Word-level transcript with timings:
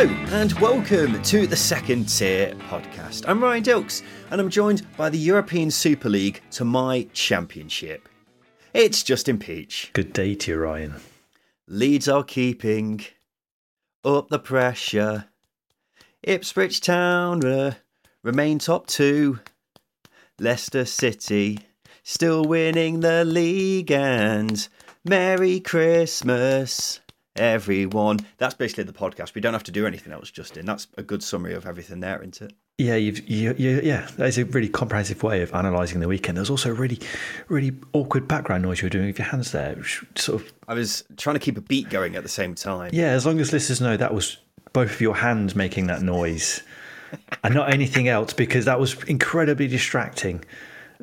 Hello, 0.00 0.16
and 0.30 0.54
welcome 0.54 1.20
to 1.24 1.46
the 1.46 1.54
Second 1.54 2.08
Tier 2.08 2.54
podcast. 2.70 3.28
I'm 3.28 3.42
Ryan 3.44 3.62
Dilks, 3.62 4.00
and 4.30 4.40
I'm 4.40 4.48
joined 4.48 4.86
by 4.96 5.10
the 5.10 5.18
European 5.18 5.70
Super 5.70 6.08
League 6.08 6.40
to 6.52 6.64
my 6.64 7.06
championship. 7.12 8.08
It's 8.72 9.02
Justin 9.02 9.38
Peach. 9.38 9.90
Good 9.92 10.14
day 10.14 10.34
to 10.36 10.52
you, 10.52 10.58
Ryan. 10.58 10.94
Leeds 11.68 12.08
are 12.08 12.24
keeping 12.24 13.04
up 14.02 14.30
the 14.30 14.38
pressure. 14.38 15.26
Ipswich 16.22 16.80
Town 16.80 17.44
uh, 17.44 17.74
remain 18.22 18.58
top 18.58 18.86
two. 18.86 19.40
Leicester 20.38 20.86
City 20.86 21.58
still 22.02 22.46
winning 22.46 23.00
the 23.00 23.26
league, 23.26 23.90
and 23.90 24.66
Merry 25.04 25.60
Christmas 25.60 27.00
everyone. 27.40 28.20
That's 28.38 28.54
basically 28.54 28.84
the 28.84 28.92
podcast. 28.92 29.34
We 29.34 29.40
don't 29.40 29.54
have 29.54 29.64
to 29.64 29.72
do 29.72 29.86
anything 29.86 30.12
else, 30.12 30.30
Justin. 30.30 30.66
That's 30.66 30.86
a 30.96 31.02
good 31.02 31.22
summary 31.22 31.54
of 31.54 31.66
everything 31.66 32.00
there, 32.00 32.18
isn't 32.20 32.42
it? 32.42 32.52
Yeah, 32.78 32.94
you've, 32.94 33.28
you, 33.28 33.54
you, 33.58 33.80
yeah, 33.82 34.08
that's 34.16 34.38
a 34.38 34.44
really 34.44 34.68
comprehensive 34.68 35.22
way 35.22 35.42
of 35.42 35.52
analysing 35.52 36.00
the 36.00 36.08
weekend. 36.08 36.38
There's 36.38 36.48
also 36.50 36.70
really, 36.72 36.98
really 37.48 37.72
awkward 37.92 38.26
background 38.28 38.62
noise 38.62 38.80
you 38.80 38.86
were 38.86 38.90
doing 38.90 39.06
with 39.06 39.18
your 39.18 39.28
hands 39.28 39.52
there. 39.52 39.74
which 39.74 40.02
Sort 40.16 40.40
of, 40.40 40.52
I 40.68 40.74
was 40.74 41.04
trying 41.16 41.34
to 41.34 41.40
keep 41.40 41.58
a 41.58 41.60
beat 41.60 41.90
going 41.90 42.16
at 42.16 42.22
the 42.22 42.28
same 42.28 42.54
time. 42.54 42.90
yeah. 42.94 43.10
As 43.10 43.26
long 43.26 43.40
as 43.40 43.52
listeners 43.52 43.80
know 43.80 43.96
that 43.96 44.14
was 44.14 44.38
both 44.72 44.92
of 44.92 45.00
your 45.00 45.16
hands 45.16 45.54
making 45.56 45.88
that 45.88 46.00
noise, 46.02 46.62
and 47.42 47.54
not 47.54 47.72
anything 47.72 48.08
else, 48.08 48.32
because 48.32 48.64
that 48.66 48.78
was 48.78 49.02
incredibly 49.04 49.66
distracting, 49.66 50.44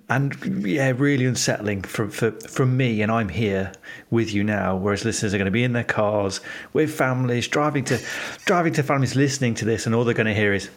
and 0.10 0.66
yeah, 0.66 0.94
really 0.96 1.26
unsettling 1.26 1.82
from 1.82 2.10
for, 2.10 2.32
from 2.32 2.78
me. 2.78 3.02
And 3.02 3.12
I'm 3.12 3.30
here 3.30 3.74
with 4.10 4.34
you 4.34 4.44
now, 4.44 4.76
whereas 4.76 5.04
listeners 5.04 5.34
are 5.34 5.38
going 5.38 5.46
to 5.46 5.52
be 5.52 5.64
in 5.64 5.74
their 5.74 5.84
cars 5.84 6.40
with 6.74 6.94
families, 6.94 7.48
driving 7.48 7.84
to 7.86 8.00
driving 8.46 8.74
to 8.74 8.84
families, 8.84 9.16
listening 9.16 9.56
to 9.56 9.66
this, 9.66 9.86
and 9.86 9.94
all 9.94 10.04
they're 10.04 10.14
going 10.14 10.28
to 10.28 10.34
hear 10.34 10.54
is, 10.54 10.70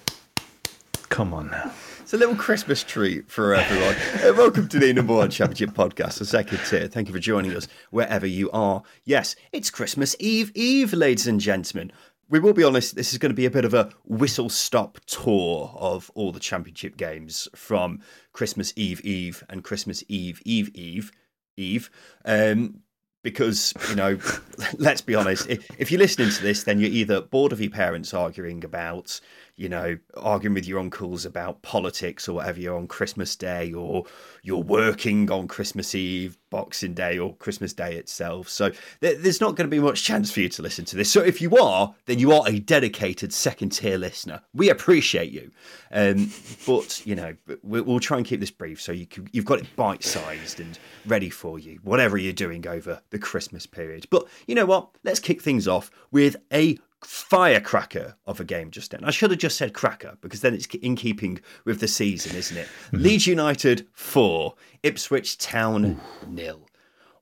"Come 1.09 1.33
on 1.33 1.51
now." 1.51 1.73
It's 2.01 2.15
a 2.15 2.19
little 2.19 2.35
Christmas 2.35 2.83
treat 2.83 3.31
for 3.31 3.55
everyone. 3.55 3.95
Uh, 4.21 4.35
welcome 4.35 4.69
to 4.69 4.79
the 4.79 4.93
number 4.93 5.15
one 5.15 5.31
championship 5.31 5.71
podcast, 5.71 6.19
the 6.19 6.27
second 6.27 6.59
tier. 6.69 6.89
Thank 6.89 7.09
you 7.09 7.15
for 7.15 7.21
joining 7.21 7.57
us 7.57 7.69
wherever 7.91 8.27
you 8.27 8.51
are. 8.51 8.83
Yes, 9.05 9.37
it's 9.53 9.71
Christmas 9.71 10.17
Eve 10.19 10.51
Eve, 10.55 10.93
ladies 10.93 11.27
and 11.27 11.41
gentlemen. 11.41 11.93
We 12.29 12.39
will 12.39 12.53
be 12.53 12.65
honest, 12.65 12.97
this 12.97 13.13
is 13.13 13.19
going 13.19 13.31
to 13.31 13.37
be 13.37 13.47
a 13.47 13.51
bit 13.51 13.65
of 13.65 13.75
a 13.75 13.91
whistle 14.05 14.49
stop 14.49 14.99
tour 15.07 15.75
of 15.77 16.11
all 16.15 16.33
the 16.33 16.41
championship 16.41 16.97
games 16.97 17.49
from 17.55 18.01
Christmas 18.33 18.73
Eve 18.77 19.01
Eve 19.03 19.45
and 19.49 19.65
Christmas 19.65 20.03
Eve 20.09 20.41
Eve 20.45 20.71
Eve 20.75 21.13
Eve. 21.57 21.91
Um, 22.25 22.83
because, 23.23 23.75
you 23.89 23.97
know, 23.97 24.19
let's 24.79 25.01
be 25.01 25.15
honest, 25.15 25.49
if, 25.49 25.91
you're 25.91 26.01
listening 26.01 26.31
to 26.31 26.43
this, 26.43 26.65
then 26.65 26.81
you're 26.81 26.91
either 26.91 27.21
bored 27.21 27.53
of 27.53 27.61
your 27.61 27.71
parents 27.71 28.15
arguing 28.15 28.65
about, 28.65 29.21
you 29.57 29.69
know, 29.69 29.99
arguing 30.17 30.55
with 30.55 30.67
your 30.67 30.79
uncles 30.79 31.27
about 31.27 31.61
politics 31.63 32.29
or 32.29 32.35
whatever 32.35 32.61
you're 32.61 32.77
on 32.77 32.87
Christmas 32.87 33.37
Day, 33.37 33.73
or 33.73 34.05
you're 34.43 34.63
working 34.63 35.31
on 35.31 35.49
Christmas 35.49 35.95
Eve, 35.95 36.39
Boxing 36.49 36.95
Day, 36.95 37.19
or 37.19 37.37
Christmas 37.37 37.73
Day 37.73 37.97
itself. 37.97 38.49
So 38.49 38.71
there, 39.01 39.17
there's 39.17 39.41
not 39.41 39.55
going 39.55 39.69
to 39.69 39.77
be 39.77 39.81
much 39.81 40.03
chance 40.03 40.31
for 40.31 40.41
you 40.41 40.49
to 40.51 40.63
listen 40.63 40.85
to 40.87 40.97
this. 40.97 41.11
So 41.11 41.21
if 41.21 41.43
you 41.43 41.57
are, 41.59 41.95
then 42.07 42.19
you 42.19 42.33
are 42.33 42.49
a 42.49 42.59
dedicated 42.59 43.33
second 43.33 43.71
tier 43.71 43.99
listener. 43.99 44.41
We 44.55 44.71
appreciate 44.71 45.31
you. 45.31 45.51
Um, 45.93 46.31
but, 46.67 47.05
you 47.05 47.15
know, 47.15 47.37
we, 47.63 47.81
we'll 47.83 48.01
try 48.01 48.17
and 48.17 48.27
keep 48.27 48.41
this 48.41 48.51
brief 48.51 48.81
so 48.81 48.93
you 48.93 49.07
can, 49.07 49.29
you've 49.33 49.45
got 49.45 49.59
it 49.59 49.77
bite 49.77 50.05
sized 50.05 50.61
and 50.61 50.79
ready 51.07 51.31
for 51.31 51.59
you, 51.59 51.81
whatever 51.83 52.17
you're 52.17 52.33
doing 52.33 52.67
over 52.67 53.03
the 53.11 53.19
Christmas 53.19 53.67
period. 53.67 54.07
But 54.11 54.27
you 54.47 54.55
know 54.55 54.67
what? 54.67 54.89
Let's 55.05 55.21
kick 55.21 55.43
things 55.43 55.69
off 55.69 55.91
with 56.11 56.37
a 56.53 56.79
firecracker 57.05 58.17
of 58.27 58.41
a 58.41 58.45
game 58.45 58.71
just 58.71 58.91
then. 58.91 59.05
I 59.05 59.11
should 59.11 59.31
have 59.31 59.41
just 59.41 59.57
said 59.57 59.73
cracker 59.73 60.17
because 60.21 60.41
then 60.41 60.55
it's 60.55 60.67
in 60.67 60.97
keeping 60.97 61.41
with 61.65 61.81
the 61.81 61.89
season, 61.89 62.37
isn't 62.37 62.57
it? 62.57 62.67
Mm-hmm. 62.67 62.97
Leeds 62.99 63.27
United 63.27 63.87
4, 63.93 64.55
Ipswich 64.83 65.39
Town 65.39 66.01
nil. 66.29 66.69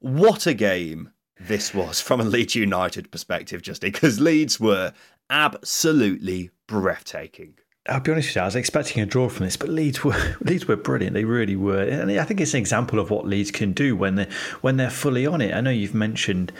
What 0.00 0.46
a 0.46 0.54
game 0.54 1.10
this 1.40 1.72
was 1.72 2.00
from 2.00 2.20
a 2.20 2.24
Leeds 2.24 2.54
United 2.54 3.10
perspective, 3.10 3.62
Justin, 3.62 3.92
because 3.92 4.20
Leeds 4.20 4.58
were 4.58 4.92
absolutely 5.30 6.50
breathtaking. 6.66 7.54
I'll 7.88 8.00
be 8.00 8.12
honest 8.12 8.28
with 8.28 8.36
you, 8.36 8.42
I 8.42 8.44
was 8.44 8.56
expecting 8.56 9.02
a 9.02 9.06
draw 9.06 9.28
from 9.28 9.46
this, 9.46 9.56
but 9.56 9.68
Leeds 9.68 10.04
were 10.04 10.36
Leeds 10.40 10.66
were 10.66 10.76
brilliant. 10.76 11.14
They 11.14 11.24
really 11.24 11.56
were, 11.56 11.82
and 11.82 12.10
I 12.10 12.24
think 12.24 12.40
it's 12.40 12.54
an 12.54 12.60
example 12.60 12.98
of 12.98 13.10
what 13.10 13.26
Leeds 13.26 13.50
can 13.50 13.72
do 13.72 13.96
when 13.96 14.16
they 14.16 14.28
when 14.60 14.76
they're 14.76 14.90
fully 14.90 15.26
on 15.26 15.40
it. 15.40 15.54
I 15.54 15.60
know 15.60 15.70
you've 15.70 15.94
mentioned 15.94 16.52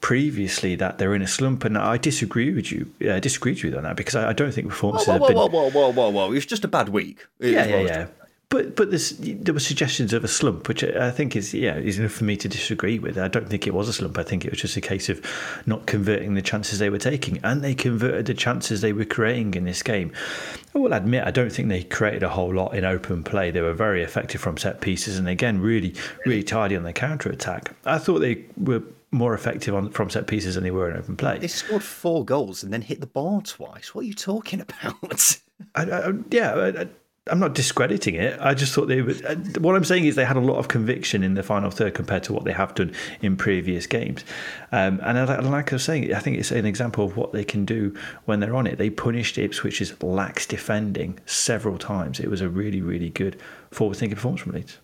previously 0.00 0.76
that 0.76 0.98
they're 0.98 1.14
in 1.14 1.22
a 1.22 1.26
slump, 1.26 1.64
and 1.64 1.76
I 1.76 1.96
disagree 1.96 2.52
with 2.52 2.70
you. 2.70 2.90
Uh, 3.00 3.18
disagreed 3.18 3.62
with 3.62 3.72
you 3.72 3.78
on 3.78 3.84
that 3.84 3.96
because 3.96 4.14
I, 4.14 4.30
I 4.30 4.32
don't 4.32 4.52
think 4.52 4.68
performances 4.68 5.08
Whoa, 5.08 5.14
have 5.14 5.20
whoa, 5.22 5.28
been. 5.28 5.36
whoa, 5.36 5.48
whoa, 5.48 5.70
whoa, 5.70 5.92
whoa, 5.92 6.10
whoa! 6.10 6.26
It 6.30 6.34
was 6.34 6.46
just 6.46 6.64
a 6.64 6.68
bad 6.68 6.88
week. 6.88 7.26
It 7.40 7.52
Yeah, 7.52 7.66
yeah, 7.66 7.80
yeah. 7.80 8.06
But 8.50 8.76
but 8.76 8.88
there's, 8.88 9.10
there 9.18 9.52
were 9.52 9.60
suggestions 9.60 10.14
of 10.14 10.24
a 10.24 10.28
slump, 10.28 10.68
which 10.68 10.82
I 10.82 11.10
think 11.10 11.36
is 11.36 11.52
yeah 11.52 11.76
is 11.76 11.98
enough 11.98 12.12
for 12.12 12.24
me 12.24 12.34
to 12.38 12.48
disagree 12.48 12.98
with. 12.98 13.18
I 13.18 13.28
don't 13.28 13.46
think 13.46 13.66
it 13.66 13.74
was 13.74 13.90
a 13.90 13.92
slump. 13.92 14.16
I 14.16 14.22
think 14.22 14.46
it 14.46 14.50
was 14.50 14.58
just 14.60 14.74
a 14.76 14.80
case 14.80 15.10
of 15.10 15.20
not 15.66 15.84
converting 15.86 16.32
the 16.32 16.40
chances 16.40 16.78
they 16.78 16.88
were 16.88 16.98
taking, 16.98 17.40
and 17.44 17.62
they 17.62 17.74
converted 17.74 18.24
the 18.24 18.32
chances 18.32 18.80
they 18.80 18.94
were 18.94 19.04
creating 19.04 19.52
in 19.52 19.64
this 19.64 19.82
game. 19.82 20.12
I 20.74 20.78
will 20.78 20.94
admit 20.94 21.24
I 21.26 21.30
don't 21.30 21.52
think 21.52 21.68
they 21.68 21.84
created 21.84 22.22
a 22.22 22.30
whole 22.30 22.54
lot 22.54 22.74
in 22.74 22.86
open 22.86 23.22
play. 23.22 23.50
They 23.50 23.60
were 23.60 23.74
very 23.74 24.02
effective 24.02 24.40
from 24.40 24.56
set 24.56 24.80
pieces, 24.80 25.18
and 25.18 25.28
again 25.28 25.60
really 25.60 25.94
really 26.24 26.42
tidy 26.42 26.74
on 26.74 26.84
their 26.84 26.94
counter 26.94 27.28
attack. 27.28 27.72
I 27.84 27.98
thought 27.98 28.20
they 28.20 28.46
were 28.56 28.82
more 29.10 29.34
effective 29.34 29.74
on 29.74 29.90
from 29.90 30.08
set 30.08 30.26
pieces 30.26 30.54
than 30.54 30.64
they 30.64 30.70
were 30.70 30.90
in 30.90 30.96
open 30.96 31.16
play. 31.18 31.38
They 31.38 31.48
scored 31.48 31.82
four 31.82 32.24
goals 32.24 32.62
and 32.62 32.72
then 32.72 32.80
hit 32.80 33.00
the 33.00 33.06
bar 33.06 33.42
twice. 33.42 33.94
What 33.94 34.04
are 34.04 34.08
you 34.08 34.14
talking 34.14 34.60
about? 34.62 35.38
I, 35.74 35.82
I, 35.90 36.12
yeah, 36.30 36.54
I, 36.54 36.68
I- 36.82 36.88
I'm 37.30 37.38
not 37.40 37.54
discrediting 37.54 38.14
it. 38.14 38.38
I 38.40 38.54
just 38.54 38.72
thought 38.74 38.86
they 38.88 39.02
were. 39.02 39.14
uh, 39.26 39.34
What 39.60 39.76
I'm 39.76 39.84
saying 39.84 40.04
is 40.04 40.14
they 40.16 40.24
had 40.24 40.36
a 40.36 40.40
lot 40.40 40.58
of 40.58 40.68
conviction 40.68 41.22
in 41.22 41.34
the 41.34 41.42
final 41.42 41.70
third 41.70 41.94
compared 41.94 42.22
to 42.24 42.32
what 42.32 42.44
they 42.44 42.52
have 42.52 42.74
done 42.74 42.92
in 43.20 43.36
previous 43.36 43.86
games. 43.86 44.24
Um, 44.72 45.00
and 45.02 45.28
like 45.50 45.72
I 45.72 45.74
was 45.74 45.84
saying, 45.84 46.12
I 46.14 46.18
think 46.20 46.38
it's 46.38 46.50
an 46.50 46.66
example 46.66 47.04
of 47.04 47.16
what 47.16 47.32
they 47.32 47.44
can 47.44 47.64
do 47.64 47.94
when 48.24 48.40
they're 48.40 48.56
on 48.56 48.66
it. 48.66 48.78
They 48.78 48.90
punished 48.90 49.36
Ipswich's 49.36 50.00
lax 50.02 50.46
defending 50.46 51.18
several 51.26 51.78
times. 51.78 52.20
It 52.20 52.28
was 52.30 52.40
a 52.40 52.48
really, 52.48 52.80
really 52.80 53.10
good 53.10 53.40
forward-thinking 53.70 54.16
performance 54.16 54.42
from 54.42 54.52
Leeds. 54.52 54.78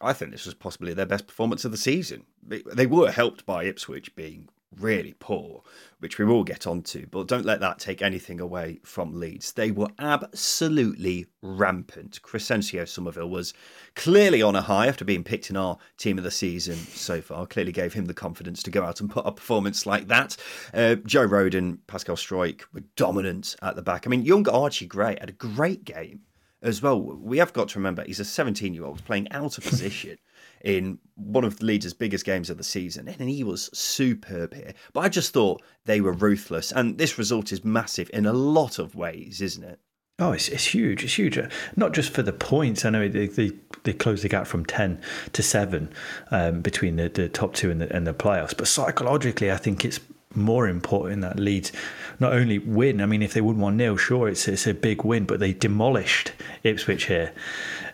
I 0.00 0.12
think 0.14 0.30
this 0.30 0.46
was 0.46 0.54
possibly 0.54 0.94
their 0.94 1.06
best 1.06 1.26
performance 1.26 1.64
of 1.64 1.72
the 1.72 1.76
season. 1.76 2.24
They- 2.46 2.62
They 2.74 2.86
were 2.86 3.10
helped 3.10 3.44
by 3.44 3.64
Ipswich 3.64 4.14
being 4.16 4.48
really 4.78 5.14
poor, 5.18 5.62
which 6.00 6.18
we 6.18 6.24
will 6.24 6.44
get 6.44 6.66
onto, 6.66 7.06
but 7.06 7.28
don't 7.28 7.44
let 7.44 7.60
that 7.60 7.78
take 7.78 8.02
anything 8.02 8.40
away 8.40 8.80
from 8.82 9.18
Leeds. 9.18 9.52
They 9.52 9.70
were 9.70 9.88
absolutely 9.98 11.26
rampant. 11.42 12.20
Crysencio 12.22 12.88
Summerville 12.88 13.28
was 13.28 13.54
clearly 13.94 14.42
on 14.42 14.56
a 14.56 14.62
high 14.62 14.86
after 14.86 15.04
being 15.04 15.22
picked 15.22 15.50
in 15.50 15.56
our 15.56 15.76
team 15.98 16.18
of 16.18 16.24
the 16.24 16.30
season 16.30 16.76
so 16.76 17.20
far. 17.20 17.46
Clearly 17.46 17.72
gave 17.72 17.92
him 17.92 18.06
the 18.06 18.14
confidence 18.14 18.62
to 18.64 18.70
go 18.70 18.82
out 18.82 19.00
and 19.00 19.10
put 19.10 19.26
a 19.26 19.32
performance 19.32 19.86
like 19.86 20.08
that. 20.08 20.36
Uh, 20.72 20.96
Joe 20.96 21.28
Rodon, 21.28 21.78
Pascal 21.86 22.16
Struijk 22.16 22.62
were 22.72 22.82
dominant 22.96 23.54
at 23.62 23.76
the 23.76 23.82
back. 23.82 24.06
I 24.06 24.10
mean, 24.10 24.24
young 24.24 24.48
Archie 24.48 24.86
Gray 24.86 25.16
had 25.20 25.28
a 25.28 25.32
great 25.32 25.84
game 25.84 26.22
as 26.62 26.82
well. 26.82 27.00
We 27.00 27.38
have 27.38 27.52
got 27.52 27.68
to 27.70 27.78
remember 27.78 28.04
he's 28.04 28.20
a 28.20 28.24
17 28.24 28.72
year 28.74 28.84
old 28.84 29.04
playing 29.04 29.30
out 29.32 29.58
of 29.58 29.64
position 29.64 30.18
in 30.64 30.98
one 31.14 31.44
of 31.44 31.62
Leeds' 31.62 31.94
biggest 31.94 32.24
games 32.24 32.50
of 32.50 32.58
the 32.58 32.64
season, 32.64 33.08
and 33.08 33.28
he 33.28 33.44
was 33.44 33.70
superb 33.72 34.54
here. 34.54 34.74
But 34.92 35.00
I 35.00 35.08
just 35.08 35.32
thought 35.32 35.62
they 35.84 36.00
were 36.00 36.12
ruthless, 36.12 36.72
and 36.72 36.98
this 36.98 37.18
result 37.18 37.52
is 37.52 37.64
massive 37.64 38.10
in 38.12 38.26
a 38.26 38.32
lot 38.32 38.78
of 38.78 38.94
ways, 38.94 39.40
isn't 39.40 39.64
it? 39.64 39.80
Oh, 40.20 40.32
it's, 40.32 40.48
it's 40.48 40.66
huge. 40.66 41.02
It's 41.02 41.18
huge. 41.18 41.38
Not 41.76 41.92
just 41.92 42.10
for 42.12 42.22
the 42.22 42.32
points. 42.32 42.84
I 42.84 42.90
know 42.90 43.08
they, 43.08 43.26
they, 43.26 43.52
they 43.84 43.94
closed 43.94 44.22
the 44.22 44.28
gap 44.28 44.46
from 44.46 44.66
10 44.66 45.00
to 45.32 45.42
7 45.42 45.90
um, 46.30 46.60
between 46.60 46.96
the, 46.96 47.08
the 47.08 47.30
top 47.30 47.54
two 47.54 47.70
and 47.70 47.80
the, 47.80 47.94
and 47.94 48.06
the 48.06 48.12
playoffs. 48.12 48.54
But 48.54 48.68
psychologically, 48.68 49.50
I 49.50 49.56
think 49.56 49.82
it's 49.82 49.98
more 50.34 50.68
important 50.68 51.22
that 51.22 51.40
Leeds 51.40 51.72
not 52.20 52.34
only 52.34 52.58
win. 52.58 53.00
I 53.00 53.06
mean, 53.06 53.22
if 53.22 53.32
they 53.32 53.40
won 53.40 53.58
1 53.58 53.78
0, 53.78 53.96
sure, 53.96 54.28
it's, 54.28 54.46
it's 54.46 54.66
a 54.66 54.74
big 54.74 55.04
win, 55.04 55.24
but 55.24 55.40
they 55.40 55.54
demolished 55.54 56.32
Ipswich 56.64 57.06
here. 57.06 57.32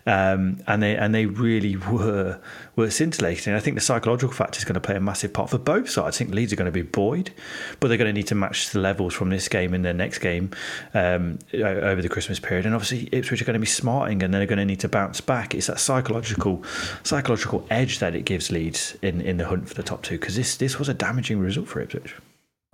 Um, 0.06 0.60
and 0.68 0.82
they 0.82 0.96
and 0.96 1.14
they 1.14 1.26
really 1.26 1.76
were 1.90 2.40
were 2.76 2.90
scintillating. 2.90 3.54
I 3.54 3.60
think 3.60 3.74
the 3.74 3.80
psychological 3.80 4.32
factor 4.32 4.58
is 4.58 4.64
going 4.64 4.74
to 4.74 4.80
play 4.80 4.96
a 4.96 5.00
massive 5.00 5.32
part 5.32 5.50
for 5.50 5.58
both 5.58 5.90
sides. 5.90 6.16
I 6.16 6.18
think 6.18 6.34
Leeds 6.34 6.52
are 6.52 6.56
going 6.56 6.66
to 6.66 6.72
be 6.72 6.82
buoyed, 6.82 7.32
but 7.80 7.88
they're 7.88 7.96
going 7.96 8.08
to 8.08 8.12
need 8.12 8.28
to 8.28 8.34
match 8.34 8.70
the 8.70 8.78
levels 8.78 9.14
from 9.14 9.30
this 9.30 9.48
game 9.48 9.74
and 9.74 9.84
their 9.84 9.94
next 9.94 10.18
game 10.18 10.50
um, 10.94 11.38
over 11.54 12.00
the 12.00 12.08
Christmas 12.08 12.38
period. 12.38 12.66
And 12.66 12.74
obviously, 12.74 13.08
Ipswich 13.12 13.42
are 13.42 13.44
going 13.44 13.54
to 13.54 13.60
be 13.60 13.66
smarting, 13.66 14.22
and 14.22 14.32
they're 14.32 14.46
going 14.46 14.58
to 14.58 14.64
need 14.64 14.80
to 14.80 14.88
bounce 14.88 15.20
back. 15.20 15.54
It's 15.54 15.66
that 15.66 15.80
psychological 15.80 16.62
psychological 17.02 17.66
edge 17.70 17.98
that 17.98 18.14
it 18.14 18.24
gives 18.24 18.50
Leeds 18.50 18.96
in, 19.02 19.20
in 19.20 19.38
the 19.38 19.46
hunt 19.46 19.68
for 19.68 19.74
the 19.74 19.82
top 19.82 20.02
two 20.02 20.18
because 20.18 20.36
this 20.36 20.56
this 20.56 20.78
was 20.78 20.88
a 20.88 20.94
damaging 20.94 21.38
result 21.38 21.68
for 21.68 21.80
Ipswich. 21.80 22.14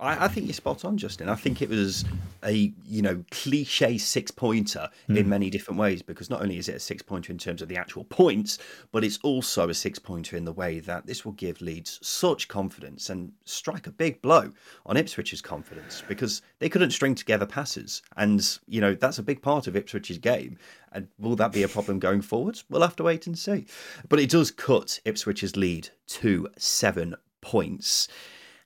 I, 0.03 0.25
I, 0.25 0.27
think 0.27 0.47
you're 0.47 0.53
spot 0.53 0.83
on, 0.83 0.97
Justin. 0.97 1.29
I 1.29 1.35
think 1.35 1.61
it 1.61 1.69
was 1.69 2.03
a 2.43 2.73
you 2.85 3.01
know 3.01 3.23
cliche 3.31 3.97
six 3.97 4.31
pointer 4.31 4.89
mm. 5.09 5.17
in 5.17 5.23
hmm. 5.23 5.29
many 5.29 5.49
different 5.49 5.79
ways 5.79 6.01
because 6.01 6.29
not 6.29 6.41
only 6.41 6.57
is 6.57 6.67
it 6.67 6.75
a 6.75 6.79
six 6.79 7.01
pointer 7.01 7.31
in 7.31 7.37
terms 7.37 7.61
of 7.61 7.69
the 7.69 7.77
actual 7.77 8.03
points, 8.03 8.59
but 8.91 9.03
it's 9.03 9.17
also 9.23 9.69
a 9.69 9.73
six 9.73 9.99
pointer 9.99 10.35
in 10.35 10.43
the 10.43 10.51
way 10.51 10.79
that 10.81 11.05
this 11.05 11.23
will 11.23 11.31
give 11.31 11.61
Leeds 11.61 11.99
such 12.01 12.49
confidence 12.49 13.09
and 13.09 13.31
strike 13.45 13.87
a 13.87 13.91
big 13.91 14.21
blow 14.21 14.51
on 14.85 14.97
Ipswich's 14.97 15.41
confidence 15.41 16.03
because 16.07 16.41
they 16.59 16.69
couldn't 16.69 16.91
string 16.91 17.15
together 17.15 17.45
passes, 17.45 18.01
and 18.17 18.59
you 18.67 18.81
know 18.81 18.93
that's 18.93 19.19
a 19.19 19.23
big 19.23 19.41
part 19.41 19.67
of 19.67 19.75
Ipswich's 19.75 20.17
game. 20.17 20.57
And 20.91 21.07
will 21.17 21.35
that 21.37 21.51
be 21.51 21.63
a 21.63 21.67
problem 21.67 21.97
going 21.97 22.21
forwards? 22.21 22.65
We'll 22.69 22.81
have 22.81 22.95
to 22.97 23.03
wait 23.03 23.25
and 23.25 23.37
see. 23.37 23.65
But 24.09 24.19
it 24.19 24.29
does 24.29 24.51
cut 24.51 24.99
Ipswich's 25.05 25.55
lead 25.55 25.89
to 26.07 26.49
seven 26.57 27.15
points. 27.41 28.07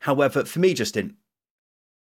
However, 0.01 0.43
for 0.43 0.59
me, 0.59 0.73
Justin, 0.73 1.15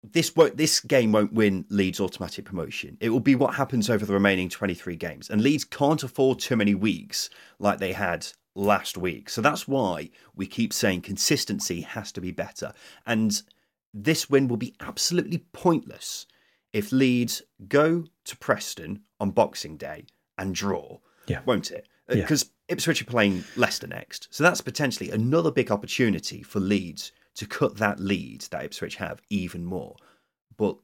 this 0.04 0.36
won't 0.36 0.58
this 0.58 0.80
game 0.82 1.12
won't 1.12 1.34
win 1.34 1.66
Leeds 1.70 2.00
automatic 2.00 2.46
promotion. 2.46 2.98
It 3.00 3.10
will 3.10 3.20
be 3.20 3.36
what 3.36 3.56
happens 3.56 3.90
over 3.90 4.06
the 4.06 4.14
remaining 4.14 4.50
23 4.50 4.96
games. 4.98 5.30
And 5.30 5.42
Leeds 5.42 5.64
can't 5.64 6.04
afford 6.04 6.40
too 6.40 6.56
many 6.56 6.76
weeks 6.76 7.30
like 7.60 7.80
they 7.80 7.94
had 7.94 8.28
last 8.56 8.98
week. 8.98 9.30
So 9.30 9.42
that's 9.42 9.68
why 9.68 10.10
we 10.36 10.46
keep 10.46 10.74
saying 10.74 11.02
consistency 11.02 11.82
has 11.82 12.12
to 12.12 12.22
be 12.22 12.32
better. 12.32 12.74
And 13.06 13.42
this 13.94 14.30
win 14.30 14.48
will 14.48 14.58
be 14.58 14.76
absolutely 14.80 15.46
pointless 15.54 16.26
if 16.74 16.92
Leeds 16.92 17.42
go 17.68 18.06
to 18.26 18.38
Preston 18.38 19.02
on 19.20 19.32
Boxing 19.32 19.78
Day 19.78 20.06
and 20.38 20.54
draw. 20.54 21.00
Yeah. 21.28 21.42
Won't 21.46 21.72
it? 21.72 21.88
Because 22.08 22.44
uh, 22.44 22.46
yeah. 22.68 22.74
Ipswich 22.74 23.02
are 23.02 23.06
playing 23.06 23.44
Leicester 23.56 23.88
next. 23.88 24.28
So 24.32 24.44
that's 24.44 24.62
potentially 24.62 25.12
another 25.12 25.52
big 25.52 25.72
opportunity 25.72 26.44
for 26.44 26.60
Leeds 26.60 27.12
to 27.36 27.46
cut 27.46 27.78
that 27.78 28.00
lead 28.00 28.42
that 28.52 28.66
Ipswich 28.66 28.96
have 28.98 29.22
even 29.30 29.66
more. 29.66 29.96
But, 30.58 30.78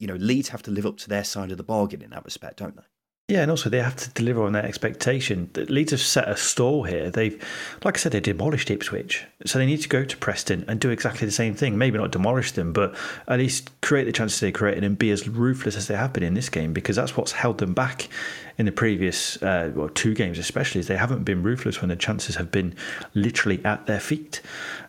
you 0.00 0.06
know, 0.06 0.16
Leeds 0.16 0.48
have 0.48 0.62
to 0.62 0.70
live 0.70 0.86
up 0.86 0.96
to 0.98 1.08
their 1.08 1.24
side 1.24 1.50
of 1.50 1.56
the 1.56 1.62
bargain 1.62 2.02
in 2.02 2.10
that 2.10 2.24
respect, 2.24 2.58
don't 2.58 2.76
they? 2.76 2.82
Yeah, 3.30 3.42
and 3.42 3.50
also 3.50 3.68
they 3.68 3.82
have 3.82 3.96
to 3.96 4.10
deliver 4.10 4.42
on 4.42 4.52
their 4.52 4.64
expectation. 4.64 5.50
Leeds 5.54 5.90
have 5.90 6.00
set 6.00 6.26
a 6.26 6.34
stall 6.34 6.84
here. 6.84 7.10
They've, 7.10 7.38
like 7.84 7.98
I 7.98 8.00
said, 8.00 8.12
they 8.12 8.20
demolished 8.20 8.70
Ipswich, 8.70 9.26
so 9.44 9.58
they 9.58 9.66
need 9.66 9.82
to 9.82 9.88
go 9.88 10.02
to 10.02 10.16
Preston 10.16 10.64
and 10.66 10.80
do 10.80 10.88
exactly 10.88 11.26
the 11.26 11.32
same 11.32 11.54
thing. 11.54 11.76
Maybe 11.76 11.98
not 11.98 12.10
demolish 12.10 12.52
them, 12.52 12.72
but 12.72 12.96
at 13.26 13.38
least 13.38 13.70
create 13.82 14.04
the 14.04 14.12
chances 14.12 14.40
they 14.40 14.50
created 14.50 14.82
and 14.82 14.96
be 14.96 15.10
as 15.10 15.28
ruthless 15.28 15.76
as 15.76 15.88
they 15.88 15.96
have 15.96 16.14
been 16.14 16.22
in 16.22 16.32
this 16.32 16.48
game, 16.48 16.72
because 16.72 16.96
that's 16.96 17.18
what's 17.18 17.32
held 17.32 17.58
them 17.58 17.74
back 17.74 18.08
in 18.58 18.66
the 18.66 18.72
previous 18.72 19.40
uh, 19.42 19.70
well, 19.74 19.88
two 19.88 20.14
games, 20.14 20.38
especially. 20.38 20.80
Is 20.80 20.88
they 20.88 20.96
haven't 20.96 21.24
been 21.24 21.42
ruthless 21.42 21.80
when 21.80 21.88
the 21.88 21.96
chances 21.96 22.34
have 22.36 22.50
been 22.50 22.74
literally 23.14 23.64
at 23.64 23.86
their 23.86 24.00
feet. 24.00 24.42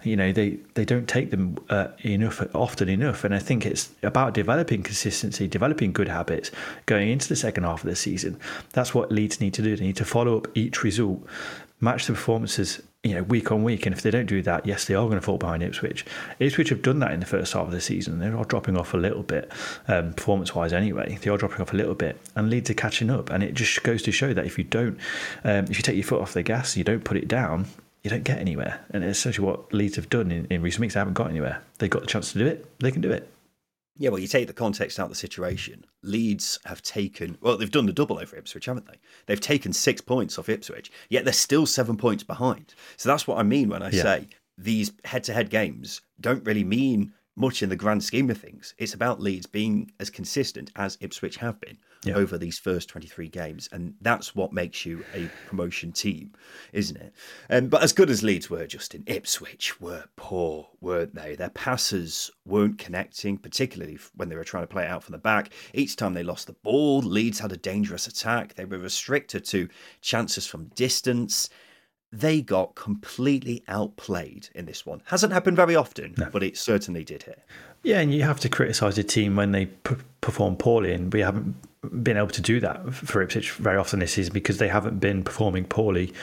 You 0.03 0.15
know, 0.15 0.31
they 0.31 0.57
they 0.73 0.85
don't 0.85 1.07
take 1.07 1.29
them 1.29 1.57
uh, 1.69 1.89
enough 1.99 2.43
often 2.55 2.89
enough, 2.89 3.23
and 3.23 3.33
I 3.33 3.39
think 3.39 3.65
it's 3.65 3.89
about 4.01 4.33
developing 4.33 4.83
consistency, 4.83 5.47
developing 5.47 5.93
good 5.93 6.07
habits 6.07 6.51
going 6.87 7.09
into 7.09 7.29
the 7.29 7.35
second 7.35 7.63
half 7.63 7.83
of 7.83 7.89
the 7.89 7.95
season. 7.95 8.39
That's 8.73 8.93
what 8.93 9.11
Leeds 9.11 9.39
need 9.39 9.53
to 9.53 9.61
do. 9.61 9.75
They 9.75 9.85
need 9.85 9.97
to 9.97 10.05
follow 10.05 10.37
up 10.37 10.47
each 10.55 10.83
result, 10.83 11.23
match 11.79 12.07
the 12.07 12.13
performances 12.13 12.81
you 13.03 13.15
know, 13.15 13.23
week 13.23 13.51
on 13.51 13.63
week. 13.63 13.85
And 13.85 13.95
if 13.95 14.01
they 14.01 14.11
don't 14.11 14.25
do 14.25 14.41
that, 14.41 14.65
yes, 14.65 14.85
they 14.85 14.93
are 14.93 15.05
going 15.05 15.19
to 15.19 15.25
fall 15.25 15.37
behind 15.37 15.63
Ipswich. 15.63 16.05
Ipswich 16.39 16.69
have 16.69 16.81
done 16.81 16.99
that 16.99 17.11
in 17.11 17.21
the 17.21 17.25
first 17.25 17.53
half 17.53 17.65
of 17.65 17.71
the 17.71 17.79
season. 17.79 18.19
They 18.19 18.27
are 18.27 18.43
dropping 18.43 18.77
off 18.77 18.93
a 18.93 18.97
little 18.97 19.23
bit, 19.23 19.51
um, 19.87 20.13
performance 20.13 20.53
wise 20.53 20.73
anyway. 20.73 21.17
They 21.21 21.29
are 21.29 21.37
dropping 21.37 21.61
off 21.61 21.73
a 21.73 21.77
little 21.77 21.95
bit, 21.95 22.19
and 22.35 22.49
Leeds 22.49 22.69
are 22.69 22.75
catching 22.75 23.09
up. 23.09 23.29
And 23.29 23.41
it 23.43 23.53
just 23.53 23.83
goes 23.83 24.01
to 24.03 24.11
show 24.11 24.33
that 24.33 24.45
if 24.45 24.57
you 24.57 24.65
don't, 24.65 24.97
um, 25.45 25.65
if 25.65 25.77
you 25.77 25.83
take 25.83 25.95
your 25.95 26.03
foot 26.03 26.21
off 26.21 26.33
the 26.33 26.43
gas, 26.43 26.73
and 26.73 26.77
you 26.77 26.83
don't 26.83 27.03
put 27.05 27.15
it 27.15 27.27
down, 27.27 27.67
you 28.03 28.09
don't 28.09 28.23
get 28.23 28.39
anywhere. 28.39 28.85
And 28.91 29.03
it's 29.03 29.19
essentially 29.19 29.47
what 29.47 29.73
Leeds 29.73 29.95
have 29.95 30.09
done 30.09 30.31
in, 30.31 30.45
in 30.49 30.61
recent 30.61 30.81
weeks. 30.81 30.93
They 30.93 30.99
haven't 30.99 31.13
got 31.13 31.29
anywhere. 31.29 31.61
They've 31.77 31.89
got 31.89 32.01
the 32.01 32.07
chance 32.07 32.33
to 32.33 32.39
do 32.39 32.47
it, 32.47 32.65
they 32.79 32.91
can 32.91 33.01
do 33.01 33.11
it. 33.11 33.31
Yeah, 33.99 34.11
well, 34.11 34.19
you 34.19 34.29
take 34.29 34.47
the 34.47 34.53
context 34.53 34.97
out 34.97 35.03
of 35.03 35.09
the 35.09 35.15
situation. 35.15 35.85
Leeds 36.03 36.57
have 36.63 36.81
taken, 36.81 37.37
well, 37.41 37.57
they've 37.57 37.69
done 37.69 37.85
the 37.85 37.91
double 37.91 38.17
over 38.17 38.37
Ipswich, 38.37 38.65
haven't 38.65 38.87
they? 38.87 38.97
They've 39.25 39.41
taken 39.41 39.73
six 39.73 39.99
points 39.99 40.39
off 40.39 40.47
Ipswich, 40.47 40.89
yet 41.09 41.25
they're 41.25 41.33
still 41.33 41.65
seven 41.65 41.97
points 41.97 42.23
behind. 42.23 42.73
So 42.95 43.09
that's 43.09 43.27
what 43.27 43.37
I 43.37 43.43
mean 43.43 43.67
when 43.67 43.83
I 43.83 43.89
yeah. 43.89 44.01
say 44.01 44.27
these 44.57 44.93
head 45.03 45.25
to 45.25 45.33
head 45.33 45.49
games 45.49 45.99
don't 46.21 46.45
really 46.45 46.63
mean 46.63 47.11
much 47.35 47.61
in 47.61 47.67
the 47.67 47.75
grand 47.75 48.01
scheme 48.01 48.29
of 48.29 48.37
things. 48.37 48.73
It's 48.77 48.93
about 48.93 49.19
Leeds 49.19 49.47
being 49.47 49.91
as 49.99 50.09
consistent 50.09 50.71
as 50.77 50.97
Ipswich 51.01 51.35
have 51.37 51.59
been 51.59 51.77
yeah. 52.03 52.15
over 52.15 52.37
these 52.37 52.57
first 52.57 52.89
23 52.89 53.27
games. 53.29 53.69
And 53.71 53.93
that's 54.01 54.35
what 54.35 54.53
makes 54.53 54.85
you 54.85 55.03
a 55.13 55.29
promotion 55.47 55.91
team, 55.91 56.33
isn't 56.73 56.97
it? 56.97 57.13
Um, 57.49 57.67
but 57.67 57.83
as 57.83 57.93
good 57.93 58.09
as 58.09 58.23
Leeds 58.23 58.49
were, 58.49 58.65
Justin, 58.65 59.03
Ipswich 59.05 59.79
were 59.81 60.05
poor, 60.15 60.69
weren't 60.81 61.15
they? 61.15 61.35
Their 61.35 61.49
passes 61.49 62.31
weren't 62.45 62.77
connecting, 62.77 63.37
particularly 63.37 63.99
when 64.15 64.29
they 64.29 64.35
were 64.35 64.43
trying 64.43 64.63
to 64.63 64.67
play 64.67 64.85
it 64.85 64.89
out 64.89 65.03
from 65.03 65.13
the 65.13 65.17
back. 65.17 65.51
Each 65.73 65.95
time 65.95 66.13
they 66.13 66.23
lost 66.23 66.47
the 66.47 66.53
ball, 66.53 66.99
Leeds 66.99 67.39
had 67.39 67.51
a 67.51 67.57
dangerous 67.57 68.07
attack. 68.07 68.55
They 68.55 68.65
were 68.65 68.77
restricted 68.77 69.45
to 69.45 69.67
chances 70.01 70.45
from 70.45 70.67
distance 70.75 71.49
they 72.11 72.41
got 72.41 72.75
completely 72.75 73.63
outplayed 73.67 74.49
in 74.55 74.65
this 74.65 74.85
one. 74.85 75.01
Hasn't 75.05 75.31
happened 75.31 75.57
very 75.57 75.75
often, 75.75 76.15
no. 76.17 76.29
but 76.31 76.41
it 76.41 76.57
certainly 76.57 77.03
did 77.03 77.23
here. 77.23 77.43
Yeah, 77.83 77.99
and 77.99 78.13
you 78.13 78.23
have 78.23 78.39
to 78.41 78.49
criticise 78.49 78.97
a 78.97 79.03
team 79.03 79.35
when 79.35 79.51
they 79.51 79.67
p- 79.67 79.95
perform 80.21 80.57
poorly, 80.57 80.93
and 80.93 81.13
we 81.13 81.21
haven't 81.21 81.55
been 82.03 82.17
able 82.17 82.27
to 82.27 82.41
do 82.41 82.59
that 82.59 82.93
for 82.93 83.21
Ipswich 83.21 83.51
very 83.51 83.77
often 83.77 83.99
this 83.99 84.13
season 84.13 84.33
because 84.33 84.57
they 84.57 84.67
haven't 84.67 84.99
been 84.99 85.23
performing 85.23 85.63
poorly 85.63 86.13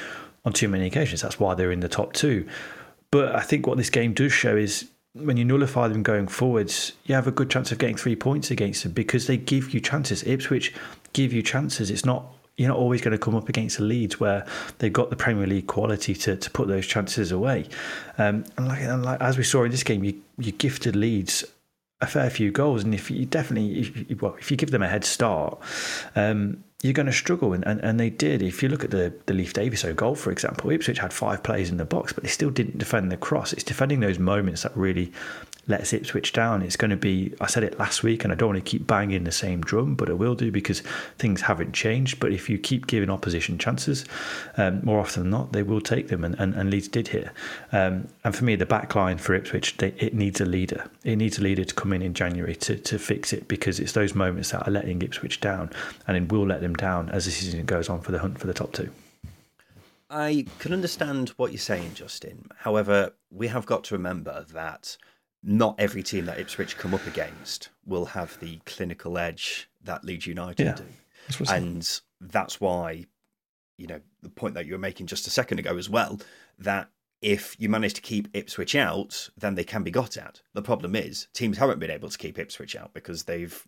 on 0.44 0.53
too 0.53 0.69
many 0.69 0.87
occasions. 0.87 1.23
That's 1.23 1.41
why 1.41 1.55
they're 1.55 1.73
in 1.73 1.81
the 1.81 1.88
top 1.88 2.12
two. 2.12 2.47
But 3.11 3.35
I 3.35 3.41
think 3.41 3.67
what 3.67 3.79
this 3.79 3.91
game 3.91 4.13
does 4.13 4.32
show 4.32 4.56
is 4.56 4.91
when 5.15 5.39
you 5.39 5.44
nullify 5.44 5.89
them 5.89 6.03
going 6.03 6.29
forwards, 6.29 6.93
you 7.05 7.15
have 7.15 7.27
a 7.27 7.32
good 7.32 7.51
chance 7.51 7.72
of 7.72 7.79
getting 7.79 7.96
three 7.96 8.17
points 8.17 8.51
against 8.51 8.82
them 8.82 8.93
because 8.93 9.27
they 9.27 9.39
give 9.39 9.72
you 9.72 9.81
chances. 9.81 10.22
Ipswich 10.25 10.75
give 11.15 11.32
you 11.32 11.43
chances. 11.43 11.91
It's 11.91 12.05
not 12.05 12.27
you're 12.56 12.69
not 12.69 12.79
always 12.79 13.01
going 13.03 13.13
to 13.13 13.19
come 13.19 13.36
up 13.36 13.48
against 13.48 13.79
the 13.79 13.84
Leeds 13.84 14.19
where 14.19 14.46
they've 14.79 14.93
got 14.93 15.10
the 15.10 15.17
Premier 15.17 15.46
League 15.46 15.67
quality 15.67 16.15
to, 16.15 16.36
to 16.36 16.51
put 16.51 16.69
those 16.69 16.86
chances 16.86 17.31
away. 17.31 17.67
Um, 18.19 18.44
and, 18.56 18.69
like, 18.69 18.81
and 18.81 19.05
like 19.05 19.20
as 19.20 19.36
we 19.36 19.44
saw 19.44 19.65
in 19.65 19.70
this 19.70 19.82
game, 19.82 20.05
you 20.05 20.20
you 20.39 20.53
gifted 20.53 20.96
Leeds 20.96 21.44
a 22.01 22.06
fair 22.06 22.29
few 22.29 22.51
goals, 22.51 22.84
and 22.84 22.94
if 22.94 23.10
you 23.10 23.25
definitely, 23.25 23.81
if, 23.81 24.20
well, 24.20 24.36
if 24.39 24.51
you 24.51 24.56
give 24.56 24.70
them 24.70 24.82
a 24.82 24.89
head 24.89 25.05
start, 25.05 25.58
um, 26.15 26.63
you're 26.82 26.93
going 26.93 27.06
to 27.06 27.13
struggle, 27.13 27.55
and, 27.55 27.67
and, 27.67 27.81
and 27.81 27.98
they 27.98 28.10
did. 28.10 28.43
If 28.43 28.63
you 28.63 28.69
look 28.69 28.84
at 28.84 28.91
the 28.91 29.15
the 29.27 29.32
Leif 29.32 29.55
Davis 29.55 29.84
own 29.84 29.94
goal, 29.94 30.15
for 30.15 30.31
example, 30.31 30.70
Ipswich 30.70 30.98
had 30.98 31.13
five 31.13 31.43
players 31.43 31.70
in 31.70 31.79
the 31.79 31.84
box, 31.86 32.13
but 32.13 32.22
they 32.22 32.31
still 32.31 32.51
didn't 32.51 32.79
defend 32.79 33.10
the 33.10 33.17
cross. 33.17 33.53
It's 33.53 33.65
defending 33.65 34.01
those 34.01 34.19
moments 34.19 34.63
that 34.63 34.77
really 34.77 35.10
lets 35.69 35.93
Ipswich 35.93 36.32
down. 36.32 36.63
It's 36.63 36.77
going 36.77 36.91
to 36.91 36.96
be, 36.96 37.35
I 37.41 37.46
said 37.46 37.65
it 37.65 37.79
last 37.79 38.03
week, 38.03 38.25
and 38.25 38.32
I 38.32 38.37
don't 38.37 38.51
want 38.51 38.65
to 38.65 38.70
keep 38.70 38.87
banging 38.87 39.25
the 39.25 39.32
same 39.32 39.61
drum, 39.61 39.94
but 39.94 40.08
I 40.08 40.13
will 40.13 40.35
do 40.35 40.51
because 40.53 40.81
things 41.19 41.43
haven't 41.43 41.73
changed. 41.73 42.20
But 42.20 42.32
if 42.32 42.49
you 42.49 42.58
keep 42.58 42.87
giving 42.87 43.11
opposition 43.11 43.58
chances, 43.58 44.05
um, 44.56 44.85
more 44.85 45.01
often 45.01 45.25
than 45.25 45.31
not, 45.31 45.53
they 45.53 45.63
will 45.63 45.81
take 45.81 46.08
them, 46.08 46.25
and, 46.25 46.35
and, 46.39 46.55
and 46.55 46.70
Leeds 46.70 46.89
did 46.89 47.08
here. 47.08 47.32
Um, 47.73 48.08
and 48.25 48.35
for 48.35 48.44
me, 48.44 48.56
the 48.56 48.67
back 48.67 48.94
line 48.94 49.19
for 49.19 49.35
Ipswich, 49.35 49.77
they, 49.79 49.93
it 49.99 50.15
needs 50.15 50.41
a 50.41 50.46
leader. 50.46 50.89
It 51.05 51.17
needs 51.17 51.39
a 51.39 51.43
leader 51.43 51.65
to 51.65 51.75
come 51.75 51.93
in 51.93 52.03
in 52.03 52.15
January 52.15 52.56
to, 52.56 52.77
to 52.77 52.99
fix 52.99 53.32
it 53.32 53.49
because 53.49 53.81
it's 53.81 53.93
those 53.93 54.15
moments 54.15 54.51
that 54.51 54.67
are 54.67 54.70
letting 54.70 55.03
Ipswich 55.03 55.41
down, 55.41 55.70
and 56.06 56.17
it 56.17 56.32
will 56.32 56.46
let 56.46 56.61
them 56.61 56.75
down 56.75 57.08
as 57.11 57.25
the 57.25 57.31
season 57.31 57.65
goes 57.65 57.89
on 57.89 58.01
for 58.01 58.13
the 58.13 58.19
hunt 58.19 58.39
for 58.39 58.46
the 58.46 58.55
top 58.55 58.73
two. 58.73 58.91
I 60.08 60.46
can 60.61 60.73
understand 60.73 61.31
what 61.31 61.51
you're 61.51 61.58
saying, 61.58 61.94
Justin. 61.94 62.49
However, 62.58 63.15
we 63.31 63.49
have 63.49 63.67
got 63.67 63.82
to 63.85 63.96
remember 63.96 64.46
that 64.53 64.96
not 65.43 65.76
every 65.78 66.02
team 66.02 66.26
that 66.26 66.38
Ipswich 66.38 66.76
come 66.76 66.94
up 66.94 67.06
against 67.06 67.69
will 67.84 68.06
have 68.06 68.38
the 68.40 68.58
clinical 68.66 69.19
edge 69.19 69.69
that 69.84 70.05
Leeds 70.05 70.26
United 70.26 70.64
yeah, 70.64 70.74
do. 70.74 70.84
That's 71.28 71.50
and 71.50 72.00
that's 72.20 72.60
why, 72.60 73.06
you 73.78 73.86
know, 73.86 74.00
the 74.22 74.28
point 74.28 74.55
that 74.55 74.66
you 74.66 74.72
were 74.72 74.78
making 74.78 75.06
just 75.06 75.26
a 75.26 75.31
second 75.31 75.58
ago 75.58 75.76
as 75.76 75.88
well, 75.88 76.20
that 76.58 76.90
if 77.22 77.56
you 77.58 77.69
manage 77.69 77.94
to 77.94 78.00
keep 78.00 78.28
Ipswich 78.34 78.74
out, 78.74 79.31
then 79.38 79.55
they 79.55 79.64
can 79.64 79.82
be 79.82 79.90
got 79.90 80.16
at. 80.16 80.43
The 80.55 80.62
problem 80.62 80.94
is 80.94 81.28
teams 81.32 81.58
haven't 81.58 81.78
been 81.78 81.90
able 81.90 82.08
to 82.08 82.19
keep 82.19 82.38
Ipswich 82.38 82.76
out 82.76 82.93
because 82.93 83.24
they've 83.24 83.66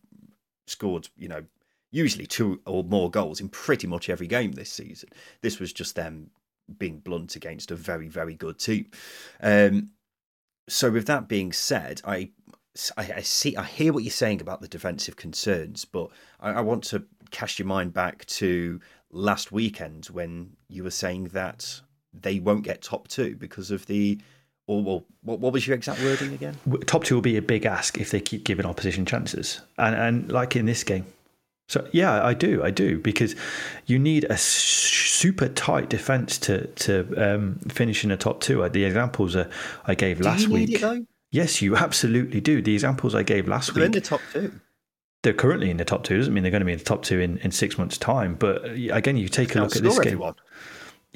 scored, 0.66 1.08
you 1.16 1.28
know, 1.28 1.44
usually 1.90 2.26
two 2.26 2.60
or 2.66 2.84
more 2.84 3.10
goals 3.10 3.40
in 3.40 3.48
pretty 3.48 3.86
much 3.86 4.10
every 4.10 4.26
game 4.26 4.52
this 4.52 4.70
season. 4.70 5.08
This 5.40 5.58
was 5.58 5.72
just 5.72 5.94
them 5.94 6.30
being 6.78 6.98
blunt 6.98 7.34
against 7.36 7.70
a 7.70 7.76
very, 7.76 8.08
very 8.08 8.34
good 8.34 8.58
team. 8.58 8.90
Um, 9.42 9.90
so, 10.68 10.90
with 10.90 11.06
that 11.06 11.28
being 11.28 11.52
said, 11.52 12.00
I, 12.04 12.30
I, 12.96 13.12
I, 13.16 13.20
see, 13.22 13.56
I 13.56 13.64
hear 13.64 13.92
what 13.92 14.04
you're 14.04 14.10
saying 14.10 14.40
about 14.40 14.60
the 14.60 14.68
defensive 14.68 15.16
concerns, 15.16 15.84
but 15.84 16.08
I, 16.40 16.52
I 16.52 16.60
want 16.60 16.84
to 16.84 17.04
cast 17.30 17.58
your 17.58 17.66
mind 17.66 17.92
back 17.92 18.24
to 18.26 18.80
last 19.10 19.50
weekend 19.50 20.06
when 20.06 20.56
you 20.68 20.84
were 20.84 20.90
saying 20.90 21.24
that 21.28 21.80
they 22.12 22.38
won't 22.38 22.62
get 22.62 22.82
top 22.82 23.08
two 23.08 23.36
because 23.36 23.70
of 23.70 23.86
the 23.86 24.18
or, 24.66 24.84
or 24.86 25.04
what, 25.22 25.40
what 25.40 25.52
was 25.52 25.66
your 25.66 25.74
exact 25.74 26.02
wording 26.02 26.34
again? 26.34 26.54
Top 26.86 27.02
two 27.02 27.14
will 27.14 27.22
be 27.22 27.36
a 27.36 27.42
big 27.42 27.64
ask 27.64 27.98
if 27.98 28.10
they 28.10 28.20
keep 28.20 28.44
giving 28.44 28.66
opposition 28.66 29.06
chances, 29.06 29.60
and 29.78 29.94
and 29.94 30.30
like 30.30 30.54
in 30.54 30.66
this 30.66 30.84
game. 30.84 31.06
So 31.68 31.86
yeah, 31.92 32.24
I 32.24 32.32
do, 32.32 32.62
I 32.64 32.70
do, 32.70 32.98
because 32.98 33.36
you 33.86 33.98
need 33.98 34.24
a 34.24 34.38
super 34.38 35.48
tight 35.48 35.90
defense 35.90 36.38
to 36.38 36.66
to 36.66 37.14
um, 37.16 37.58
finish 37.68 38.04
in 38.04 38.10
the 38.10 38.16
top 38.16 38.40
two. 38.40 38.66
The 38.68 38.84
examples 38.84 39.36
uh, 39.36 39.50
I 39.86 39.94
gave 39.94 40.20
last 40.20 40.48
week. 40.48 40.82
Yes, 41.30 41.60
you 41.60 41.76
absolutely 41.76 42.40
do. 42.40 42.62
The 42.62 42.72
examples 42.72 43.14
I 43.14 43.22
gave 43.22 43.46
last 43.46 43.74
they're 43.74 43.84
week. 43.84 43.92
They're 43.92 43.98
in 43.98 44.02
the 44.02 44.08
top 44.08 44.20
two. 44.32 44.60
They're 45.22 45.34
currently 45.34 45.70
in 45.70 45.76
the 45.76 45.84
top 45.84 46.04
two. 46.04 46.16
Doesn't 46.16 46.32
mean 46.32 46.42
they're 46.42 46.50
going 46.50 46.62
to 46.62 46.66
be 46.66 46.72
in 46.72 46.78
the 46.78 46.84
top 46.84 47.02
two 47.02 47.20
in, 47.20 47.36
in 47.38 47.50
six 47.50 47.76
months' 47.76 47.98
time. 47.98 48.34
But 48.34 48.64
uh, 48.64 48.70
again, 48.92 49.18
you 49.18 49.28
take 49.28 49.54
a 49.54 49.60
look 49.60 49.76
at 49.76 49.82
this 49.82 49.98
game. 49.98 50.14
Everyone 50.14 50.34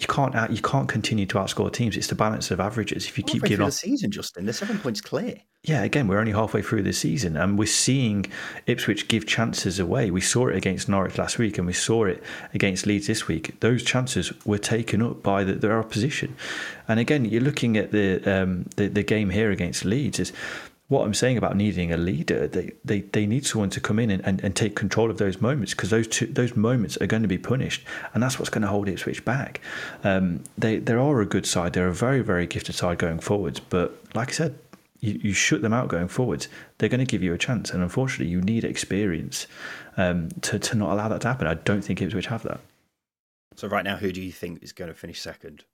you 0.03 0.09
can't 0.09 0.35
out, 0.35 0.51
you 0.51 0.63
can't 0.63 0.89
continue 0.89 1.27
to 1.27 1.37
outscore 1.37 1.73
teams. 1.73 1.97
It's 1.97 2.09
the 2.09 2.15
balance 2.15 2.51
of 2.51 2.61
averages. 2.61 3.07
If 3.07 3.19
you 3.19 3.25
halfway 3.25 3.41
keep 3.41 3.43
giving 3.49 3.65
off 3.65 3.73
the 3.73 3.79
season, 3.79 4.11
Justin, 4.11 4.47
the 4.47 4.53
seven 4.53 4.79
points 4.79 5.01
clear. 5.01 5.37
Yeah, 5.65 5.83
again, 5.83 6.09
we're 6.09 6.19
only 6.19 6.33
halfway 6.33 6.61
through 6.61 6.83
the 6.83 6.93
season, 6.93 7.37
and 7.37 7.57
we're 7.57 7.67
seeing 7.67 8.27
Ipswich 8.67 9.07
give 9.07 9.27
chances 9.27 9.79
away. 9.79 10.11
We 10.11 10.21
saw 10.21 10.49
it 10.49 10.57
against 10.57 10.89
Norwich 10.89 11.17
last 11.19 11.39
week, 11.39 11.57
and 11.57 11.67
we 11.69 11.73
saw 11.73 12.05
it 12.05 12.23
against 12.53 12.85
Leeds 12.85 13.07
this 13.07 13.29
week. 13.29 13.61
Those 13.61 13.85
chances 13.85 14.33
were 14.45 14.59
taken 14.59 15.01
up 15.03 15.23
by 15.23 15.45
the, 15.45 15.55
their 15.55 15.79
opposition, 15.79 16.35
and 16.89 16.99
again, 16.99 17.25
you're 17.25 17.41
looking 17.41 17.77
at 17.77 17.93
the 17.93 18.21
um, 18.27 18.67
the, 18.75 18.89
the 18.89 19.05
game 19.05 19.31
here 19.31 19.53
against 19.53 19.85
Leeds. 19.85 20.19
Is 20.19 20.33
what 20.89 21.05
I'm 21.05 21.15
saying 21.15 21.39
about 21.39 21.57
needing 21.57 21.91
a 21.91 21.97
leader, 21.97 22.47
they, 22.47 22.73
they, 22.85 23.01
they 23.01 23.27
need 23.27 23.47
someone 23.47 23.71
to 23.71 23.81
come 23.81 23.99
in 23.99 24.11
and, 24.11 24.25
and, 24.27 24.45
and 24.45 24.55
take 24.55 24.77
control 24.77 25.11
of 25.11 25.17
those 25.17 25.41
moments 25.41 25.73
because 25.73 25.91
those 25.91 26.07
two, 26.07 26.27
those 26.27 26.55
moments 26.55 26.99
are 26.99 27.07
going 27.07 27.23
to 27.23 27.29
be 27.29 27.39
punished, 27.39 27.83
and 28.13 28.23
that's 28.23 28.39
what's 28.39 28.51
going 28.51 28.63
to 28.63 28.69
hold 28.69 28.89
Ipswich 28.89 29.25
back. 29.25 29.61
Um, 30.05 30.45
they 30.59 30.83
are 30.87 31.21
a 31.21 31.27
good 31.27 31.47
side, 31.47 31.73
they're 31.73 31.89
a 31.89 31.95
very 31.95 32.21
very 32.21 32.47
gifted 32.47 32.75
side 32.75 32.99
going 32.99 33.21
forwards, 33.21 33.59
but 33.59 33.99
like 34.15 34.29
I 34.29 34.33
said, 34.33 34.59
you, 35.01 35.19
you 35.23 35.33
shut 35.33 35.63
them 35.63 35.73
out 35.73 35.89
going 35.89 36.09
forwards, 36.09 36.49
they're 36.79 36.89
going 36.89 37.01
to 37.01 37.07
give 37.07 37.23
you 37.23 37.33
a 37.33 37.39
chance, 37.39 37.71
and 37.71 37.83
unfortunately, 37.83 38.31
you 38.31 38.41
need 38.43 38.65
experience 38.65 39.47
um, 39.97 40.29
to 40.43 40.59
to 40.59 40.77
not 40.77 40.93
allow 40.93 41.09
that 41.09 41.23
to 41.23 41.29
happen. 41.29 41.47
I 41.47 41.55
don't 41.55 41.83
think 41.83 42.03
Ipswich 42.03 42.27
have 42.27 42.43
that. 42.43 42.61
So 43.57 43.69
right 43.69 43.85
now, 43.85 43.97
who 43.97 44.13
do 44.13 44.21
you 44.21 44.33
think 44.33 44.63
is 44.63 44.73
going 44.73 44.89
to 44.89 44.95
finish 44.95 45.21
second? 45.21 45.65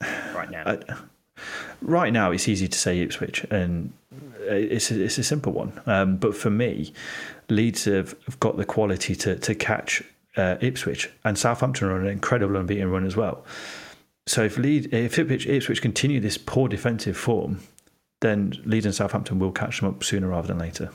Right 0.00 0.50
now. 0.50 0.64
I, 0.66 0.78
Right 1.82 2.12
now, 2.12 2.30
it's 2.30 2.48
easy 2.48 2.68
to 2.68 2.78
say 2.78 3.00
Ipswich, 3.00 3.44
and 3.50 3.92
it's 4.40 4.90
a, 4.90 5.02
it's 5.02 5.18
a 5.18 5.24
simple 5.24 5.52
one. 5.52 5.80
Um, 5.86 6.16
but 6.16 6.36
for 6.36 6.50
me, 6.50 6.92
Leeds 7.48 7.84
have, 7.84 8.14
have, 8.26 8.40
got 8.40 8.56
the 8.56 8.64
quality 8.64 9.14
to 9.16 9.36
to 9.36 9.54
catch 9.54 10.02
uh, 10.36 10.56
Ipswich, 10.60 11.10
and 11.24 11.38
Southampton 11.38 11.88
are 11.88 12.00
an 12.00 12.06
incredible 12.06 12.56
unbeaten 12.56 12.90
run 12.90 13.06
as 13.06 13.16
well. 13.16 13.44
So 14.26 14.44
if 14.44 14.56
Leeds, 14.56 14.88
if 14.92 15.18
Ipswich, 15.18 15.46
Ipswich 15.46 15.82
continue 15.82 16.20
this 16.20 16.38
poor 16.38 16.68
defensive 16.68 17.16
form, 17.16 17.60
then 18.20 18.54
Leeds 18.64 18.86
and 18.86 18.94
Southampton 18.94 19.38
will 19.38 19.52
catch 19.52 19.80
them 19.80 19.90
up 19.90 20.02
sooner 20.02 20.28
rather 20.28 20.48
than 20.48 20.58
later. 20.58 20.90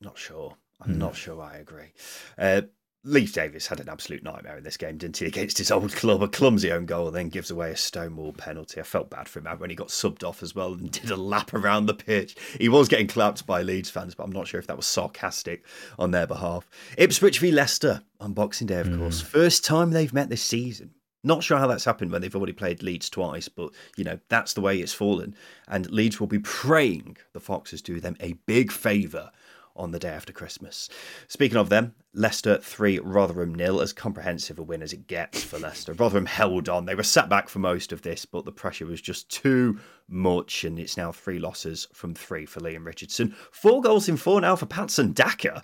Not 0.00 0.18
sure. 0.18 0.56
I'm 0.80 0.94
mm. 0.94 0.98
not 0.98 1.16
sure 1.16 1.40
I 1.42 1.56
agree. 1.56 1.92
Uh, 2.36 2.62
Leif 3.08 3.32
Davis 3.32 3.66
had 3.66 3.80
an 3.80 3.88
absolute 3.88 4.22
nightmare 4.22 4.58
in 4.58 4.64
this 4.64 4.76
game, 4.76 4.98
didn't 4.98 5.16
he? 5.16 5.24
Against 5.26 5.56
his 5.56 5.70
old 5.70 5.92
club, 5.94 6.22
a 6.22 6.28
clumsy 6.28 6.70
own 6.70 6.84
goal, 6.84 7.10
then 7.10 7.30
gives 7.30 7.50
away 7.50 7.70
a 7.70 7.76
stonewall 7.76 8.34
penalty. 8.34 8.80
I 8.80 8.82
felt 8.82 9.08
bad 9.08 9.28
for 9.28 9.38
him 9.38 9.46
when 9.58 9.70
he 9.70 9.76
got 9.76 9.88
subbed 9.88 10.22
off 10.22 10.42
as 10.42 10.54
well 10.54 10.74
and 10.74 10.90
did 10.92 11.10
a 11.10 11.16
lap 11.16 11.54
around 11.54 11.86
the 11.86 11.94
pitch. 11.94 12.36
He 12.58 12.68
was 12.68 12.86
getting 12.86 13.06
clapped 13.06 13.46
by 13.46 13.62
Leeds 13.62 13.88
fans, 13.88 14.14
but 14.14 14.24
I'm 14.24 14.32
not 14.32 14.46
sure 14.46 14.60
if 14.60 14.66
that 14.66 14.76
was 14.76 14.86
sarcastic 14.86 15.64
on 15.98 16.10
their 16.10 16.26
behalf. 16.26 16.68
Ipswich 16.98 17.38
v 17.38 17.50
Leicester 17.50 18.02
on 18.20 18.34
Boxing 18.34 18.66
Day, 18.66 18.80
of 18.80 18.88
mm. 18.88 18.98
course. 18.98 19.22
First 19.22 19.64
time 19.64 19.90
they've 19.90 20.12
met 20.12 20.28
this 20.28 20.42
season. 20.42 20.90
Not 21.24 21.42
sure 21.42 21.58
how 21.58 21.66
that's 21.66 21.84
happened 21.84 22.12
when 22.12 22.22
they've 22.22 22.36
already 22.36 22.52
played 22.52 22.82
Leeds 22.82 23.10
twice, 23.10 23.48
but 23.48 23.70
you 23.96 24.04
know 24.04 24.20
that's 24.28 24.52
the 24.52 24.60
way 24.60 24.78
it's 24.78 24.92
fallen. 24.92 25.34
And 25.66 25.90
Leeds 25.90 26.20
will 26.20 26.28
be 26.28 26.38
praying 26.38 27.16
the 27.32 27.40
Foxes 27.40 27.82
do 27.82 28.00
them 28.00 28.16
a 28.20 28.34
big 28.46 28.70
favour 28.70 29.32
on 29.78 29.92
the 29.92 29.98
day 29.98 30.10
after 30.10 30.32
Christmas. 30.32 30.88
Speaking 31.28 31.56
of 31.56 31.68
them, 31.68 31.94
Leicester 32.12 32.58
3, 32.58 32.98
Rotherham 32.98 33.54
nil, 33.54 33.80
as 33.80 33.92
comprehensive 33.92 34.58
a 34.58 34.62
win 34.62 34.82
as 34.82 34.92
it 34.92 35.06
gets 35.06 35.42
for 35.42 35.58
Leicester. 35.58 35.92
Rotherham 35.92 36.26
held 36.26 36.68
on. 36.68 36.84
They 36.84 36.94
were 36.94 37.02
sat 37.02 37.28
back 37.28 37.48
for 37.48 37.60
most 37.60 37.92
of 37.92 38.02
this, 38.02 38.24
but 38.24 38.44
the 38.44 38.52
pressure 38.52 38.86
was 38.86 39.00
just 39.00 39.28
too 39.30 39.78
much, 40.08 40.64
and 40.64 40.78
it's 40.78 40.96
now 40.96 41.12
three 41.12 41.38
losses 41.38 41.86
from 41.92 42.14
three 42.14 42.44
for 42.44 42.60
Leam 42.60 42.84
Richardson. 42.84 43.34
Four 43.52 43.80
goals 43.80 44.08
in 44.08 44.16
four 44.16 44.40
now 44.40 44.56
for 44.56 44.66
Patson 44.66 45.12
Daka 45.12 45.62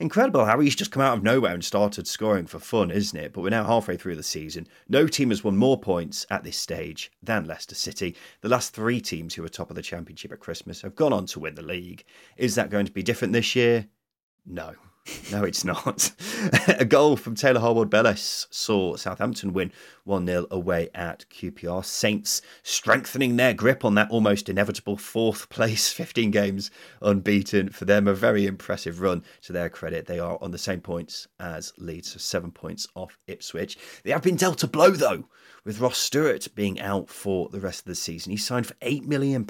incredible 0.00 0.46
how 0.46 0.58
he's 0.58 0.74
just 0.74 0.90
come 0.90 1.02
out 1.02 1.18
of 1.18 1.22
nowhere 1.22 1.52
and 1.52 1.64
started 1.64 2.08
scoring 2.08 2.46
for 2.46 2.58
fun, 2.58 2.90
isn't 2.90 3.18
it? 3.18 3.32
But 3.32 3.42
we're 3.42 3.50
now 3.50 3.64
halfway 3.64 3.96
through 3.96 4.16
the 4.16 4.22
season. 4.22 4.66
No 4.88 5.06
team 5.06 5.30
has 5.30 5.44
won 5.44 5.56
more 5.56 5.78
points 5.78 6.26
at 6.30 6.42
this 6.42 6.56
stage 6.56 7.12
than 7.22 7.46
Leicester 7.46 7.74
City. 7.74 8.16
The 8.40 8.48
last 8.48 8.74
three 8.74 9.00
teams 9.00 9.34
who 9.34 9.42
were 9.42 9.48
top 9.48 9.70
of 9.70 9.76
the 9.76 9.82
Championship 9.82 10.32
at 10.32 10.40
Christmas 10.40 10.82
have 10.82 10.96
gone 10.96 11.12
on 11.12 11.26
to 11.26 11.40
win 11.40 11.54
the 11.54 11.62
league. 11.62 12.04
Is 12.36 12.54
that 12.54 12.70
going 12.70 12.86
to 12.86 12.92
be 12.92 13.02
different 13.02 13.32
this 13.32 13.54
year? 13.54 13.86
No. 14.46 14.74
No, 15.32 15.44
it's 15.44 15.64
not. 15.64 16.12
a 16.68 16.84
goal 16.84 17.16
from 17.16 17.34
Taylor 17.34 17.60
Harwood 17.60 17.88
Bellis 17.88 18.46
saw 18.50 18.96
Southampton 18.96 19.52
win 19.52 19.72
1 20.04 20.26
0 20.26 20.46
away 20.50 20.88
at 20.94 21.24
QPR. 21.30 21.84
Saints 21.84 22.42
strengthening 22.62 23.36
their 23.36 23.54
grip 23.54 23.84
on 23.84 23.94
that 23.94 24.10
almost 24.10 24.48
inevitable 24.48 24.96
fourth 24.96 25.48
place, 25.48 25.92
15 25.92 26.30
games 26.30 26.70
unbeaten 27.00 27.70
for 27.70 27.84
them. 27.84 28.06
A 28.06 28.14
very 28.14 28.46
impressive 28.46 29.00
run 29.00 29.22
to 29.42 29.52
their 29.52 29.68
credit. 29.68 30.06
They 30.06 30.18
are 30.18 30.38
on 30.40 30.50
the 30.50 30.58
same 30.58 30.80
points 30.80 31.28
as 31.38 31.72
Leeds, 31.78 32.12
so 32.12 32.18
seven 32.18 32.50
points 32.50 32.86
off 32.94 33.18
Ipswich. 33.26 33.78
They 34.04 34.10
have 34.10 34.22
been 34.22 34.36
dealt 34.36 34.62
a 34.62 34.68
blow, 34.68 34.90
though, 34.90 35.28
with 35.64 35.80
Ross 35.80 35.98
Stewart 35.98 36.48
being 36.54 36.80
out 36.80 37.08
for 37.08 37.48
the 37.48 37.60
rest 37.60 37.80
of 37.80 37.86
the 37.86 37.94
season. 37.94 38.30
He 38.30 38.36
signed 38.36 38.66
for 38.66 38.74
£8 38.74 39.06
million 39.06 39.44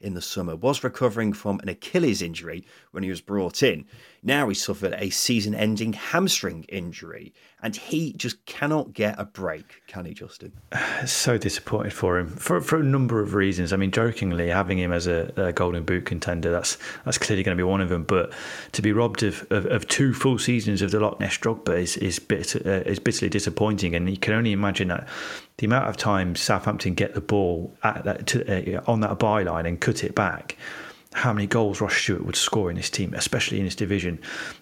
in 0.00 0.14
the 0.14 0.22
summer, 0.22 0.54
was 0.56 0.84
recovering 0.84 1.32
from 1.32 1.58
an 1.60 1.68
Achilles 1.68 2.22
injury 2.22 2.64
when 2.90 3.02
he 3.02 3.10
was 3.10 3.20
brought 3.20 3.62
in. 3.62 3.86
Now 4.26 4.48
he 4.48 4.56
suffered 4.56 4.92
a 4.98 5.10
season 5.10 5.54
ending 5.54 5.92
hamstring 5.92 6.64
injury, 6.64 7.32
and 7.62 7.76
he 7.76 8.12
just 8.12 8.44
cannot 8.44 8.92
get 8.92 9.14
a 9.20 9.24
break, 9.24 9.82
can 9.86 10.04
he, 10.04 10.14
Justin? 10.14 10.52
So 11.06 11.38
disappointed 11.38 11.92
for 11.92 12.18
him 12.18 12.28
for, 12.28 12.60
for 12.60 12.80
a 12.80 12.82
number 12.82 13.20
of 13.20 13.34
reasons. 13.34 13.72
I 13.72 13.76
mean, 13.76 13.92
jokingly, 13.92 14.48
having 14.48 14.78
him 14.78 14.92
as 14.92 15.06
a, 15.06 15.32
a 15.36 15.52
Golden 15.52 15.84
Boot 15.84 16.06
contender, 16.06 16.50
that's 16.50 16.76
that's 17.04 17.18
clearly 17.18 17.44
going 17.44 17.56
to 17.56 17.60
be 17.60 17.68
one 17.68 17.80
of 17.80 17.88
them. 17.88 18.02
But 18.02 18.32
to 18.72 18.82
be 18.82 18.92
robbed 18.92 19.22
of, 19.22 19.46
of, 19.50 19.66
of 19.66 19.86
two 19.86 20.12
full 20.12 20.38
seasons 20.38 20.82
of 20.82 20.90
the 20.90 20.98
Loch 20.98 21.20
Ness 21.20 21.38
Drogba 21.38 21.78
is, 21.78 21.96
is, 21.98 22.18
bit, 22.18 22.56
uh, 22.66 22.82
is 22.84 22.98
bitterly 22.98 23.28
disappointing, 23.28 23.94
and 23.94 24.10
you 24.10 24.16
can 24.16 24.34
only 24.34 24.50
imagine 24.50 24.88
that 24.88 25.06
the 25.58 25.66
amount 25.66 25.88
of 25.88 25.96
times 25.96 26.40
Southampton 26.40 26.94
get 26.94 27.14
the 27.14 27.20
ball 27.20 27.72
that, 27.84 28.26
to, 28.26 28.76
uh, 28.76 28.82
on 28.90 29.00
that 29.00 29.18
byline 29.18 29.68
and 29.68 29.80
cut 29.80 30.02
it 30.02 30.16
back, 30.16 30.56
how 31.12 31.32
many 31.32 31.46
goals 31.46 31.80
Ross 31.80 31.94
Stewart 31.94 32.24
would 32.24 32.36
score 32.36 32.68
in 32.68 32.76
this 32.76 32.90
team, 32.90 33.14
especially 33.14 33.58
in 33.58 33.64
this 33.64 33.74
division, 33.74 34.18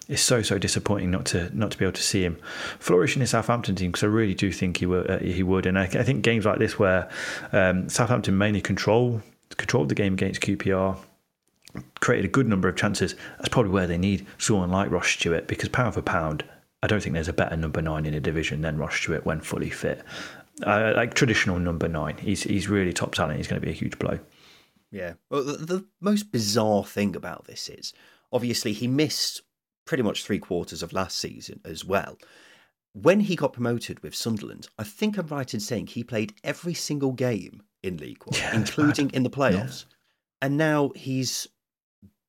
is 0.07 0.21
so 0.21 0.41
so 0.41 0.57
disappointing 0.57 1.11
not 1.11 1.25
to 1.27 1.55
not 1.57 1.71
to 1.71 1.77
be 1.77 1.85
able 1.85 1.93
to 1.93 2.03
see 2.03 2.23
him 2.23 2.37
flourish 2.79 3.15
in 3.15 3.19
the 3.19 3.27
Southampton 3.27 3.75
team 3.75 3.91
because 3.91 4.03
I 4.03 4.07
really 4.07 4.33
do 4.33 4.51
think 4.51 4.77
he 4.77 4.85
would 4.85 5.09
uh, 5.09 5.19
he 5.19 5.43
would, 5.43 5.65
and 5.65 5.77
I, 5.77 5.83
I, 5.83 6.03
think 6.03 6.23
games 6.23 6.45
like 6.45 6.59
this 6.59 6.79
where 6.79 7.09
um, 7.51 7.89
Southampton 7.89 8.37
mainly 8.37 8.61
control 8.61 9.21
controlled 9.57 9.89
the 9.89 9.95
game 9.95 10.13
against 10.13 10.41
QPR. 10.41 10.97
Created 11.99 12.25
a 12.25 12.29
good 12.29 12.47
number 12.47 12.69
of 12.69 12.77
chances. 12.77 13.15
That's 13.37 13.49
probably 13.49 13.71
where 13.71 13.85
they 13.85 13.97
need 13.97 14.25
someone 14.37 14.71
like 14.71 14.89
Ross 14.89 15.09
Stewart 15.09 15.47
because 15.47 15.67
pound 15.67 15.93
for 15.93 16.01
pound, 16.01 16.45
I 16.81 16.87
don't 16.87 17.03
think 17.03 17.15
there's 17.15 17.27
a 17.27 17.33
better 17.33 17.57
number 17.57 17.81
nine 17.81 18.05
in 18.05 18.13
a 18.13 18.21
division 18.21 18.61
than 18.61 18.77
Ross 18.77 18.95
Stewart 18.95 19.25
when 19.25 19.41
fully 19.41 19.69
fit 19.69 20.01
uh, 20.63 20.93
like 20.95 21.13
traditional 21.13 21.59
number 21.59 21.87
nine. 21.87 22.17
He's 22.17 22.43
he's 22.43 22.69
really 22.69 22.93
top 22.93 23.13
talent. 23.13 23.37
He's 23.37 23.47
going 23.47 23.59
to 23.59 23.65
be 23.65 23.71
a 23.71 23.75
huge 23.75 23.99
blow. 23.99 24.19
Yeah. 24.95 25.13
Well, 25.29 25.43
the, 25.43 25.57
the 25.57 25.85
most 25.99 26.31
bizarre 26.31 26.85
thing 26.85 27.15
about 27.15 27.45
this 27.45 27.67
is 27.67 27.93
obviously 28.31 28.71
he 28.71 28.87
missed 28.87 29.41
pretty 29.85 30.03
much 30.03 30.23
three 30.23 30.39
quarters 30.39 30.81
of 30.81 30.93
last 30.93 31.17
season 31.17 31.59
as 31.65 31.83
well. 31.83 32.17
When 32.93 33.19
he 33.19 33.35
got 33.35 33.51
promoted 33.51 34.01
with 34.01 34.15
Sunderland, 34.15 34.67
I 34.79 34.83
think 34.83 35.17
I'm 35.17 35.27
right 35.27 35.53
in 35.53 35.59
saying 35.59 35.87
he 35.87 36.03
played 36.03 36.33
every 36.45 36.73
single 36.73 37.11
game 37.11 37.61
in 37.83 37.97
League 37.97 38.23
One, 38.23 38.39
yeah, 38.39 38.55
including 38.55 39.09
in 39.09 39.23
the 39.23 39.29
playoffs. 39.39 39.83
Yeah. 39.83 40.47
And 40.47 40.57
now 40.57 40.91
he's 40.95 41.47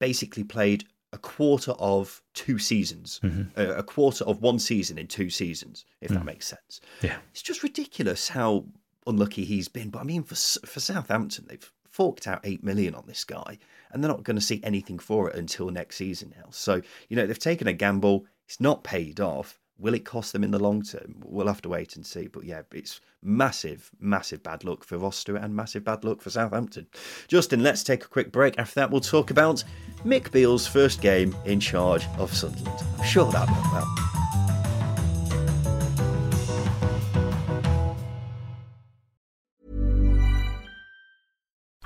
basically 0.00 0.42
played 0.42 0.84
a 1.12 1.18
quarter 1.18 1.70
of 1.72 2.20
two 2.34 2.58
seasons, 2.58 3.20
mm-hmm. 3.22 3.58
a, 3.58 3.76
a, 3.76 3.82
quarter 3.82 4.24
of 4.24 4.42
one 4.42 4.58
season 4.58 4.98
in 4.98 5.06
two 5.06 5.30
seasons, 5.30 5.84
if 6.00 6.10
mm. 6.10 6.14
that 6.14 6.24
makes 6.24 6.48
sense. 6.48 6.80
Yeah, 7.00 7.16
it's 7.30 7.42
just 7.42 7.62
ridiculous 7.62 8.28
how 8.28 8.64
unlucky 9.06 9.44
he's 9.44 9.68
been. 9.68 9.90
But 9.90 10.00
I 10.00 10.04
mean, 10.04 10.24
for 10.24 10.34
for 10.34 10.80
Southampton, 10.80 11.46
they've 11.48 11.72
forked 11.96 12.28
out 12.28 12.40
eight 12.44 12.62
million 12.62 12.94
on 12.94 13.04
this 13.06 13.24
guy, 13.24 13.56
and 13.90 14.04
they're 14.04 14.10
not 14.10 14.22
going 14.22 14.36
to 14.36 14.42
see 14.42 14.60
anything 14.62 14.98
for 14.98 15.30
it 15.30 15.36
until 15.36 15.70
next 15.70 15.96
season 15.96 16.34
now. 16.36 16.48
So 16.50 16.82
you 17.08 17.16
know 17.16 17.26
they've 17.26 17.38
taken 17.38 17.66
a 17.66 17.72
gamble. 17.72 18.26
It's 18.46 18.60
not 18.60 18.84
paid 18.84 19.18
off. 19.18 19.58
Will 19.78 19.94
it 19.94 20.04
cost 20.04 20.32
them 20.32 20.44
in 20.44 20.50
the 20.50 20.58
long 20.58 20.82
term? 20.82 21.16
We'll 21.24 21.46
have 21.46 21.62
to 21.62 21.70
wait 21.70 21.96
and 21.96 22.04
see. 22.04 22.26
But 22.26 22.44
yeah, 22.44 22.62
it's 22.72 23.00
massive, 23.22 23.90
massive 23.98 24.42
bad 24.42 24.62
luck 24.62 24.84
for 24.84 24.98
Ross 24.98 25.16
Stewart 25.16 25.42
and 25.42 25.56
massive 25.56 25.84
bad 25.84 26.04
luck 26.04 26.20
for 26.20 26.30
Southampton. 26.30 26.86
Justin, 27.28 27.62
let's 27.62 27.82
take 27.82 28.04
a 28.04 28.08
quick 28.08 28.30
break. 28.30 28.58
After 28.58 28.80
that, 28.80 28.90
we'll 28.90 29.00
talk 29.00 29.30
about 29.30 29.64
Mick 30.04 30.30
Beale's 30.30 30.66
first 30.66 31.00
game 31.00 31.34
in 31.44 31.60
charge 31.60 32.06
of 32.18 32.32
Sunderland. 32.32 32.84
I'm 32.98 33.04
sure 33.04 33.30
that 33.32 33.50
went 33.50 33.72
well. 33.72 34.25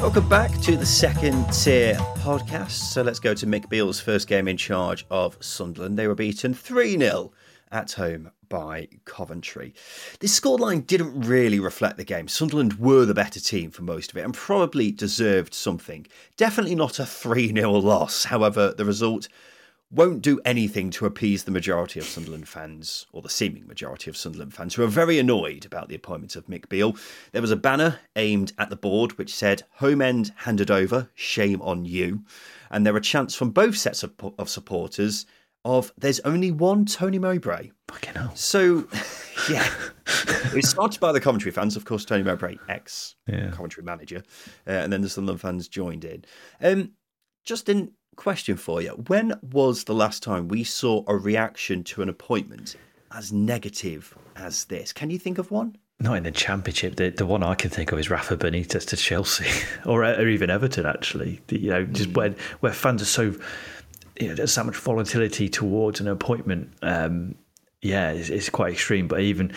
Welcome 0.00 0.30
back 0.30 0.58
to 0.62 0.78
the 0.78 0.86
second 0.86 1.44
tier 1.52 1.94
podcast. 2.20 2.70
So 2.70 3.02
let's 3.02 3.20
go 3.20 3.34
to 3.34 3.46
Mick 3.46 3.68
Beale's 3.68 4.00
first 4.00 4.28
game 4.28 4.48
in 4.48 4.56
charge 4.56 5.04
of 5.10 5.36
Sunderland. 5.40 5.98
They 5.98 6.08
were 6.08 6.14
beaten 6.14 6.54
3 6.54 6.96
0 6.96 7.32
at 7.70 7.92
home 7.92 8.30
by 8.48 8.88
Coventry. 9.04 9.74
This 10.20 10.40
scoreline 10.40 10.86
didn't 10.86 11.20
really 11.20 11.60
reflect 11.60 11.98
the 11.98 12.04
game. 12.04 12.28
Sunderland 12.28 12.78
were 12.78 13.04
the 13.04 13.12
better 13.12 13.40
team 13.40 13.70
for 13.70 13.82
most 13.82 14.10
of 14.10 14.16
it 14.16 14.24
and 14.24 14.32
probably 14.32 14.90
deserved 14.90 15.52
something. 15.52 16.06
Definitely 16.38 16.76
not 16.76 16.98
a 16.98 17.04
3 17.04 17.48
0 17.48 17.70
loss. 17.72 18.24
However, 18.24 18.72
the 18.74 18.86
result 18.86 19.28
won't 19.90 20.22
do 20.22 20.40
anything 20.44 20.90
to 20.90 21.06
appease 21.06 21.44
the 21.44 21.50
majority 21.50 21.98
of 21.98 22.06
Sunderland 22.06 22.48
fans, 22.48 23.06
or 23.12 23.22
the 23.22 23.28
seeming 23.28 23.66
majority 23.66 24.08
of 24.08 24.16
Sunderland 24.16 24.54
fans, 24.54 24.74
who 24.74 24.82
are 24.84 24.88
very 24.88 25.18
annoyed 25.18 25.64
about 25.64 25.88
the 25.88 25.94
appointment 25.96 26.36
of 26.36 26.46
Mick 26.46 26.68
Beale. 26.68 26.96
There 27.32 27.42
was 27.42 27.50
a 27.50 27.56
banner 27.56 27.98
aimed 28.14 28.52
at 28.58 28.70
the 28.70 28.76
board 28.76 29.18
which 29.18 29.34
said, 29.34 29.64
Home 29.74 30.00
end 30.00 30.32
handed 30.36 30.70
over, 30.70 31.10
shame 31.14 31.60
on 31.62 31.84
you. 31.84 32.22
And 32.70 32.86
there 32.86 32.92
were 32.92 33.00
chants 33.00 33.34
from 33.34 33.50
both 33.50 33.76
sets 33.76 34.02
of, 34.04 34.12
of 34.38 34.48
supporters 34.48 35.26
of, 35.64 35.92
there's 35.98 36.20
only 36.20 36.50
one 36.50 36.86
Tony 36.86 37.18
Mowbray. 37.18 37.70
Fucking 37.88 38.14
hell. 38.14 38.32
So, 38.34 38.86
yeah. 39.50 39.68
it 40.54 40.64
started 40.64 41.00
by 41.00 41.12
the 41.12 41.20
Coventry 41.20 41.50
fans, 41.50 41.76
of 41.76 41.84
course, 41.84 42.04
Tony 42.04 42.22
Mowbray, 42.22 42.56
ex 42.68 43.16
Yeah. 43.26 43.50
Coventry 43.50 43.82
manager. 43.82 44.22
Uh, 44.66 44.70
and 44.70 44.92
then 44.92 45.02
the 45.02 45.08
Sunderland 45.08 45.40
fans 45.40 45.68
joined 45.68 46.04
in. 46.04 46.24
Um, 46.62 46.92
Justin, 47.44 47.92
question 48.16 48.56
for 48.56 48.82
you. 48.82 48.90
When 49.06 49.34
was 49.42 49.84
the 49.84 49.94
last 49.94 50.22
time 50.22 50.48
we 50.48 50.64
saw 50.64 51.04
a 51.06 51.16
reaction 51.16 51.82
to 51.84 52.02
an 52.02 52.08
appointment 52.08 52.76
as 53.12 53.32
negative 53.32 54.14
as 54.36 54.64
this? 54.66 54.92
Can 54.92 55.10
you 55.10 55.18
think 55.18 55.38
of 55.38 55.50
one? 55.50 55.76
Not 56.02 56.16
in 56.16 56.22
the 56.22 56.30
championship. 56.30 56.96
The, 56.96 57.10
the 57.10 57.26
one 57.26 57.42
I 57.42 57.54
can 57.54 57.70
think 57.70 57.92
of 57.92 57.98
is 57.98 58.08
Rafa 58.08 58.36
Benitez 58.36 58.86
to 58.88 58.96
Chelsea, 58.96 59.46
or, 59.86 60.04
or 60.04 60.28
even 60.28 60.48
Everton. 60.50 60.86
Actually, 60.86 61.40
The- 61.48 61.58
you 61.60 61.70
know, 61.70 61.84
just 61.84 62.10
when 62.14 62.36
where 62.60 62.72
fans 62.72 63.02
are 63.02 63.06
so, 63.06 63.34
you 64.18 64.28
know, 64.28 64.34
there's 64.34 64.52
so 64.52 64.64
much 64.64 64.76
volatility 64.76 65.48
towards 65.48 66.00
an 66.00 66.08
appointment. 66.08 66.72
Um, 66.82 67.34
yeah, 67.82 68.10
it's, 68.10 68.28
it's 68.28 68.50
quite 68.50 68.72
extreme. 68.72 69.08
But 69.08 69.20
even, 69.20 69.52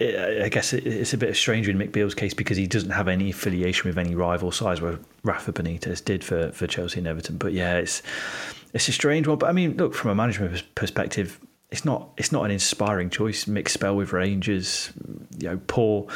I 0.00 0.48
guess 0.50 0.72
it's 0.72 1.14
a 1.14 1.18
bit 1.18 1.34
strange 1.34 1.68
in 1.68 1.78
Mick 1.78 1.92
Beale's 1.92 2.14
case 2.14 2.34
because 2.34 2.56
he 2.56 2.66
doesn't 2.66 2.90
have 2.90 3.08
any 3.08 3.30
affiliation 3.30 3.88
with 3.88 3.98
any 3.98 4.14
rival 4.14 4.52
sides, 4.52 4.80
where 4.80 4.98
Rafa 5.22 5.52
Benitez 5.52 6.04
did 6.04 6.22
for, 6.22 6.52
for 6.52 6.66
Chelsea 6.66 6.98
and 6.98 7.06
Everton. 7.06 7.38
But 7.38 7.52
yeah, 7.52 7.76
it's 7.76 8.02
it's 8.74 8.88
a 8.88 8.92
strange 8.92 9.26
one. 9.26 9.38
But 9.38 9.48
I 9.48 9.52
mean, 9.52 9.76
look 9.76 9.94
from 9.94 10.10
a 10.10 10.14
management 10.14 10.62
perspective, 10.74 11.40
it's 11.70 11.84
not 11.84 12.10
it's 12.18 12.32
not 12.32 12.44
an 12.44 12.50
inspiring 12.50 13.08
choice. 13.08 13.46
Mixed 13.46 13.74
spell 13.74 13.96
with 13.96 14.12
Rangers, 14.12 14.92
you 15.38 15.48
know, 15.48 15.60
poor 15.66 16.06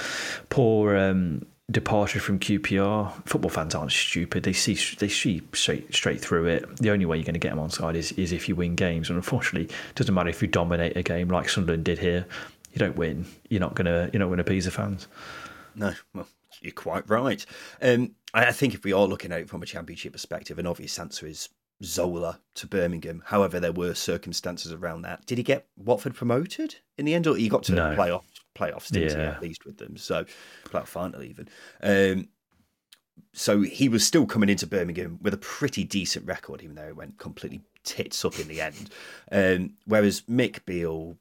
poor 0.51 0.97
um, 0.97 1.47
departure 1.71 2.21
from 2.21 2.39
QPR. 2.39 3.13
Football 3.27 3.51
fans 3.51 3.75
aren't 3.75 3.93
stupid. 3.93 4.43
They 4.43 4.53
see 4.53 4.75
they 4.97 5.09
see 5.09 5.43
straight 5.53 5.95
straight 5.95 6.21
through 6.21 6.47
it. 6.47 6.77
The 6.79 6.91
only 6.91 7.05
way 7.07 7.17
you're 7.17 7.25
going 7.25 7.35
to 7.35 7.41
get 7.41 7.51
them 7.51 7.59
on 7.59 7.71
side 7.71 7.97
is 7.97 8.13
is 8.13 8.33
if 8.33 8.49
you 8.49 8.57
win 8.57 8.75
games. 8.75 9.11
And 9.11 9.17
unfortunately, 9.17 9.67
it 9.67 9.95
doesn't 9.95 10.15
matter 10.15 10.31
if 10.31 10.41
you 10.43 10.49
dominate 10.49 10.97
a 10.97 11.03
game 11.03 11.29
like 11.29 11.49
Sunderland 11.49 11.85
did 11.85 11.99
here. 11.99 12.27
You 12.73 12.79
don't 12.79 12.97
win. 12.97 13.27
You're 13.49 13.61
not 13.61 13.75
gonna 13.75 14.11
you're 14.13 14.21
not 14.21 14.29
gonna 14.29 14.43
appease 14.43 14.65
the 14.65 14.71
fans. 14.71 15.09
No, 15.75 15.95
well, 16.15 16.29
you're 16.61 16.73
quite 16.73 17.09
right. 17.09 17.45
Um, 17.81 18.13
I 18.35 18.53
think 18.53 18.75
if 18.75 18.85
we 18.85 18.93
are 18.93 19.07
looking 19.07 19.33
at 19.33 19.41
it 19.41 19.49
from 19.49 19.63
a 19.63 19.67
championship 19.67 20.13
perspective, 20.13 20.59
an 20.59 20.67
obvious 20.67 20.99
answer 20.99 21.27
is 21.27 21.49
Zola 21.83 22.41
to 22.57 22.67
Birmingham. 22.67 23.23
However, 23.27 23.61
there 23.61 23.73
were 23.73 23.95
circumstances 23.95 24.73
around 24.73 25.03
that. 25.03 25.25
Did 25.27 25.39
he 25.39 25.45
get 25.45 25.67
Watford 25.77 26.15
promoted 26.15 26.77
in 26.97 27.05
the 27.05 27.15
end, 27.15 27.27
or 27.27 27.37
he 27.37 27.49
got 27.49 27.63
to 27.65 27.73
No. 27.73 27.97
playoff 27.97 28.25
playoffs? 28.59 28.89
Didn't 28.91 29.19
Yeah. 29.19 29.31
at 29.37 29.43
least 29.43 29.65
with 29.65 29.79
them? 29.79 29.97
So 29.97 30.25
playoff 30.65 30.89
final 30.89 31.23
even. 31.23 31.49
Um, 31.83 32.29
so 33.33 33.61
he 33.63 33.89
was 33.89 34.07
still 34.07 34.27
coming 34.27 34.49
into 34.49 34.67
Birmingham 34.67 35.19
with 35.23 35.35
a 35.35 35.39
pretty 35.39 35.85
decent 35.85 36.27
record, 36.27 36.63
even 36.63 36.77
though 36.77 36.89
it 36.89 36.97
went 36.97 37.19
completely 37.19 37.63
tits 37.85 38.25
up 38.25 38.39
in 38.39 38.49
the 38.49 38.61
end. 38.61 38.91
Um, 39.31 39.75
whereas 39.87 40.23
Mick 40.23 40.65
Beale, 40.65 41.17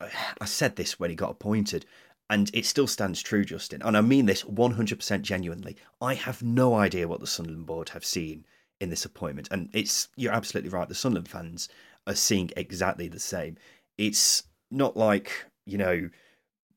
I 0.00 0.44
said 0.44 0.76
this 0.76 0.98
when 0.98 1.10
he 1.10 1.16
got 1.16 1.30
appointed, 1.30 1.84
and 2.30 2.50
it 2.52 2.66
still 2.66 2.86
stands 2.86 3.22
true, 3.22 3.44
Justin. 3.44 3.82
And 3.82 3.96
I 3.96 4.00
mean 4.02 4.26
this 4.26 4.42
100% 4.44 5.22
genuinely. 5.22 5.76
I 6.00 6.14
have 6.14 6.42
no 6.42 6.74
idea 6.74 7.08
what 7.08 7.20
the 7.20 7.26
Sunderland 7.26 7.66
board 7.66 7.88
have 7.90 8.04
seen 8.04 8.44
in 8.80 8.90
this 8.90 9.04
appointment. 9.04 9.48
And 9.50 9.70
it's 9.72 10.08
you're 10.16 10.32
absolutely 10.32 10.70
right. 10.70 10.88
The 10.88 10.94
Sunderland 10.94 11.28
fans 11.28 11.68
are 12.06 12.14
seeing 12.14 12.50
exactly 12.56 13.08
the 13.08 13.18
same. 13.18 13.56
It's 13.96 14.44
not 14.70 14.96
like, 14.96 15.46
you 15.66 15.78
know, 15.78 16.10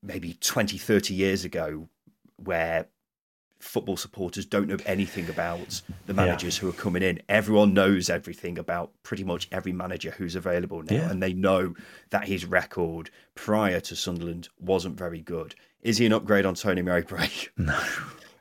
maybe 0.04 0.34
20, 0.40 0.78
30 0.78 1.14
years 1.14 1.46
ago 1.46 1.88
where 2.38 2.88
football 3.60 3.96
supporters 3.98 4.44
don't 4.46 4.68
know 4.68 4.78
anything 4.88 5.30
about 5.30 5.82
the 6.08 6.14
managers 6.16 6.58
who 6.58 6.68
are 6.68 6.74
coming 6.74 7.04
in. 7.04 7.22
Everyone 7.30 7.76
knows 7.76 8.10
everything 8.10 8.58
about 8.58 8.92
pretty 9.04 9.24
much 9.24 9.48
every 9.52 9.72
manager 9.72 10.10
who's 10.12 10.36
available 10.36 10.82
now, 10.82 10.96
Yeah. 10.96 11.12
and 11.12 11.22
they 11.22 11.34
know 11.34 11.76
that 12.10 12.28
his 12.28 12.44
record 12.46 13.12
prior 13.36 13.80
to 13.82 13.96
Sunderland 13.96 14.50
wasn't 14.60 14.98
very 14.98 15.22
good. 15.22 15.54
Is 15.84 15.98
he 16.00 16.08
an 16.08 16.14
upgrade 16.14 16.46
on 16.46 16.56
Tony 16.56 16.82
Mowbray? 16.82 17.30
No. 17.58 17.80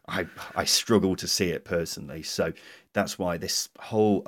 I 0.09 0.27
I 0.57 0.65
struggle 0.65 1.15
to 1.17 1.29
see 1.29 1.51
it 1.51 1.65
personally. 1.65 2.23
So 2.25 2.53
that's 2.95 3.17
why 3.19 3.37
this 3.37 3.69
whole 3.79 4.27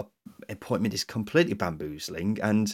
appointment 0.49 0.95
is 0.95 1.03
completely 1.03 1.55
bamboozling. 1.55 2.39
And 2.41 2.73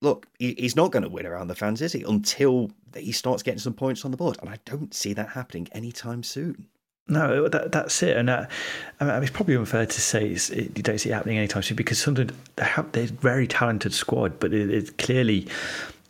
look, 0.00 0.26
he's 0.38 0.76
not 0.76 0.92
going 0.92 1.02
to 1.02 1.08
win 1.08 1.26
around 1.26 1.48
the 1.48 1.54
fans, 1.54 1.82
is 1.82 1.92
he? 1.92 2.02
Until 2.02 2.70
he 2.96 3.12
starts 3.12 3.42
getting 3.42 3.58
some 3.58 3.74
points 3.74 4.04
on 4.04 4.10
the 4.10 4.16
board, 4.16 4.36
and 4.40 4.48
I 4.48 4.58
don't 4.64 4.94
see 4.94 5.12
that 5.14 5.30
happening 5.30 5.68
anytime 5.72 6.22
soon. 6.22 6.66
No, 7.10 7.48
that, 7.48 7.72
that's 7.72 8.02
it. 8.02 8.16
And 8.18 8.28
uh, 8.28 8.46
I 9.00 9.04
mean, 9.04 9.22
it's 9.22 9.30
probably 9.30 9.56
unfair 9.56 9.86
to 9.86 10.00
say 10.00 10.28
it's, 10.28 10.50
it, 10.50 10.76
you 10.76 10.82
don't 10.82 10.98
see 10.98 11.08
it 11.08 11.14
happening 11.14 11.38
anytime 11.38 11.62
soon 11.62 11.76
because 11.76 11.98
Sunderland, 11.98 12.36
they 12.56 12.64
have, 12.64 12.92
they're 12.92 13.04
a 13.04 13.06
very 13.06 13.46
talented 13.46 13.94
squad, 13.94 14.38
but 14.38 14.52
it, 14.52 14.70
it's 14.70 14.90
clearly 14.90 15.46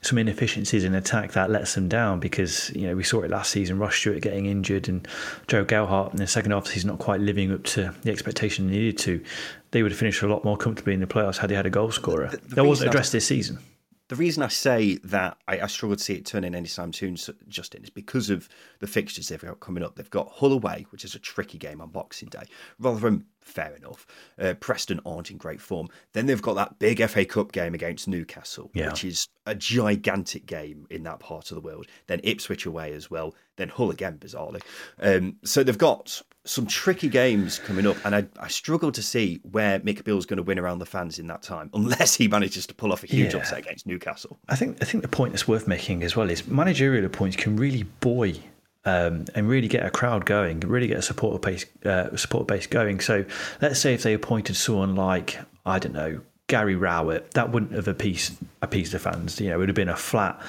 some 0.03 0.19
inefficiencies 0.19 0.83
in 0.85 0.95
attack 0.95 1.33
that 1.33 1.51
lets 1.51 1.75
them 1.75 1.89
down 1.89 2.19
because, 2.21 2.71
you 2.71 2.87
know, 2.89 2.97
we 2.97 3.05
saw 3.05 3.21
it 3.23 3.31
last 3.31 3.51
season, 3.53 3.79
Ross 3.79 3.95
Stewart 3.95 4.21
getting 4.23 4.47
injured 4.47 4.89
and 4.89 5.07
Joe 5.47 5.65
Gelhardt 5.65 6.13
in 6.13 6.19
the 6.19 6.27
second 6.27 6.51
half, 6.53 6.69
he's 6.69 6.85
not 6.85 6.99
quite 6.99 7.21
living 7.21 7.53
up 7.53 7.63
to 7.65 7.95
the 8.03 8.11
expectation 8.11 8.69
he 8.69 8.79
needed 8.79 8.99
to. 8.99 9.23
they 9.71 9.83
would 9.83 9.93
have 9.93 9.99
finished 9.99 10.23
a 10.23 10.29
lot 10.29 10.45
more 10.45 10.57
comfortably 10.57 10.95
in 10.95 11.01
the 11.01 11.07
playoffs 11.07 11.37
had 11.39 11.51
they 11.51 11.55
had 11.55 11.67
a 11.67 11.71
goal 11.71 11.91
scorer. 11.93 12.29
The- 12.29 12.37
the 12.39 12.55
that 12.57 12.65
wasn't 12.65 12.89
I- 12.89 12.91
addressed 12.91 13.13
this 13.13 13.27
season. 13.27 13.59
The 14.09 14.17
reason 14.17 14.43
I 14.43 14.49
say 14.49 14.97
that 15.05 15.37
I, 15.47 15.61
I 15.61 15.67
struggle 15.67 15.97
to 15.97 16.03
see 16.03 16.15
it 16.15 16.25
turning 16.25 16.55
anytime 16.55 16.93
soon, 16.93 17.17
so- 17.17 17.35
Justin, 17.49 17.85
is 17.85 17.91
because 17.91 18.31
of 18.31 18.49
the 18.81 18.87
fixtures 18.87 19.29
they've 19.29 19.41
got 19.41 19.61
coming 19.61 19.83
up. 19.83 19.97
They've 19.97 20.09
got 20.09 20.29
Hull 20.29 20.53
away, 20.53 20.87
which 20.91 21.05
is 21.05 21.15
a 21.15 21.19
tricky 21.19 21.59
game 21.59 21.81
on 21.81 21.91
Boxing 21.91 22.29
Day. 22.31 22.45
Rotherham, 22.79 23.27
fair 23.49 23.75
enough. 23.75 24.07
Uh, 24.39 24.55
Preston 24.55 25.01
aren't 25.07 25.31
in 25.31 25.39
great 25.39 25.61
form. 25.61 25.89
Then 26.13 26.27
they've 26.27 26.41
got 26.43 26.55
that 26.55 26.79
big 26.79 27.03
FA 27.09 27.25
Cup 27.25 27.53
game 27.53 27.75
against 27.75 28.07
Newcastle, 28.09 28.71
Yeah. 28.75 28.89
which 28.91 29.05
is 29.05 29.29
a 29.47 29.55
gigantic 29.55 30.47
game 30.47 30.87
in 30.91 31.03
that 31.05 31.21
part 31.21 31.51
of 31.51 31.55
the 31.55 31.61
world. 31.61 31.87
Then 32.07 32.21
Ipswich 32.23 32.67
away 32.67 32.93
as 32.93 33.11
well. 33.11 33.35
Then 33.57 33.71
Hull 33.71 33.91
again, 33.91 34.19
bizarrely. 34.19 34.63
Um, 35.01 35.37
so 35.45 35.63
they've 35.65 35.77
got 35.77 36.23
some 36.45 36.67
tricky 36.67 37.09
games 37.09 37.59
coming 37.59 37.87
up, 37.87 37.97
and 38.05 38.15
I, 38.15 38.27
I 38.39 38.49
struggle 38.49 38.93
to 38.93 39.03
see 39.03 39.41
where 39.43 39.81
Mick 39.81 40.05
Beale's 40.05 40.27
going 40.27 40.37
to 40.39 40.43
win 40.43 40.59
around 40.59 40.79
the 40.79 40.87
fans 40.87 41.19
in 41.19 41.27
that 41.29 41.43
time, 41.43 41.71
unless 41.75 42.15
he 42.15 42.29
manages 42.29 42.67
to 42.69 42.75
pull 42.75 42.93
off 42.93 43.03
a 43.03 43.07
huge 43.07 43.33
Yeah. 43.35 43.41
upset 43.41 43.59
against 43.59 43.87
Newcastle. 43.87 44.39
I 44.49 44.55
think 44.57 44.79
I 44.81 44.85
think 44.85 45.03
the 45.03 45.09
point 45.09 45.33
that's 45.33 45.49
worth 45.49 45.67
making 45.67 46.03
as 46.03 46.15
well 46.15 46.31
is 46.31 46.47
managerial 46.47 47.05
appoints 47.05 47.37
can 47.37 47.57
really 47.57 47.83
buoy 48.01 48.43
um, 48.85 49.25
and 49.35 49.49
really 49.49 49.69
get 49.69 49.85
a 49.85 49.91
crowd 49.91 50.25
going, 50.25 50.61
really 50.61 50.87
get 50.87 50.99
a 50.99 51.03
supporter 51.03 51.39
base 51.39 51.67
uh, 51.85 52.17
supporter 52.17 52.47
base 52.47 52.67
going. 52.67 53.01
So 53.01 53.25
let's 53.61 53.81
say 53.81 53.95
if 53.95 54.03
they 54.03 54.15
appointed 54.15 54.57
someone 54.57 54.95
like 54.95 55.39
I 55.67 55.79
don't 55.79 55.93
know 55.93 56.21
Gary 56.49 56.77
Rowett, 56.77 57.33
that 57.33 57.53
wouldn't 57.53 57.73
have 57.73 57.89
appeased 57.89 58.39
appeased 58.63 58.93
the 58.93 58.99
fans. 58.99 59.39
You 59.39 59.51
know, 59.51 59.57
it 59.57 59.59
would 59.59 59.69
have 59.69 59.77
been 59.77 59.91
a 59.91 59.97
flat, 59.97 60.41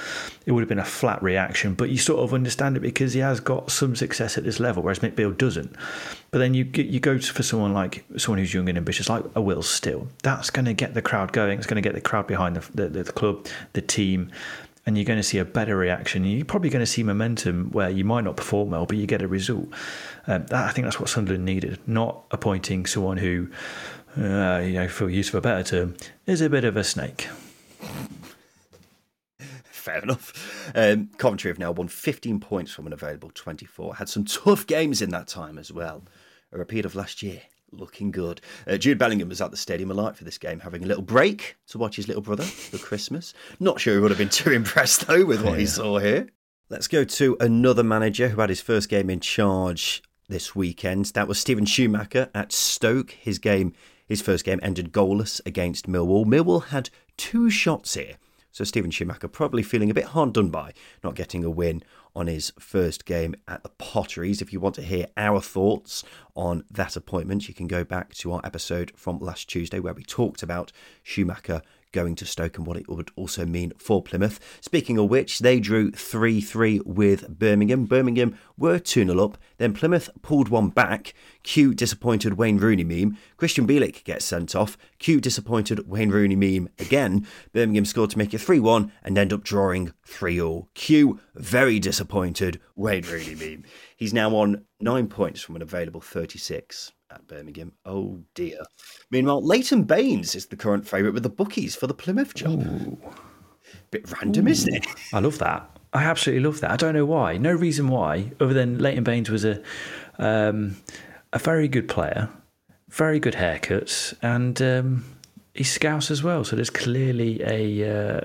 it 0.46 0.54
would 0.54 0.62
have 0.62 0.70
been 0.70 0.80
a 0.80 0.86
flat 0.86 1.22
reaction. 1.22 1.74
But 1.74 1.90
you 1.90 1.98
sort 1.98 2.24
of 2.24 2.34
understand 2.34 2.78
it 2.78 2.80
because 2.80 3.14
he 3.14 3.20
has 3.20 3.42
got 3.42 3.70
some 3.70 3.98
success 3.98 4.38
at 4.38 4.46
this 4.46 4.62
level, 4.62 4.82
whereas 4.82 5.00
Mick 5.00 5.16
Beale 5.16 5.34
doesn't. 5.34 5.76
But 6.32 6.40
then 6.40 6.54
you 6.54 6.64
you 6.74 7.02
go 7.02 7.20
for 7.20 7.44
someone 7.44 7.74
like 7.74 8.06
someone 8.18 8.40
who's 8.40 8.54
young 8.54 8.70
and 8.70 8.78
ambitious, 8.78 9.10
like 9.10 9.26
a 9.36 9.42
Will 9.42 9.62
Still. 9.62 10.08
That's 10.24 10.50
going 10.50 10.66
to 10.66 10.74
get 10.74 10.94
the 10.94 11.02
crowd 11.02 11.34
going. 11.34 11.58
It's 11.58 11.68
going 11.68 11.82
to 11.82 11.88
get 11.88 11.96
the 11.96 12.02
crowd 12.02 12.28
behind 12.28 12.56
the, 12.56 12.88
the, 12.88 13.04
the 13.04 13.12
club, 13.12 13.48
the 13.74 13.82
team, 13.82 14.32
and 14.90 14.98
you're 14.98 15.06
going 15.06 15.20
to 15.20 15.24
see 15.24 15.38
a 15.38 15.46
better 15.46 15.78
reaction. 15.78 16.26
You're 16.26 16.44
probably 16.44 16.72
going 16.72 16.82
to 16.82 16.88
see 16.88 17.04
momentum 17.04 17.70
where 17.70 17.92
you 17.92 18.04
might 18.04 18.24
not 18.24 18.36
perform 18.36 18.72
well, 18.72 18.88
but 18.88 18.98
you 18.98 19.06
get 19.06 19.22
a 19.22 19.28
result. 19.28 19.68
Um, 20.26 20.48
that, 20.48 20.66
I 20.68 20.72
think 20.72 20.86
that's 20.86 21.00
what 21.00 21.10
Sunderland 21.10 21.46
needed, 21.46 21.80
not 21.86 22.24
appointing 22.32 22.88
someone 22.88 23.18
who, 23.18 23.50
uh, 24.18 24.62
you 24.64 24.74
know, 24.74 24.88
for 24.88 25.08
use 25.08 25.30
of 25.30 25.36
a 25.36 25.42
better 25.42 25.62
term, 25.62 25.96
is 26.26 26.42
a 26.42 26.50
bit 26.50 26.64
of 26.64 26.76
a 26.76 26.84
snake. 26.84 27.30
Fair 29.66 30.00
enough. 30.00 30.72
Um, 30.74 31.12
Coventry 31.20 31.52
have 31.52 31.60
now 31.60 31.72
won 31.72 31.88
15 31.88 32.40
points 32.40 32.72
from 32.72 32.88
an 32.88 32.94
available 32.94 33.30
24. 33.32 33.98
Had 33.98 34.10
some 34.10 34.26
tough 34.26 34.66
games 34.66 35.04
in 35.04 35.12
that 35.12 35.28
time 35.28 35.60
as 35.60 35.72
well. 35.72 36.02
A 36.52 36.58
repeat 36.58 36.84
of 36.84 36.96
last 36.96 37.22
year. 37.22 37.44
Looking 37.72 38.12
good. 38.12 38.42
Uh, 38.68 38.78
Jude 38.78 38.98
Bellingham 38.98 39.30
was 39.30 39.42
at 39.42 39.52
the 39.52 39.58
Stadium 39.58 39.92
of 39.92 39.98
Light 39.98 40.16
for 40.16 40.24
this 40.24 40.38
game, 40.38 40.60
having 40.60 40.84
a 40.84 40.88
little 40.88 41.04
break 41.04 41.56
to 41.68 41.78
watch 41.78 41.96
his 41.96 42.08
little 42.08 42.22
brother 42.22 42.44
for 42.44 42.78
Christmas. 42.78 43.34
Not 43.60 43.80
sure 43.80 43.94
he 43.94 44.00
would 44.00 44.12
have 44.12 44.18
been 44.18 44.30
too 44.30 44.52
impressed, 44.54 45.08
though, 45.08 45.26
with 45.26 45.44
what 45.44 45.60
he 45.60 45.66
saw 45.66 46.00
here. 46.00 46.30
Let's 46.70 46.88
go 46.88 47.04
to 47.04 47.38
another 47.40 47.84
manager 47.84 48.30
who 48.30 48.42
had 48.42 48.50
his 48.50 48.62
first 48.62 48.90
game 48.90 49.10
in 49.10 49.20
charge 49.20 50.04
this 50.28 50.56
weekend. 50.56 51.06
That 51.08 51.28
was 51.28 51.40
Steven 51.40 51.66
Schumacher 51.66 52.30
at 52.34 52.52
Stoke. 52.52 53.12
His 53.12 53.40
game, 53.40 53.74
his 54.08 54.22
first 54.22 54.46
game, 54.46 54.60
ended 54.62 54.92
goalless 54.92 55.42
against 55.46 55.88
Millwall. 55.88 56.26
Millwall 56.26 56.66
had 56.68 56.90
two 57.18 57.50
shots 57.50 57.96
here. 57.96 58.16
So 58.52 58.64
Steven 58.64 58.92
Schumacher 58.92 59.28
probably 59.28 59.64
feeling 59.64 59.90
a 59.90 59.94
bit 59.94 60.06
hard 60.06 60.34
done 60.34 60.50
by 60.50 60.74
not 61.04 61.16
getting 61.16 61.44
a 61.44 61.50
win 61.50 61.84
on 62.20 62.28
his 62.28 62.52
first 62.60 63.06
game 63.06 63.34
at 63.48 63.64
the 63.64 63.70
Potteries. 63.70 64.42
If 64.42 64.52
you 64.52 64.60
want 64.60 64.76
to 64.76 64.82
hear 64.82 65.08
our 65.16 65.40
thoughts 65.40 66.04
on 66.36 66.66
that 66.70 66.98
appointment, 66.98 67.48
you 67.48 67.54
can 67.54 67.68
go 67.68 67.86
back 67.86 68.14
to 68.16 68.34
our 68.34 68.42
episode 68.44 68.92
from 68.96 69.20
last 69.20 69.50
Tuesday 69.50 69.80
where 69.80 69.94
we 69.94 70.04
talked 70.04 70.44
about 70.44 70.74
Schumacher 71.02 71.62
going 71.92 72.16
to 72.16 72.26
Stoke 72.26 72.58
and 72.58 72.68
what 72.68 72.78
it 72.78 72.88
would 72.88 73.12
also 73.16 73.46
mean 73.46 73.72
for 73.78 74.02
Plymouth. 74.02 74.40
Speaking 74.62 74.98
of 74.98 75.10
which, 75.10 75.40
they 75.40 75.60
drew 75.60 75.92
3 75.92 76.42
3 76.42 76.82
with 76.86 77.28
Birmingham. 77.40 77.86
Birmingham 77.86 78.38
were 78.58 78.80
2 78.80 79.06
0 79.06 79.24
up, 79.24 79.38
then 79.58 79.74
Plymouth 79.74 80.10
pulled 80.22 80.50
one 80.50 80.70
back. 80.70 81.14
Q 81.44 81.74
disappointed 81.74 82.34
Wayne 82.34 82.58
Rooney 82.58 82.84
meme. 82.84 83.18
Krystian 83.38 83.66
Bielik 83.66 84.04
gets 84.04 84.26
sent 84.26 84.56
off. 84.56 84.78
Q 85.00 85.20
disappointed 85.20 85.88
Wayne 85.88 86.10
Rooney 86.10 86.36
meme 86.36 86.70
again. 86.78 87.26
Birmingham 87.54 87.86
scored 87.86 88.12
to 88.12 88.18
make 88.18 88.34
it 88.34 88.40
3 88.40 88.60
1 88.60 88.92
and 89.04 89.18
end 89.18 89.34
up 89.34 89.44
drawing 89.44 89.94
3 90.06 90.36
0. 90.36 90.68
Q 90.74 91.20
very 91.36 91.80
disappointed 91.80 92.60
Wayne 92.76 93.04
Rooney 93.04 93.36
meme. 93.36 93.64
He's 93.96 94.14
now 94.14 94.36
on 94.36 94.66
9 94.80 95.08
points 95.08 95.42
from 95.42 95.56
an 95.56 95.62
available 95.62 96.02
36 96.02 96.92
at 97.12 97.28
Birmingham. 97.28 97.74
Oh 97.86 98.20
dear. 98.34 98.60
Meanwhile, 99.12 99.44
Leighton 99.44 99.84
Baines 99.84 100.36
is 100.36 100.48
the 100.48 100.56
current 100.56 100.88
favourite 100.88 101.14
with 101.14 101.24
the 101.24 101.30
bookies 101.30 101.76
for 101.76 101.88
the 101.88 101.94
Plymouth 101.94 102.34
job. 102.34 102.62
Bit 103.92 104.12
random, 104.20 104.48
isn't 104.48 104.74
it? 104.74 104.86
I 105.14 105.20
love 105.20 105.40
that. 105.40 105.80
I 105.94 106.04
absolutely 106.04 106.46
love 106.46 106.62
that. 106.62 106.72
I 106.72 106.76
don't 106.76 106.94
know 106.94 107.06
why. 107.06 107.38
No 107.38 107.52
reason 107.52 107.88
why, 107.88 108.32
other 108.40 108.54
than 108.54 108.78
Leighton 108.78 109.04
Baines 109.04 109.30
was 109.30 109.44
a 109.44 109.62
um, 110.20 110.78
a 111.34 111.40
very 111.40 111.68
good 111.68 111.88
player, 111.88 112.30
very 112.90 113.20
good 113.20 113.34
haircuts, 113.34 114.14
and 114.22 114.62
um, 114.62 115.06
he's 115.54 115.72
Scouse 115.72 116.12
as 116.12 116.22
well. 116.22 116.44
So 116.44 116.56
there's 116.56 116.70
clearly 116.70 117.42
a 117.44 118.18
uh, 118.18 118.22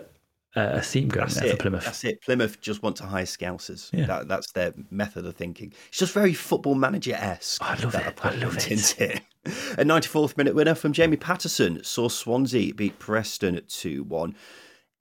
a 0.57 0.81
theme 0.81 1.09
going 1.09 1.27
That's 1.27 1.35
there 1.35 1.49
for 1.49 1.55
it. 1.55 1.59
Plymouth. 1.61 1.85
That's 1.85 2.05
it. 2.05 2.23
Plymouth 2.23 2.61
just 2.61 2.83
want 2.83 2.97
to 2.97 3.05
hire 3.05 3.25
Scousers. 3.25 3.91
Yeah. 3.93 4.07
That, 4.07 4.29
that's 4.29 4.53
their 4.53 4.73
method 4.91 5.27
of 5.27 5.37
thinking. 5.37 5.73
It's 5.89 5.99
just 5.99 6.13
very 6.13 6.33
football 6.33 6.75
manager 6.75 7.15
esque. 7.15 7.63
I 7.63 7.75
love 7.83 7.95
it. 7.95 8.25
I 8.25 8.35
love 8.37 8.57
it. 8.57 9.01
it. 9.01 9.23
A 9.47 9.85
94th 9.85 10.37
minute 10.37 10.55
winner 10.55 10.75
from 10.75 10.93
Jamie 10.93 11.17
Paterson 11.17 11.83
saw 11.85 12.09
Swansea 12.09 12.73
beat 12.73 12.99
Preston 12.99 13.57
at 13.57 13.69
2 13.69 14.05
1. 14.05 14.35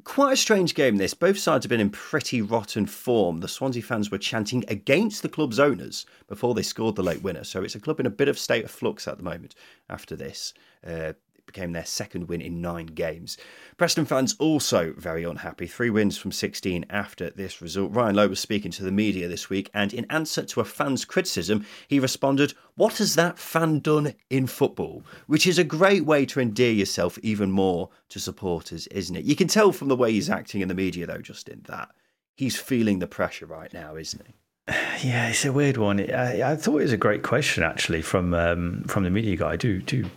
Quite 0.03 0.33
a 0.33 0.37
strange 0.37 0.75
game, 0.75 0.97
this. 0.97 1.13
Both 1.13 1.37
sides 1.37 1.63
have 1.63 1.69
been 1.69 1.79
in 1.79 1.89
pretty 1.89 2.41
rotten 2.41 2.85
form. 2.85 3.37
The 3.37 3.47
Swansea 3.47 3.81
fans 3.81 4.11
were 4.11 4.17
chanting 4.17 4.65
against 4.67 5.21
the 5.21 5.29
club's 5.29 5.59
owners 5.59 6.05
before 6.27 6.53
they 6.53 6.61
scored 6.61 6.97
the 6.97 7.03
late 7.03 7.23
winner. 7.23 7.45
So 7.45 7.63
it's 7.63 7.75
a 7.75 7.79
club 7.79 8.01
in 8.01 8.05
a 8.05 8.09
bit 8.09 8.27
of 8.27 8.37
state 8.37 8.65
of 8.65 8.71
flux 8.71 9.07
at 9.07 9.15
the 9.17 9.23
moment 9.23 9.55
after 9.89 10.17
this. 10.17 10.53
Uh, 10.85 11.13
became 11.53 11.71
their 11.71 11.85
second 11.85 12.27
win 12.27 12.41
in 12.41 12.61
nine 12.61 12.87
games. 12.87 13.37
Preston 13.77 14.05
fans 14.05 14.35
also 14.39 14.93
very 14.97 15.23
unhappy. 15.23 15.67
Three 15.67 15.91
wins 15.91 16.17
from 16.17 16.31
16 16.31 16.85
after 16.89 17.29
this 17.29 17.61
result. 17.61 17.93
Ryan 17.93 18.15
Lowe 18.15 18.27
was 18.29 18.39
speaking 18.39 18.71
to 18.71 18.83
the 18.83 18.91
media 18.91 19.27
this 19.27 19.49
week, 19.49 19.69
and 19.73 19.93
in 19.93 20.05
answer 20.09 20.43
to 20.43 20.61
a 20.61 20.65
fan's 20.65 21.05
criticism, 21.05 21.65
he 21.87 21.99
responded, 21.99 22.53
What 22.75 22.97
has 22.97 23.15
that 23.15 23.37
fan 23.37 23.79
done 23.79 24.15
in 24.29 24.47
football? 24.47 25.03
Which 25.27 25.45
is 25.45 25.59
a 25.59 25.63
great 25.63 26.05
way 26.05 26.25
to 26.25 26.39
endear 26.39 26.73
yourself 26.73 27.19
even 27.21 27.51
more 27.51 27.89
to 28.09 28.19
supporters, 28.19 28.87
isn't 28.87 29.15
it? 29.15 29.25
You 29.25 29.35
can 29.35 29.47
tell 29.47 29.71
from 29.71 29.87
the 29.87 29.95
way 29.95 30.11
he's 30.11 30.29
acting 30.29 30.61
in 30.61 30.67
the 30.67 30.73
media, 30.73 31.05
though, 31.05 31.19
Justin, 31.19 31.61
that 31.67 31.89
he's 32.35 32.59
feeling 32.59 32.99
the 32.99 33.07
pressure 33.07 33.45
right 33.45 33.71
now, 33.73 33.95
isn't 33.95 34.25
he? 34.25 34.33
Yeah, 35.03 35.27
it's 35.27 35.43
a 35.43 35.51
weird 35.51 35.75
one. 35.75 35.99
I, 35.99 36.51
I 36.51 36.55
thought 36.55 36.77
it 36.77 36.83
was 36.83 36.93
a 36.93 36.97
great 36.97 37.23
question 37.23 37.61
actually 37.61 38.01
from 38.01 38.33
um, 38.33 38.83
from 38.87 39.03
the 39.03 39.09
media 39.09 39.35
guy. 39.35 39.51
I 39.51 39.55
do 39.57 39.81
do 39.81 40.09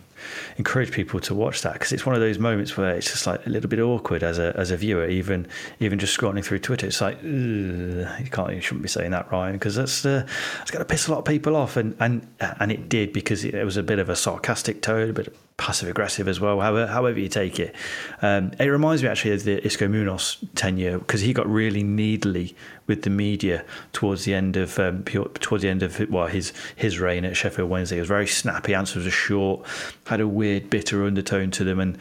encourage 0.57 0.91
people 0.91 1.19
to 1.21 1.35
watch 1.35 1.61
that 1.61 1.73
because 1.73 1.91
it's 1.91 2.05
one 2.05 2.15
of 2.15 2.21
those 2.21 2.39
moments 2.39 2.75
where 2.77 2.95
it's 2.95 3.11
just 3.11 3.27
like 3.27 3.45
a 3.45 3.49
little 3.49 3.69
bit 3.69 3.79
awkward 3.79 4.23
as 4.23 4.39
a 4.39 4.53
as 4.57 4.71
a 4.71 4.77
viewer, 4.77 5.07
even 5.07 5.47
even 5.79 5.99
just 5.99 6.17
scrolling 6.17 6.43
through 6.43 6.59
Twitter. 6.59 6.87
It's 6.87 7.01
like 7.01 7.21
you 7.23 8.07
can't, 8.31 8.53
you 8.53 8.61
shouldn't 8.61 8.83
be 8.83 8.89
saying 8.89 9.11
that, 9.11 9.31
Ryan, 9.31 9.53
because 9.53 9.75
that's 9.75 10.05
uh, 10.05 10.25
it's 10.61 10.71
going 10.71 10.79
to 10.79 10.85
piss 10.85 11.07
a 11.07 11.11
lot 11.11 11.19
of 11.19 11.25
people 11.25 11.55
off, 11.55 11.77
and 11.77 11.95
and 11.99 12.27
and 12.39 12.71
it 12.71 12.89
did 12.89 13.13
because 13.13 13.43
it, 13.43 13.63
was 13.67 13.77
a 13.77 13.83
bit 13.83 13.99
of 13.99 14.09
a 14.09 14.15
sarcastic 14.15 14.81
tone, 14.81 15.13
but 15.13 15.33
passive 15.57 15.89
aggressive 15.89 16.27
as 16.27 16.39
well. 16.39 16.59
However, 16.61 16.87
however 16.87 17.19
you 17.19 17.29
take 17.29 17.59
it, 17.59 17.75
um, 18.21 18.51
it 18.59 18.65
reminds 18.65 19.03
me 19.03 19.09
actually 19.09 19.31
of 19.31 19.43
the 19.43 19.59
Xisco 19.61 19.89
Munoz 19.89 20.37
tenure 20.55 20.99
because 20.99 21.21
he 21.21 21.33
got 21.33 21.47
really 21.49 21.83
needly 21.83 22.55
with 22.87 23.03
the 23.03 23.09
media 23.09 23.63
towards 23.93 24.25
the 24.25 24.33
end 24.33 24.57
of 24.57 24.79
um, 24.79 25.03
towards 25.03 25.61
the 25.61 25.69
end 25.69 25.83
of 25.83 26.09
well 26.09 26.27
his 26.27 26.53
his 26.75 26.99
reign 26.99 27.25
at 27.25 27.35
Sheffield 27.37 27.69
Wednesday. 27.69 27.97
It 27.97 28.01
was 28.01 28.07
very 28.09 28.27
snappy. 28.27 28.73
Answers 28.73 29.05
were 29.05 29.11
short, 29.11 29.65
had 30.05 30.19
a 30.21 30.27
weird 30.27 30.69
bitter 30.69 31.05
undertone 31.05 31.51
to 31.51 31.63
them, 31.63 31.79
and 31.79 31.97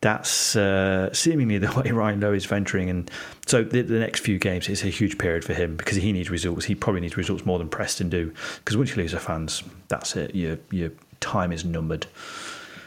that's 0.00 0.56
uh, 0.56 1.12
seemingly 1.12 1.58
the 1.58 1.72
way 1.84 1.92
Ryan 1.92 2.20
Lowe 2.20 2.32
is 2.32 2.44
venturing. 2.44 2.90
And 2.90 3.08
so 3.46 3.62
the, 3.62 3.82
the 3.82 4.00
next 4.00 4.20
few 4.20 4.38
games 4.38 4.68
is 4.68 4.82
a 4.82 4.88
huge 4.88 5.16
period 5.16 5.44
for 5.44 5.54
him 5.54 5.76
because 5.76 5.96
he 5.98 6.12
needs 6.12 6.28
results. 6.28 6.64
He 6.64 6.74
probably 6.74 7.00
needs 7.02 7.16
results 7.16 7.46
more 7.46 7.58
than 7.58 7.68
Preston 7.68 8.08
do 8.10 8.32
because 8.58 8.76
once 8.76 8.90
you 8.90 8.96
lose 8.96 9.12
the 9.12 9.20
fans, 9.20 9.62
that's 9.88 10.16
it. 10.16 10.34
Your 10.34 10.58
your 10.70 10.90
time 11.20 11.52
is 11.52 11.64
numbered. 11.64 12.06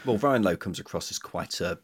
Well, 0.04 0.18
Ryan 0.18 0.42
Lowe 0.42 0.56
comes 0.56 0.78
across 0.78 1.10
as 1.10 1.18
quite 1.18 1.60
a 1.60 1.78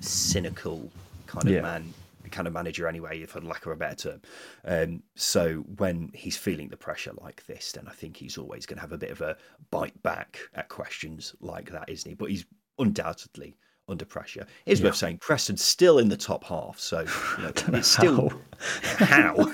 cynical 0.00 0.90
kind 1.26 1.46
of 1.48 1.52
Yeah. 1.54 1.62
man, 1.62 1.92
kind 2.30 2.46
of 2.46 2.54
manager 2.54 2.86
anyway, 2.88 3.24
for 3.26 3.40
lack 3.40 3.66
of 3.66 3.72
a 3.72 3.76
better 3.76 3.94
term. 4.10 4.20
Um, 4.64 5.02
so 5.16 5.64
when 5.76 6.10
he's 6.14 6.36
feeling 6.36 6.68
the 6.68 6.76
pressure 6.76 7.12
like 7.20 7.44
this, 7.46 7.72
then 7.72 7.86
I 7.88 7.92
think 7.92 8.16
he's 8.16 8.38
always 8.38 8.66
going 8.66 8.76
to 8.76 8.82
have 8.82 8.92
a 8.92 8.98
bit 8.98 9.10
of 9.10 9.20
a 9.20 9.36
bite 9.70 10.00
back 10.02 10.38
at 10.54 10.68
questions 10.68 11.34
like 11.40 11.70
that, 11.70 11.88
isn't 11.88 12.08
he? 12.08 12.14
But 12.14 12.30
he's 12.30 12.44
undoubtedly 12.78 13.56
under 13.88 14.04
pressure. 14.04 14.46
It's 14.66 14.80
worth 14.80 14.94
saying 14.96 15.18
Preston's 15.18 15.62
still 15.64 15.98
in 15.98 16.08
the 16.08 16.16
top 16.16 16.44
half, 16.44 16.78
so 16.78 17.00
you 17.00 17.42
know, 17.42 17.52
it's 17.78 17.88
still 17.88 18.32
how. 18.82 19.34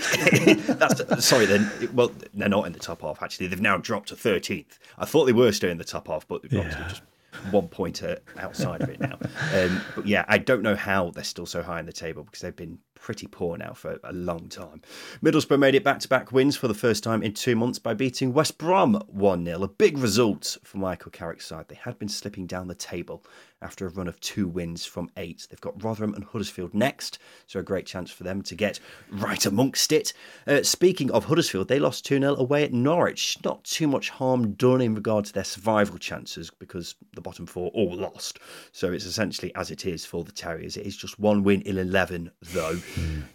That's 0.68 1.24
sorry. 1.24 1.46
Then 1.46 1.70
well, 1.94 2.12
they're 2.34 2.48
not 2.48 2.66
in 2.66 2.72
the 2.72 2.78
top 2.78 3.00
half. 3.02 3.22
Actually, 3.22 3.46
they've 3.48 3.60
now 3.60 3.78
dropped 3.78 4.08
to 4.08 4.16
thirteenth. 4.16 4.78
I 4.98 5.06
thought 5.06 5.24
they 5.24 5.32
were 5.32 5.52
still 5.52 5.70
in 5.70 5.78
the 5.78 5.84
top 5.84 6.08
half, 6.08 6.28
but 6.28 6.42
they've 6.42 6.52
Yeah. 6.52 6.86
just 6.88 7.02
one 7.50 7.68
pointer 7.68 8.18
outside 8.38 8.82
of 8.82 8.88
it 8.88 9.00
now. 9.00 9.18
Um, 9.54 9.80
but 9.94 10.06
yeah, 10.06 10.24
I 10.28 10.38
don't 10.38 10.62
know 10.62 10.74
how 10.74 11.10
they're 11.10 11.24
still 11.24 11.46
so 11.46 11.62
high 11.62 11.80
in 11.80 11.86
the 11.86 11.92
table 11.92 12.24
because 12.24 12.40
they've 12.40 12.54
been 12.54 12.78
pretty 12.96 13.26
poor 13.26 13.56
now 13.56 13.72
for 13.72 14.00
a 14.02 14.12
long 14.12 14.48
time. 14.48 14.82
Middlesbrough 15.22 15.58
made 15.58 15.74
it 15.74 15.84
back 15.84 16.00
to 16.00 16.08
back 16.08 16.32
wins 16.32 16.56
for 16.56 16.66
the 16.66 16.74
first 16.74 17.04
time 17.04 17.22
in 17.22 17.32
two 17.32 17.54
months 17.54 17.78
by 17.78 17.94
beating 17.94 18.32
West 18.32 18.58
Brom 18.58 18.94
1 19.06 19.44
0. 19.44 19.62
A 19.62 19.68
big 19.68 19.98
result 19.98 20.56
for 20.64 20.78
Michael 20.78 21.10
Carrick's 21.10 21.46
side. 21.46 21.68
They 21.68 21.76
had 21.76 21.98
been 21.98 22.08
slipping 22.08 22.46
down 22.46 22.66
the 22.66 22.74
table 22.74 23.22
after 23.62 23.86
a 23.86 23.90
run 23.90 24.06
of 24.06 24.20
two 24.20 24.46
wins 24.46 24.84
from 24.84 25.10
eight. 25.16 25.46
They've 25.48 25.60
got 25.60 25.82
Rotherham 25.82 26.14
and 26.14 26.24
Huddersfield 26.24 26.74
next, 26.74 27.18
so 27.46 27.60
a 27.60 27.62
great 27.62 27.86
chance 27.86 28.10
for 28.10 28.22
them 28.22 28.42
to 28.42 28.54
get 28.54 28.78
right 29.10 29.44
amongst 29.46 29.92
it. 29.92 30.12
Uh, 30.46 30.62
speaking 30.62 31.10
of 31.10 31.24
Huddersfield, 31.24 31.68
they 31.68 31.78
lost 31.78 32.04
2 32.04 32.18
0 32.18 32.36
away 32.36 32.64
at 32.64 32.72
Norwich. 32.72 33.38
Not 33.44 33.64
too 33.64 33.88
much 33.88 34.10
harm 34.10 34.52
done 34.52 34.80
in 34.80 34.94
regard 34.94 35.24
to 35.26 35.32
their 35.32 35.44
survival 35.44 35.98
chances 35.98 36.50
because 36.50 36.94
the 37.14 37.20
bottom 37.20 37.46
four 37.46 37.70
all 37.74 37.94
lost. 37.94 38.38
So 38.72 38.92
it's 38.92 39.06
essentially 39.06 39.54
as 39.54 39.70
it 39.70 39.86
is 39.86 40.04
for 40.04 40.22
the 40.24 40.32
Terriers. 40.32 40.76
It 40.76 40.86
is 40.86 40.96
just 40.96 41.18
one 41.18 41.42
win 41.42 41.62
in 41.62 41.78
11, 41.78 42.30
though. 42.52 42.78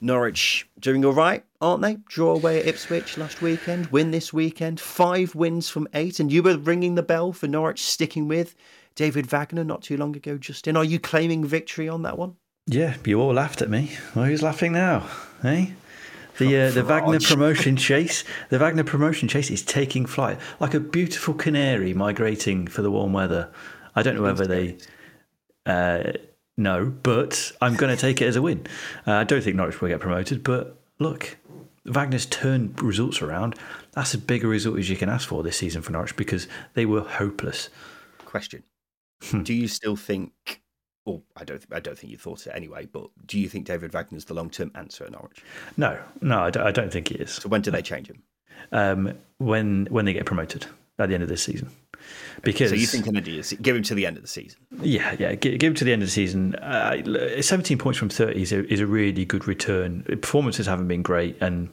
Norwich 0.02 0.68
doing 0.80 1.06
all 1.06 1.14
right, 1.14 1.44
aren't 1.60 1.82
they? 1.82 1.98
Draw 2.08 2.36
away 2.36 2.60
at 2.60 2.68
Ipswich 2.68 3.18
last 3.18 3.42
weekend, 3.42 3.88
win 3.88 4.12
this 4.12 4.34
weekend, 4.34 4.80
five 4.80 5.36
wins 5.36 5.70
from 5.70 5.88
eight, 5.94 6.20
and 6.20 6.32
you 6.32 6.42
were 6.42 6.58
ringing 6.58 6.96
the 6.96 7.04
bell 7.04 7.32
for 7.34 7.48
Norwich 7.48 7.84
sticking 7.84 8.28
with 8.28 8.56
David 8.96 9.28
Wagner 9.28 9.64
not 9.64 9.84
too 9.84 9.98
long 9.98 10.16
ago, 10.16 10.38
Justin. 10.38 10.76
Are 10.76 10.84
you 10.84 11.00
claiming 11.00 11.46
victory 11.46 11.88
on 11.88 12.02
that 12.02 12.18
one? 12.18 12.36
Yeah, 12.68 12.96
you 13.06 13.20
all 13.20 13.34
laughed 13.34 13.62
at 13.62 13.70
me. 13.70 13.92
Well, 14.16 14.26
who's 14.26 14.44
laughing 14.44 14.74
now? 14.74 15.08
Eh? 15.44 15.68
The 16.38 16.62
uh, 16.62 16.72
the 16.72 16.84
Wagner 16.84 17.20
promotion 17.20 17.76
chase, 17.76 18.24
the 18.50 18.58
Wagner 18.58 18.84
promotion 18.84 19.28
chase 19.28 19.52
is 19.52 19.62
taking 19.62 20.06
flight 20.06 20.40
like 20.60 20.74
a 20.74 20.80
beautiful 20.80 21.34
canary 21.34 21.94
migrating 21.94 22.68
for 22.68 22.82
the 22.82 22.90
warm 22.90 23.14
weather. 23.14 23.52
I 23.96 24.02
don't 24.02 24.16
know 24.16 24.24
whether 24.24 24.48
they 24.48 24.78
uh, 25.66 26.14
know, 26.58 26.86
but 27.04 27.52
I'm 27.62 27.76
going 27.76 27.96
to 27.96 28.00
take 28.00 28.22
it 28.22 28.28
as 28.28 28.36
a 28.36 28.42
win. 28.42 28.66
Uh, 29.08 29.14
I 29.14 29.24
don't 29.24 29.42
think 29.44 29.56
Norwich 29.56 29.82
will 29.82 29.90
get 29.90 30.00
promoted, 30.00 30.44
but 30.44 30.78
look, 31.00 31.38
Wagner's 31.86 32.26
turned 32.26 32.82
results 32.82 33.22
around. 33.22 33.56
That's 33.94 34.14
as 34.14 34.22
big 34.22 34.44
a 34.44 34.48
result 34.48 34.78
as 34.78 34.90
you 34.90 34.96
can 34.96 35.10
ask 35.10 35.28
for 35.28 35.44
this 35.44 35.58
season 35.58 35.82
for 35.82 35.92
Norwich 35.92 36.16
because 36.16 36.48
they 36.74 36.86
were 36.86 37.02
hopeless. 37.02 37.70
Question: 38.26 38.64
Do 39.44 39.54
you 39.54 39.68
still 39.68 39.96
think? 39.96 40.62
Well, 41.06 41.24
I 41.36 41.44
don't. 41.44 41.66
I 41.72 41.80
don't 41.80 41.98
think 41.98 42.12
you 42.12 42.18
thought 42.18 42.46
it 42.46 42.54
anyway. 42.56 42.86
But 42.86 43.10
do 43.26 43.40
you 43.40 43.50
think 43.50 43.66
David 43.66 43.94
Wagner's 43.94 44.26
the 44.26 44.36
long-term 44.36 44.72
answer 44.76 45.04
at 45.04 45.12
Norwich? 45.12 45.44
No, 45.76 46.00
no, 46.22 46.40
I 46.40 46.50
don't, 46.52 46.68
I 46.68 46.72
don't 46.72 46.92
think 46.92 47.10
he 47.10 47.16
is. 47.16 47.32
So 47.32 47.50
when 47.50 47.62
do 47.62 47.72
they 47.72 47.82
change 47.82 48.08
him? 48.08 48.22
Um, 48.72 49.18
when 49.40 49.88
when 49.90 50.06
they 50.06 50.14
get 50.14 50.26
promoted 50.26 50.68
at 51.00 51.10
the 51.10 51.16
end 51.16 51.24
of 51.24 51.30
this 51.30 51.44
season. 51.44 51.72
Because 52.44 52.70
so 52.70 52.76
you 52.76 52.88
think 52.88 53.06
Kennedy 53.06 53.38
is 53.38 53.56
give 53.62 53.76
him 53.76 53.84
to 53.84 53.96
the 53.96 54.06
end 54.06 54.18
of 54.18 54.24
the 54.24 54.28
season? 54.28 54.60
Yeah, 54.82 55.16
yeah, 55.20 55.36
give, 55.36 55.60
give 55.60 55.70
him 55.72 55.76
to 55.76 55.84
the 55.84 55.94
end 55.94 56.02
of 56.02 56.08
the 56.08 56.12
season. 56.12 56.56
Uh, 56.56 57.42
Seventeen 57.42 57.78
points 57.78 58.00
from 58.00 58.10
thirty 58.10 58.42
is 58.42 58.52
a, 58.52 58.66
is 58.72 58.80
a 58.80 58.88
really 58.88 59.26
good 59.26 59.48
return. 59.48 60.04
Performances 60.04 60.66
haven't 60.66 60.88
been 60.88 61.04
great, 61.04 61.38
and 61.42 61.70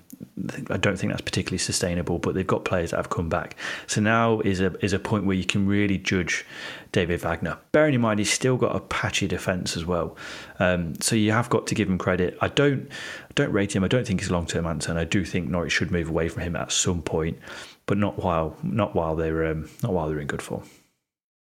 I 0.70 0.76
don't 0.76 0.98
think 0.98 1.12
that's 1.12 1.22
particularly 1.22 1.58
sustainable. 1.58 2.18
But 2.18 2.34
they've 2.34 2.46
got 2.46 2.64
players 2.64 2.90
that 2.90 2.96
have 2.96 3.08
come 3.10 3.28
back, 3.28 3.56
so 3.86 4.00
now 4.00 4.40
is 4.40 4.60
a 4.60 4.74
is 4.84 4.92
a 4.92 4.98
point 4.98 5.24
where 5.24 5.36
you 5.36 5.44
can 5.44 5.66
really 5.66 5.96
judge 5.96 6.44
David 6.92 7.20
Wagner. 7.20 7.56
Bearing 7.72 7.94
in 7.94 8.00
mind 8.00 8.18
he's 8.18 8.32
still 8.32 8.56
got 8.56 8.76
a 8.76 8.80
patchy 8.80 9.26
defence 9.26 9.76
as 9.76 9.86
well, 9.86 10.16
um, 10.58 11.00
so 11.00 11.16
you 11.16 11.32
have 11.32 11.48
got 11.48 11.66
to 11.68 11.74
give 11.74 11.88
him 11.88 11.98
credit. 11.98 12.36
I 12.40 12.48
don't 12.48 12.90
don't 13.34 13.52
rate 13.52 13.74
him. 13.74 13.84
I 13.84 13.88
don't 13.88 14.06
think 14.06 14.20
he's 14.20 14.28
a 14.28 14.32
long 14.32 14.46
term 14.46 14.66
answer, 14.66 14.90
and 14.90 14.98
I 14.98 15.04
do 15.04 15.24
think 15.24 15.48
Norwich 15.48 15.72
should 15.72 15.90
move 15.90 16.08
away 16.08 16.28
from 16.28 16.42
him 16.42 16.56
at 16.56 16.72
some 16.72 17.00
point 17.00 17.38
but 17.88 17.98
not 17.98 18.22
while 18.22 18.56
not 18.62 18.94
while 18.94 19.16
they're 19.16 19.46
um, 19.46 19.68
not 19.82 19.92
while 19.92 20.08
they're 20.08 20.20
in 20.20 20.28
good 20.28 20.42
form. 20.42 20.62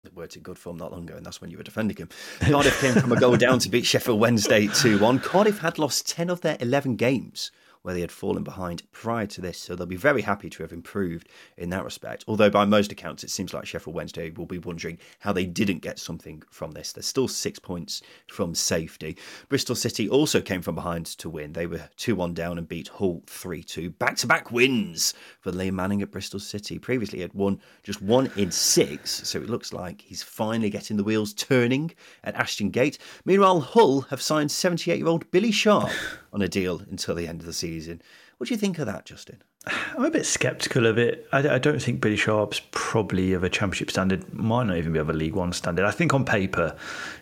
The 0.04 0.10
words 0.12 0.34
in 0.34 0.40
good 0.42 0.58
form 0.58 0.78
not 0.78 0.92
long 0.92 1.02
ago, 1.02 1.16
and 1.16 1.26
that's 1.26 1.42
when 1.42 1.50
you 1.50 1.58
were 1.58 1.62
defending 1.62 1.98
him. 1.98 2.08
Cardiff 2.40 2.80
came 2.80 2.94
from 2.94 3.12
a 3.12 3.20
goal 3.20 3.36
down 3.36 3.58
to 3.58 3.68
beat 3.68 3.84
Sheffield 3.84 4.18
Wednesday 4.18 4.66
2 4.66 4.98
1. 4.98 5.18
Cardiff 5.18 5.58
had 5.58 5.78
lost 5.78 6.08
10 6.08 6.30
of 6.30 6.40
their 6.40 6.56
11 6.60 6.96
games 6.96 7.50
where 7.82 7.94
they 7.94 8.00
had 8.00 8.12
fallen 8.12 8.44
behind 8.44 8.82
prior 8.92 9.26
to 9.26 9.40
this, 9.40 9.58
so 9.58 9.74
they'll 9.74 9.86
be 9.86 9.96
very 9.96 10.22
happy 10.22 10.50
to 10.50 10.62
have 10.62 10.72
improved 10.72 11.28
in 11.56 11.70
that 11.70 11.84
respect. 11.84 12.24
Although, 12.28 12.50
by 12.50 12.64
most 12.64 12.92
accounts, 12.92 13.24
it 13.24 13.30
seems 13.30 13.54
like 13.54 13.66
Sheffield 13.66 13.96
Wednesday 13.96 14.30
will 14.30 14.46
be 14.46 14.58
wondering 14.58 14.98
how 15.20 15.32
they 15.32 15.46
didn't 15.46 15.78
get 15.78 15.98
something 15.98 16.42
from 16.50 16.72
this. 16.72 16.92
There's 16.92 17.06
still 17.06 17.28
six 17.28 17.58
points 17.58 18.02
from 18.28 18.54
safety. 18.54 19.16
Bristol 19.48 19.74
City 19.74 20.08
also 20.08 20.40
came 20.40 20.62
from 20.62 20.74
behind 20.74 21.06
to 21.06 21.30
win. 21.30 21.52
They 21.52 21.66
were 21.66 21.88
2 21.96 22.14
1 22.14 22.34
down 22.34 22.58
and 22.58 22.68
beat 22.68 22.88
Hull 22.88 23.22
3 23.26 23.62
2. 23.62 23.90
Back 23.90 24.16
to 24.16 24.26
back 24.26 24.50
wins 24.50 25.14
for 25.40 25.52
Liam 25.52 25.72
Manning 25.72 26.02
at 26.02 26.10
Bristol 26.10 26.40
City. 26.40 26.78
Previously, 26.78 27.18
he 27.18 27.22
had 27.22 27.34
won 27.34 27.60
just 27.82 28.02
one 28.02 28.30
in 28.36 28.50
six, 28.50 29.28
so 29.28 29.38
it 29.38 29.48
looks 29.48 29.72
like 29.72 30.02
he's 30.02 30.22
finally 30.22 30.70
getting 30.70 30.96
the 30.96 31.04
wheels 31.04 31.32
turning 31.32 31.92
at 32.24 32.34
Ashton 32.34 32.70
Gate. 32.70 32.98
Meanwhile, 33.24 33.60
Hull 33.60 34.02
have 34.02 34.20
signed 34.20 34.50
78 34.50 34.98
year 34.98 35.08
old 35.08 35.30
Billy 35.30 35.52
Sharp 35.52 35.90
on 36.32 36.42
a 36.42 36.48
deal 36.48 36.82
until 36.90 37.14
the 37.14 37.26
end 37.26 37.40
of 37.40 37.46
the 37.46 37.52
season. 37.52 38.02
What 38.38 38.48
do 38.48 38.54
you 38.54 38.58
think 38.58 38.78
of 38.78 38.86
that, 38.86 39.04
Justin? 39.04 39.42
I'm 39.66 40.04
a 40.04 40.10
bit 40.10 40.24
sceptical 40.24 40.86
of 40.86 40.96
it. 40.96 41.28
I, 41.32 41.56
I, 41.56 41.58
don't 41.58 41.82
think 41.82 42.00
Billy 42.00 42.16
Sharp's 42.16 42.62
probably 42.70 43.34
of 43.34 43.44
a 43.44 43.50
championship 43.50 43.90
standard. 43.90 44.32
Might 44.32 44.64
not 44.64 44.78
even 44.78 44.94
be 44.94 44.98
of 44.98 45.10
a 45.10 45.12
League 45.12 45.34
One 45.34 45.52
standard. 45.52 45.84
I 45.84 45.90
think 45.90 46.14
on 46.14 46.24
paper, 46.24 46.74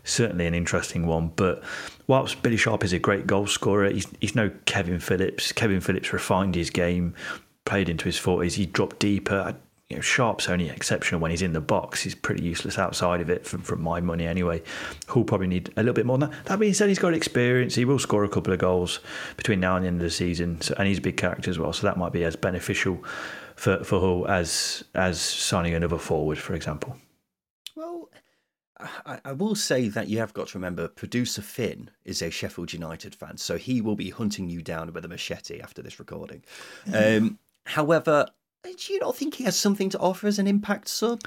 certainly 0.05 0.47
an 0.47 0.55
interesting 0.55 1.07
one. 1.07 1.33
But 1.35 1.65
whilst 2.07 2.41
Billy 2.43 2.57
Sharp 2.57 2.85
is 2.85 2.93
a 2.93 2.99
great 3.01 3.27
goal 3.27 3.49
scorer, 3.49 3.91
he's, 3.91 4.07
he's 4.21 4.37
no 4.37 4.53
Kevin 4.67 5.01
Phillips. 5.01 5.51
Kevin 5.51 5.81
Phillips 5.81 6.13
refined 6.13 6.55
his 6.55 6.71
game, 6.71 7.15
played 7.65 7.89
into 7.89 8.05
his 8.05 8.19
forties. 8.19 8.55
He 8.55 8.67
dropped 8.67 9.01
deeper 9.01 9.57
you 9.91 9.97
know, 9.97 10.03
Sharp's 10.03 10.49
only 10.51 10.69
exceptional 10.69 11.21
when 11.21 11.31
he's 11.31 11.41
in 11.41 11.55
the 11.55 11.63
box. 11.63 12.03
He's 12.03 12.15
pretty 12.15 12.45
useless 12.45 12.79
outside 12.79 13.23
of 13.23 13.31
it, 13.31 13.47
from, 13.47 13.63
from 13.63 13.81
my 13.81 14.01
money 14.01 14.27
anyway. 14.27 14.63
Who'll 15.07 15.25
probably 15.25 15.47
need 15.47 15.73
a 15.77 15.83
little 15.83 15.95
bit 15.95 16.05
more 16.05 16.19
than 16.19 16.31
that. 16.31 16.45
That 16.45 16.59
being 16.59 16.75
said, 16.75 16.91
he's 16.91 16.99
got 16.99 17.15
experience. 17.15 17.75
He 17.75 17.87
will 17.87 17.99
score 17.99 18.23
a 18.25 18.29
couple 18.29 18.53
of 18.53 18.59
goals 18.59 19.01
between 19.39 19.61
now 19.61 19.77
and 19.77 19.85
the 19.85 19.89
end 19.89 19.97
of 19.97 20.05
the 20.05 20.11
season, 20.11 20.61
so, 20.61 20.75
and 20.77 20.87
he's 20.87 20.99
a 20.99 21.03
big 21.03 21.17
character 21.17 21.51
as 21.51 21.59
well. 21.59 21.73
So 21.73 21.87
that 21.87 21.97
might 21.97 22.13
be 22.13 22.25
as 22.25 22.37
beneficial 22.37 23.03
for 23.57 23.83
for 23.83 23.99
Hull 23.99 24.29
as 24.29 24.85
as 24.95 25.21
signing 25.21 25.75
another 25.75 25.99
forward, 25.99 26.39
for 26.39 26.55
example. 26.55 26.97
Well, 27.75 28.11
I, 29.07 29.21
I 29.25 29.33
will 29.33 29.55
say 29.55 29.89
that 29.89 30.09
you 30.09 30.19
have 30.19 30.35
got 30.35 30.49
to 30.49 30.59
remember, 30.59 30.89
producer 30.89 31.41
Finn 31.41 31.91
is 32.05 32.21
a 32.21 32.31
Sheffield 32.31 32.75
United 32.75 33.15
fan, 33.15 33.39
so 33.39 33.57
he 33.57 33.81
will 33.81 33.97
be 33.97 34.11
hunting 34.11 34.51
you 34.51 34.61
down 34.63 34.93
with 34.93 35.05
a 35.05 35.09
machete 35.09 35.61
after 35.61 35.81
this 35.81 35.99
recording. 35.99 36.45
Um, 36.93 37.39
however, 37.65 38.27
do 38.63 38.93
you 38.93 39.01
not 39.01 39.17
think 39.17 39.35
he 39.35 39.45
has 39.45 39.57
something 39.57 39.91
to 39.91 39.99
offer 39.99 40.27
as 40.27 40.39
an 40.39 40.47
impact 40.47 40.89
sub? 40.89 41.21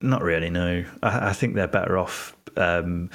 Not 0.00 0.22
really, 0.22 0.50
no. 0.50 0.84
I, 1.02 1.30
I 1.30 1.32
think 1.32 1.54
they're 1.54 1.66
better 1.68 1.98
off. 1.98 2.36
Um, 2.56 3.10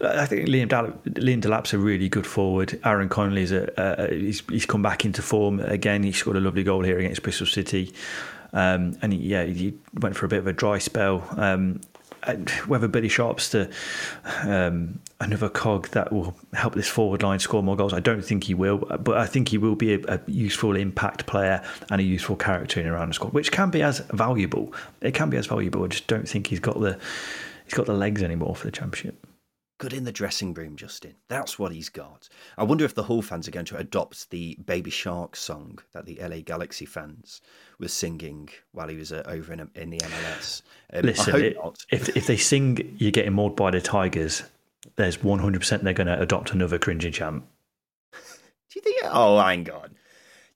I 0.00 0.26
think 0.26 0.48
Liam, 0.48 0.68
Dal- 0.68 0.92
Liam 1.06 1.40
Delap's 1.40 1.72
a 1.72 1.78
really 1.78 2.08
good 2.08 2.26
forward. 2.26 2.78
Aaron 2.84 3.08
Connolly's 3.08 3.52
a, 3.52 3.80
uh, 3.80 4.08
he's, 4.10 4.42
he's 4.48 4.66
come 4.66 4.82
back 4.82 5.04
into 5.04 5.22
form 5.22 5.60
again. 5.60 6.02
He 6.02 6.12
scored 6.12 6.36
a 6.36 6.40
lovely 6.40 6.62
goal 6.62 6.82
here 6.82 6.98
against 6.98 7.22
Bristol 7.22 7.46
City. 7.46 7.92
Um, 8.52 8.96
and 9.02 9.12
he, 9.12 9.20
yeah, 9.20 9.44
he 9.44 9.74
went 10.00 10.16
for 10.16 10.26
a 10.26 10.28
bit 10.28 10.38
of 10.38 10.46
a 10.46 10.52
dry 10.52 10.78
spell. 10.78 11.26
Um, 11.36 11.80
whether 12.66 12.88
Billy 12.88 13.08
Sharp's 13.08 13.54
um, 14.42 15.00
another 15.20 15.48
cog 15.48 15.88
that 15.88 16.12
will 16.12 16.34
help 16.52 16.74
this 16.74 16.88
forward 16.88 17.22
line 17.22 17.38
score 17.38 17.62
more 17.62 17.76
goals, 17.76 17.92
I 17.92 18.00
don't 18.00 18.24
think 18.24 18.44
he 18.44 18.54
will. 18.54 18.78
But 18.78 19.16
I 19.16 19.26
think 19.26 19.48
he 19.48 19.58
will 19.58 19.76
be 19.76 19.94
a, 19.94 20.00
a 20.08 20.20
useful 20.26 20.76
impact 20.76 21.26
player 21.26 21.62
and 21.90 22.00
a 22.00 22.04
useful 22.04 22.36
character 22.36 22.80
in 22.80 22.86
around 22.86 23.08
the 23.08 23.14
squad, 23.14 23.32
which 23.32 23.52
can 23.52 23.70
be 23.70 23.82
as 23.82 24.00
valuable. 24.12 24.72
It 25.00 25.14
can 25.14 25.30
be 25.30 25.36
as 25.36 25.46
valuable. 25.46 25.84
I 25.84 25.88
just 25.88 26.06
don't 26.06 26.28
think 26.28 26.48
he's 26.48 26.60
got 26.60 26.80
the 26.80 26.98
he's 27.64 27.74
got 27.74 27.86
the 27.86 27.94
legs 27.94 28.22
anymore 28.22 28.54
for 28.56 28.66
the 28.66 28.72
championship 28.72 29.26
good 29.78 29.92
in 29.92 30.04
the 30.04 30.12
dressing 30.12 30.54
room, 30.54 30.76
Justin. 30.76 31.14
That's 31.28 31.58
what 31.58 31.72
he's 31.72 31.88
got. 31.88 32.28
I 32.56 32.64
wonder 32.64 32.84
if 32.84 32.94
the 32.94 33.04
Hull 33.04 33.22
fans 33.22 33.48
are 33.48 33.52
going 33.52 33.66
to 33.66 33.76
adopt 33.76 34.30
the 34.30 34.56
Baby 34.64 34.90
Shark 34.90 35.36
song 35.36 35.78
that 35.92 36.06
the 36.06 36.18
LA 36.20 36.38
Galaxy 36.38 36.86
fans 36.86 37.40
were 37.78 37.88
singing 37.88 38.48
while 38.72 38.88
he 38.88 38.96
was 38.96 39.12
uh, 39.12 39.22
over 39.26 39.52
in, 39.52 39.68
in 39.74 39.90
the 39.90 39.98
MLS. 39.98 40.62
Um, 40.92 41.02
Listen, 41.02 41.42
it, 41.42 41.56
if 41.90 42.16
if 42.16 42.26
they 42.26 42.36
sing 42.36 42.96
"You're 42.98 43.10
Getting 43.10 43.32
Mauled 43.32 43.56
by 43.56 43.70
the 43.70 43.80
Tigers," 43.80 44.42
there's 44.96 45.22
100 45.22 45.58
percent 45.58 45.84
they're 45.84 45.92
going 45.92 46.06
to 46.06 46.20
adopt 46.20 46.52
another 46.52 46.78
cringing 46.78 47.12
chant. 47.12 47.44
Do 48.12 48.18
you 48.76 48.82
think? 48.82 49.02
Oh, 49.04 49.38
hang 49.40 49.70
on. 49.70 49.96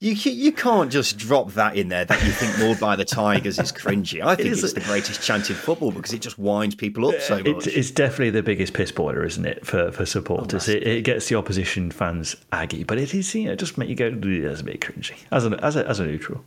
You 0.00 0.12
you 0.12 0.52
can't 0.52 0.92
just 0.92 1.18
drop 1.18 1.52
that 1.54 1.76
in 1.76 1.88
there 1.88 2.04
that 2.04 2.22
you 2.22 2.30
think 2.30 2.56
Mauled 2.60 2.78
by 2.78 2.94
the 2.94 3.04
Tigers 3.04 3.58
is 3.58 3.72
cringy. 3.72 4.24
I 4.24 4.34
think 4.36 4.50
it 4.50 4.52
it's 4.52 4.72
the 4.72 4.80
greatest 4.80 5.20
chant 5.20 5.50
in 5.50 5.56
football 5.56 5.90
because 5.90 6.12
it 6.12 6.20
just 6.20 6.38
winds 6.38 6.76
people 6.76 7.08
up 7.08 7.20
so 7.20 7.42
much. 7.42 7.66
it's 7.66 7.90
definitely 7.90 8.30
the 8.30 8.44
biggest 8.44 8.74
piss 8.74 8.92
boiler, 8.92 9.24
isn't 9.24 9.44
it, 9.44 9.66
for, 9.66 9.90
for 9.90 10.06
supporters? 10.06 10.68
Oh, 10.68 10.72
it, 10.72 10.86
it, 10.86 11.02
gets 11.02 11.28
the 11.28 11.34
opposition 11.34 11.90
fans 11.90 12.36
aggy, 12.52 12.84
but 12.84 12.98
it 12.98 13.12
is, 13.12 13.34
you 13.34 13.46
know, 13.46 13.56
just 13.56 13.76
make 13.76 13.88
you 13.88 13.96
go, 13.96 14.10
that's 14.10 14.60
a 14.60 14.64
bit 14.64 14.80
cringy 14.80 15.16
as 15.32 15.44
a, 15.44 15.64
as 15.64 15.74
a, 15.74 15.88
as 15.88 15.98
a 15.98 16.06
neutral. 16.06 16.44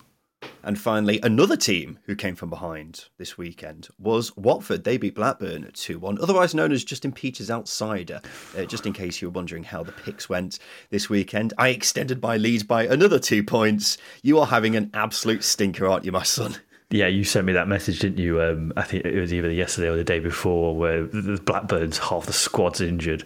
And 0.63 0.79
finally, 0.79 1.19
another 1.23 1.57
team 1.57 1.99
who 2.05 2.15
came 2.15 2.35
from 2.35 2.49
behind 2.49 3.05
this 3.17 3.37
weekend 3.37 3.89
was 3.97 4.35
Watford. 4.37 4.83
They 4.83 4.97
beat 4.97 5.15
Blackburn 5.15 5.71
2 5.73 5.97
1, 5.97 6.19
otherwise 6.21 6.53
known 6.53 6.71
as 6.71 6.83
Justin 6.83 7.11
Peach's 7.11 7.49
Outsider. 7.49 8.21
Uh, 8.57 8.65
just 8.65 8.85
in 8.85 8.93
case 8.93 9.21
you 9.21 9.29
were 9.29 9.33
wondering 9.33 9.63
how 9.63 9.83
the 9.83 9.91
picks 9.91 10.29
went 10.29 10.59
this 10.89 11.09
weekend, 11.09 11.53
I 11.57 11.69
extended 11.69 12.21
my 12.21 12.37
lead 12.37 12.67
by 12.67 12.85
another 12.85 13.17
two 13.17 13.43
points. 13.43 13.97
You 14.21 14.39
are 14.39 14.47
having 14.47 14.75
an 14.75 14.91
absolute 14.93 15.43
stinker, 15.43 15.87
aren't 15.87 16.05
you, 16.05 16.11
my 16.11 16.23
son? 16.23 16.57
Yeah, 16.91 17.07
you 17.07 17.23
sent 17.23 17.45
me 17.45 17.53
that 17.53 17.69
message, 17.69 17.99
didn't 17.99 18.17
you? 18.17 18.41
Um, 18.41 18.73
I 18.75 18.83
think 18.83 19.05
it 19.05 19.19
was 19.19 19.33
either 19.33 19.49
yesterday 19.49 19.87
or 19.87 19.95
the 19.95 20.03
day 20.03 20.19
before, 20.19 20.75
where 20.75 21.05
the 21.05 21.39
Blackburns 21.41 21.97
half 21.97 22.25
the 22.25 22.33
squad's 22.33 22.81
injured, 22.81 23.23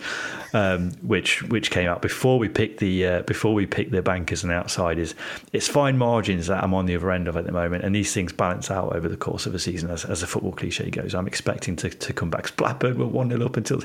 um, 0.53 0.91
which 1.01 1.41
which 1.43 1.71
came 1.71 1.89
out 1.89 2.03
before 2.03 2.37
we 2.37 2.47
picked 2.47 2.79
the 2.79 3.05
uh, 3.07 3.21
before 3.23 3.55
we 3.55 3.65
picked 3.65 3.91
the 3.91 4.03
bankers 4.03 4.43
and 4.43 4.51
outsiders. 4.51 5.15
It's 5.51 5.67
fine 5.67 5.97
margins 5.97 6.45
that 6.45 6.63
I'm 6.63 6.75
on 6.75 6.85
the 6.85 6.95
other 6.95 7.11
end 7.11 7.27
of 7.27 7.35
at 7.37 7.45
the 7.45 7.51
moment, 7.51 7.83
and 7.83 7.95
these 7.95 8.13
things 8.13 8.31
balance 8.31 8.69
out 8.69 8.95
over 8.95 9.09
the 9.09 9.17
course 9.17 9.47
of 9.47 9.55
a 9.55 9.59
season, 9.59 9.89
as, 9.89 10.05
as 10.05 10.21
a 10.21 10.27
football 10.27 10.51
cliche 10.51 10.91
goes. 10.91 11.15
I'm 11.15 11.27
expecting 11.27 11.75
to, 11.77 11.89
to 11.89 12.13
come 12.13 12.29
back. 12.29 12.55
Blackburn 12.57 12.99
were 12.99 13.07
one 13.07 13.29
0 13.29 13.43
up 13.45 13.57
until 13.57 13.81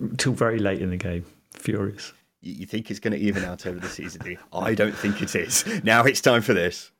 until 0.00 0.32
very 0.34 0.58
late 0.58 0.82
in 0.82 0.90
the 0.90 0.98
game. 0.98 1.24
Furious. 1.54 2.12
You 2.42 2.66
think 2.66 2.90
it's 2.90 3.00
going 3.00 3.12
to 3.12 3.20
even 3.20 3.44
out 3.44 3.66
over 3.66 3.78
the 3.78 3.88
season? 3.88 4.20
Do 4.22 4.32
you? 4.32 4.38
I 4.52 4.74
don't 4.74 4.94
think 4.94 5.22
it 5.22 5.34
is. 5.34 5.64
Now 5.82 6.04
it's 6.04 6.20
time 6.20 6.42
for 6.42 6.52
this. 6.52 6.91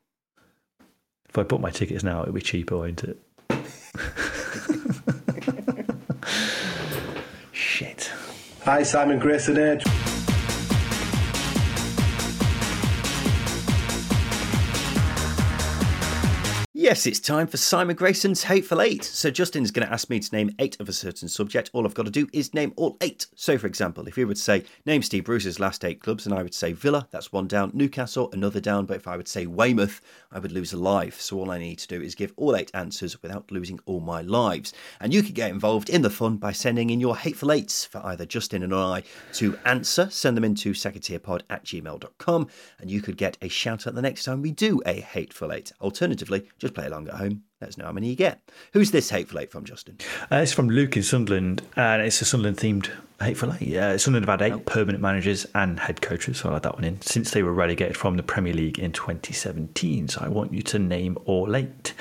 If 1.32 1.38
I 1.38 1.44
bought 1.44 1.62
my 1.62 1.70
tickets 1.70 2.04
now, 2.04 2.20
it'd 2.24 2.34
be 2.34 2.42
cheaper, 2.42 2.76
won't 2.76 3.04
it? 3.04 3.18
Shit. 7.52 8.12
Hi, 8.64 8.82
Simon 8.82 9.18
Grayson 9.18 9.56
here. 9.56 9.80
Yes, 16.82 17.06
it's 17.06 17.20
time 17.20 17.46
for 17.46 17.58
Simon 17.58 17.94
Grayson's 17.94 18.42
Hateful 18.42 18.82
Eight. 18.82 19.04
So 19.04 19.30
Justin's 19.30 19.70
going 19.70 19.86
to 19.86 19.92
ask 19.92 20.10
me 20.10 20.18
to 20.18 20.34
name 20.34 20.50
eight 20.58 20.80
of 20.80 20.88
a 20.88 20.92
certain 20.92 21.28
subject. 21.28 21.70
All 21.72 21.86
I've 21.86 21.94
got 21.94 22.06
to 22.06 22.10
do 22.10 22.26
is 22.32 22.54
name 22.54 22.72
all 22.74 22.96
eight. 23.00 23.28
So, 23.36 23.56
for 23.56 23.68
example, 23.68 24.08
if 24.08 24.16
he 24.16 24.24
would 24.24 24.36
say, 24.36 24.64
name 24.84 25.00
Steve 25.02 25.22
Bruce's 25.22 25.60
last 25.60 25.84
eight 25.84 26.00
clubs, 26.00 26.26
and 26.26 26.34
I 26.34 26.42
would 26.42 26.54
say 26.54 26.72
Villa, 26.72 27.06
that's 27.12 27.30
one 27.30 27.46
down, 27.46 27.70
Newcastle, 27.72 28.30
another 28.32 28.58
down. 28.58 28.86
But 28.86 28.96
if 28.96 29.06
I 29.06 29.16
would 29.16 29.28
say 29.28 29.46
Weymouth, 29.46 30.00
I 30.32 30.40
would 30.40 30.50
lose 30.50 30.72
a 30.72 30.76
life. 30.76 31.20
So 31.20 31.38
all 31.38 31.52
I 31.52 31.60
need 31.60 31.78
to 31.78 31.86
do 31.86 32.02
is 32.02 32.16
give 32.16 32.32
all 32.36 32.56
eight 32.56 32.72
answers 32.74 33.22
without 33.22 33.52
losing 33.52 33.78
all 33.86 34.00
my 34.00 34.20
lives. 34.20 34.72
And 35.00 35.14
you 35.14 35.22
can 35.22 35.34
get 35.34 35.52
involved 35.52 35.88
in 35.88 36.02
the 36.02 36.10
fun 36.10 36.36
by 36.36 36.50
sending 36.50 36.90
in 36.90 36.98
your 36.98 37.16
Hateful 37.16 37.52
Eights 37.52 37.84
for 37.84 38.04
either 38.04 38.26
Justin 38.26 38.64
and 38.64 38.74
I 38.74 39.04
to 39.34 39.56
answer. 39.66 40.08
Send 40.10 40.36
them 40.36 40.42
into 40.42 40.72
secondtierpod 40.72 41.42
at 41.48 41.64
gmail.com, 41.64 42.48
and 42.80 42.90
you 42.90 43.00
could 43.00 43.16
get 43.16 43.38
a 43.40 43.48
shout 43.48 43.86
out 43.86 43.94
the 43.94 44.02
next 44.02 44.24
time 44.24 44.42
we 44.42 44.50
do 44.50 44.82
a 44.84 44.94
Hateful 44.94 45.52
Eight. 45.52 45.70
Alternatively, 45.80 46.48
just 46.58 46.71
play 46.72 46.86
along 46.86 47.08
at 47.08 47.14
home. 47.14 47.42
Let 47.60 47.68
us 47.68 47.78
know 47.78 47.84
how 47.84 47.92
many 47.92 48.08
you 48.08 48.16
get. 48.16 48.40
Who's 48.72 48.90
this 48.90 49.08
Hateful 49.08 49.38
Eight 49.38 49.52
from, 49.52 49.64
Justin? 49.64 49.98
Uh, 50.30 50.36
it's 50.36 50.52
from 50.52 50.68
Luke 50.68 50.96
in 50.96 51.02
Sunderland, 51.02 51.62
and 51.76 52.02
it's 52.02 52.20
a 52.20 52.24
Sunderland 52.24 52.56
themed 52.56 52.90
Hateful 53.20 53.54
Eight. 53.60 53.76
Uh, 53.76 53.96
Sunderland 53.98 54.28
have 54.28 54.40
had 54.40 54.52
eight 54.52 54.54
oh. 54.54 54.58
permanent 54.60 55.00
managers 55.00 55.46
and 55.54 55.78
head 55.78 56.02
coaches, 56.02 56.38
so 56.38 56.48
I'll 56.48 56.54
like 56.54 56.62
that 56.62 56.74
one 56.74 56.84
in, 56.84 57.00
since 57.02 57.30
they 57.30 57.42
were 57.42 57.52
relegated 57.52 57.96
from 57.96 58.16
the 58.16 58.22
Premier 58.22 58.52
League 58.52 58.78
in 58.78 58.92
2017. 58.92 60.08
So 60.08 60.20
I 60.22 60.28
want 60.28 60.52
you 60.52 60.62
to 60.62 60.78
name 60.78 61.16
all 61.24 61.54
eight. 61.54 61.94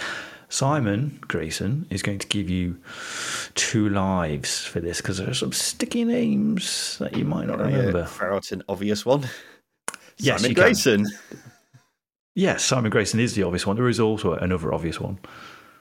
Simon 0.49 1.17
Grayson 1.21 1.87
is 1.89 2.01
going 2.01 2.19
to 2.19 2.27
give 2.27 2.49
you 2.49 2.77
two 3.55 3.87
lives 3.87 4.65
for 4.65 4.81
this 4.81 4.97
because 4.97 5.17
there 5.17 5.29
are 5.29 5.33
some 5.33 5.53
sticky 5.53 6.03
names 6.03 6.97
that 6.97 7.15
you 7.15 7.23
might 7.23 7.47
not 7.47 7.59
remember. 7.59 8.05
Throw 8.05 8.35
out 8.35 8.51
an 8.51 8.61
obvious 8.67 9.05
one. 9.05 9.29
Yes, 10.17 10.41
Simon 10.41 10.53
Grayson. 10.53 11.05
Can. 11.05 11.39
Yes, 12.35 12.63
Simon 12.63 12.91
Grayson 12.91 13.19
is 13.19 13.35
the 13.35 13.43
obvious 13.43 13.65
one. 13.65 13.75
There 13.75 13.89
is 13.89 13.99
also 13.99 14.33
another 14.33 14.73
obvious 14.73 14.99
one. 14.99 15.19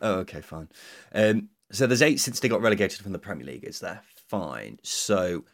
Oh, 0.02 0.14
okay, 0.20 0.40
fine. 0.40 0.68
Um, 1.14 1.50
so 1.70 1.86
there's 1.86 2.02
eight 2.02 2.18
since 2.18 2.40
they 2.40 2.48
got 2.48 2.62
relegated 2.62 3.00
from 3.00 3.12
the 3.12 3.18
Premier 3.18 3.46
League. 3.46 3.64
Is 3.64 3.80
there? 3.80 4.02
Fine. 4.28 4.78
So 4.82 5.44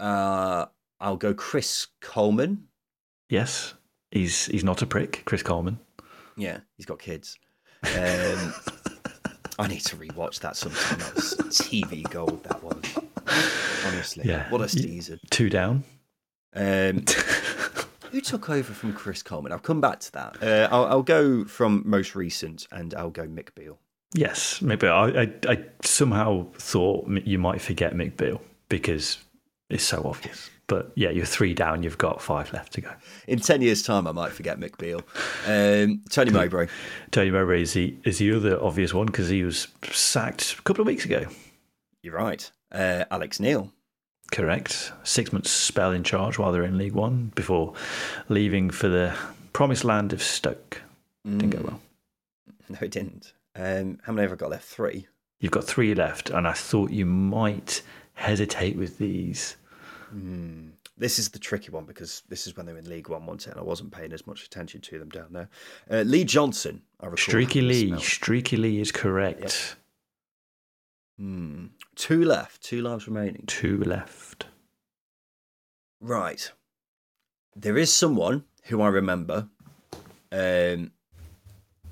uh, 0.00 0.66
I'll 1.00 1.16
go 1.16 1.34
Chris 1.34 1.88
Coleman. 2.00 2.68
Yes, 3.28 3.74
he's 4.10 4.46
he's 4.46 4.64
not 4.64 4.82
a 4.82 4.86
prick, 4.86 5.22
Chris 5.24 5.42
Coleman. 5.42 5.78
Yeah, 6.36 6.60
he's 6.76 6.86
got 6.86 6.98
kids. 6.98 7.38
Um, 7.82 8.54
I 9.58 9.68
need 9.68 9.82
to 9.82 9.96
rewatch 9.96 10.40
that 10.40 10.56
sometime. 10.56 10.98
That 10.98 11.14
was 11.14 11.34
TV 11.50 12.08
gold. 12.10 12.42
That 12.44 12.62
was 12.62 12.82
honestly. 13.86 14.24
Yeah, 14.26 14.48
what 14.50 14.60
a 14.60 14.68
season. 14.68 15.20
Two 15.30 15.50
down. 15.50 15.84
Um, 16.54 17.04
who 18.14 18.20
took 18.20 18.48
over 18.48 18.72
from 18.72 18.92
Chris 18.92 19.24
Coleman? 19.24 19.50
I'll 19.50 19.58
come 19.58 19.80
back 19.80 19.98
to 19.98 20.12
that. 20.12 20.40
Uh, 20.40 20.68
I'll, 20.70 20.84
I'll, 20.84 21.02
go 21.02 21.44
from 21.44 21.82
most 21.84 22.14
recent, 22.14 22.68
and 22.70 22.94
I'll 22.94 23.10
go 23.10 23.26
Mick 23.26 23.52
Beale. 23.56 23.76
Yes, 24.14 24.62
maybe. 24.62 24.86
I, 24.86 25.22
I, 25.22 25.32
I 25.48 25.64
somehow 25.82 26.46
thought 26.54 27.08
you 27.24 27.40
might 27.40 27.60
forget 27.60 27.92
Mick 27.94 28.16
Beale 28.16 28.40
because 28.68 29.18
it's 29.68 29.82
so 29.82 30.02
obvious. 30.04 30.48
But 30.68 30.92
yeah, 30.94 31.10
you're 31.10 31.26
three 31.26 31.54
down. 31.54 31.82
You've 31.82 31.98
got 31.98 32.22
five 32.22 32.52
left 32.52 32.74
to 32.74 32.82
go. 32.82 32.90
In 33.26 33.40
ten 33.40 33.60
years' 33.60 33.82
time, 33.82 34.06
I 34.06 34.12
might 34.12 34.30
forget 34.30 34.60
Mick 34.60 34.78
Beale. 34.78 35.02
Um, 35.48 36.02
Tony 36.08 36.30
Mowbray. 36.30 36.68
Tony 37.10 37.32
Mowbray 37.32 37.62
is 37.62 37.72
the 37.72 37.96
is 38.04 38.18
the 38.18 38.32
other 38.32 38.62
obvious 38.62 38.94
one 38.94 39.06
because 39.06 39.28
he 39.28 39.42
was 39.42 39.66
sacked 39.90 40.54
a 40.56 40.62
couple 40.62 40.82
of 40.82 40.86
weeks 40.86 41.04
ago. 41.04 41.26
You're 42.00 42.14
right. 42.14 42.48
Uh, 42.70 43.06
Alex 43.10 43.40
Neil. 43.40 43.72
Correct. 44.34 44.90
Six 45.04 45.32
months 45.32 45.48
spell 45.48 45.92
in 45.92 46.02
charge 46.02 46.38
while 46.38 46.50
they're 46.50 46.64
in 46.64 46.76
League 46.76 46.94
One 46.94 47.30
before 47.36 47.72
leaving 48.28 48.68
for 48.68 48.88
the 48.88 49.14
promised 49.52 49.84
land 49.84 50.12
of 50.12 50.20
Stoke. 50.20 50.82
Mm. 51.24 51.38
Didn't 51.38 51.50
go 51.50 51.62
well. 51.62 51.80
No, 52.68 52.78
it 52.80 52.90
didn't. 52.90 53.32
Um, 53.54 54.00
how 54.02 54.12
many 54.12 54.24
have 54.24 54.32
I 54.32 54.34
got 54.34 54.50
left? 54.50 54.64
Three. 54.64 55.06
You've 55.38 55.52
got 55.52 55.62
three 55.62 55.94
left, 55.94 56.30
and 56.30 56.48
I 56.48 56.52
thought 56.52 56.90
you 56.90 57.06
might 57.06 57.82
hesitate 58.14 58.76
with 58.76 58.98
these. 58.98 59.56
Mm. 60.12 60.70
This 60.98 61.20
is 61.20 61.28
the 61.28 61.38
tricky 61.38 61.70
one 61.70 61.84
because 61.84 62.24
this 62.28 62.48
is 62.48 62.56
when 62.56 62.66
they 62.66 62.72
were 62.72 62.80
in 62.80 62.88
League 62.88 63.08
One 63.08 63.26
once, 63.26 63.46
and 63.46 63.56
I 63.56 63.62
wasn't 63.62 63.92
paying 63.92 64.12
as 64.12 64.26
much 64.26 64.42
attention 64.42 64.80
to 64.80 64.98
them 64.98 65.10
down 65.10 65.28
there. 65.30 65.48
Uh, 65.88 66.02
Lee 66.02 66.24
Johnson, 66.24 66.82
I 67.00 67.08
Streaky 67.14 67.60
Lee. 67.60 67.96
Streaky 68.00 68.56
Lee 68.56 68.80
is 68.80 68.90
correct. 68.90 69.42
Yep. 69.42 69.78
Hmm. 71.18 71.66
Two 71.94 72.24
left. 72.24 72.62
Two 72.62 72.82
lives 72.82 73.06
remaining. 73.06 73.44
Two 73.46 73.78
left. 73.78 74.46
Right. 76.00 76.50
There 77.56 77.78
is 77.78 77.92
someone 77.92 78.44
who 78.64 78.82
I 78.82 78.88
remember, 78.88 79.48
um, 80.32 80.90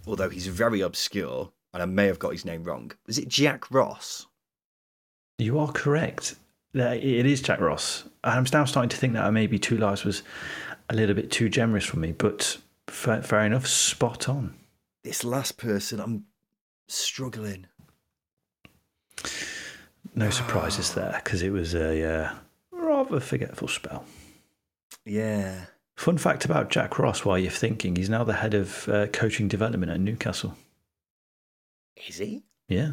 although 0.06 0.28
he's 0.28 0.48
very 0.48 0.80
obscure, 0.80 1.52
and 1.72 1.82
I 1.82 1.86
may 1.86 2.06
have 2.06 2.18
got 2.18 2.32
his 2.32 2.44
name 2.44 2.64
wrong. 2.64 2.92
Was 3.06 3.18
it 3.18 3.28
Jack 3.28 3.70
Ross? 3.70 4.26
You 5.38 5.58
are 5.58 5.70
correct. 5.72 6.34
It 6.74 7.26
is 7.26 7.42
Jack 7.42 7.60
Ross. 7.60 8.04
I'm 8.24 8.44
now 8.52 8.64
starting 8.64 8.88
to 8.88 8.96
think 8.96 9.12
that 9.12 9.32
maybe 9.32 9.58
Two 9.58 9.76
Lives 9.76 10.04
was 10.04 10.22
a 10.88 10.94
little 10.94 11.14
bit 11.14 11.30
too 11.30 11.48
generous 11.48 11.84
for 11.84 11.98
me, 11.98 12.12
but 12.12 12.58
fair, 12.88 13.22
fair 13.22 13.44
enough. 13.44 13.66
Spot 13.66 14.28
on. 14.28 14.54
This 15.04 15.22
last 15.24 15.58
person, 15.58 16.00
I'm 16.00 16.24
struggling. 16.88 17.66
No 20.14 20.30
surprises 20.30 20.94
there 20.94 21.20
because 21.24 21.42
it 21.42 21.50
was 21.50 21.74
a 21.74 22.04
uh, 22.04 22.34
rather 22.70 23.20
forgetful 23.20 23.68
spell. 23.68 24.04
Yeah. 25.04 25.66
Fun 25.96 26.18
fact 26.18 26.44
about 26.44 26.70
Jack 26.70 26.98
Ross 26.98 27.24
while 27.24 27.38
you're 27.38 27.50
thinking, 27.50 27.96
he's 27.96 28.10
now 28.10 28.24
the 28.24 28.34
head 28.34 28.54
of 28.54 28.88
uh, 28.88 29.06
coaching 29.08 29.48
development 29.48 29.92
at 29.92 30.00
Newcastle. 30.00 30.56
Is 32.08 32.18
he? 32.18 32.42
Yeah. 32.68 32.92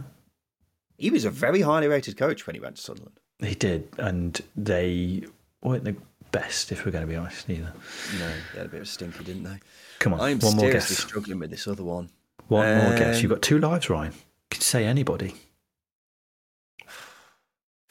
He 0.98 1.10
was 1.10 1.26
a 1.26 1.30
very 1.30 1.62
highly 1.62 1.88
rated 1.88 2.18
coach 2.18 2.46
when 2.46 2.56
he 2.56 2.60
went 2.60 2.76
to 2.76 2.82
Sunderland. 2.82 3.20
He 3.40 3.56
did, 3.56 3.88
and 3.98 4.40
they 4.56 5.24
weren't 5.64 5.86
the 5.86 5.96
best, 6.32 6.72
if 6.72 6.86
we're 6.86 6.92
going 6.92 7.06
to 7.06 7.10
be 7.10 7.16
honest, 7.16 7.50
either. 7.50 7.74
No, 8.20 8.28
they 8.54 8.58
had 8.58 8.68
a 8.68 8.70
bit 8.70 8.82
of 8.82 8.84
a 8.84 8.86
stinker, 8.86 9.24
didn't 9.24 9.44
they? 9.44 9.60
Come 10.00 10.14
on, 10.14 10.20
I'm 10.20 10.40
one 10.40 10.58
more 10.58 10.72
guess. 10.72 10.90
struggling 10.90 11.40
with 11.40 11.50
this 11.50 11.68
other 11.68 11.84
one. 11.84 12.10
One 12.50 12.68
um, 12.68 12.84
more 12.84 12.98
guess. 12.98 13.22
You've 13.22 13.32
got 13.32 13.42
two 13.42 13.60
lives, 13.60 13.90
Ryan. 13.90 14.12
You 14.12 14.20
could 14.52 14.64
say 14.64 14.86
anybody. 14.86 15.36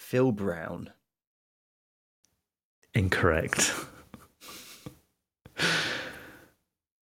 Phil 0.09 0.33
Brown. 0.33 0.91
Incorrect. 2.95 3.75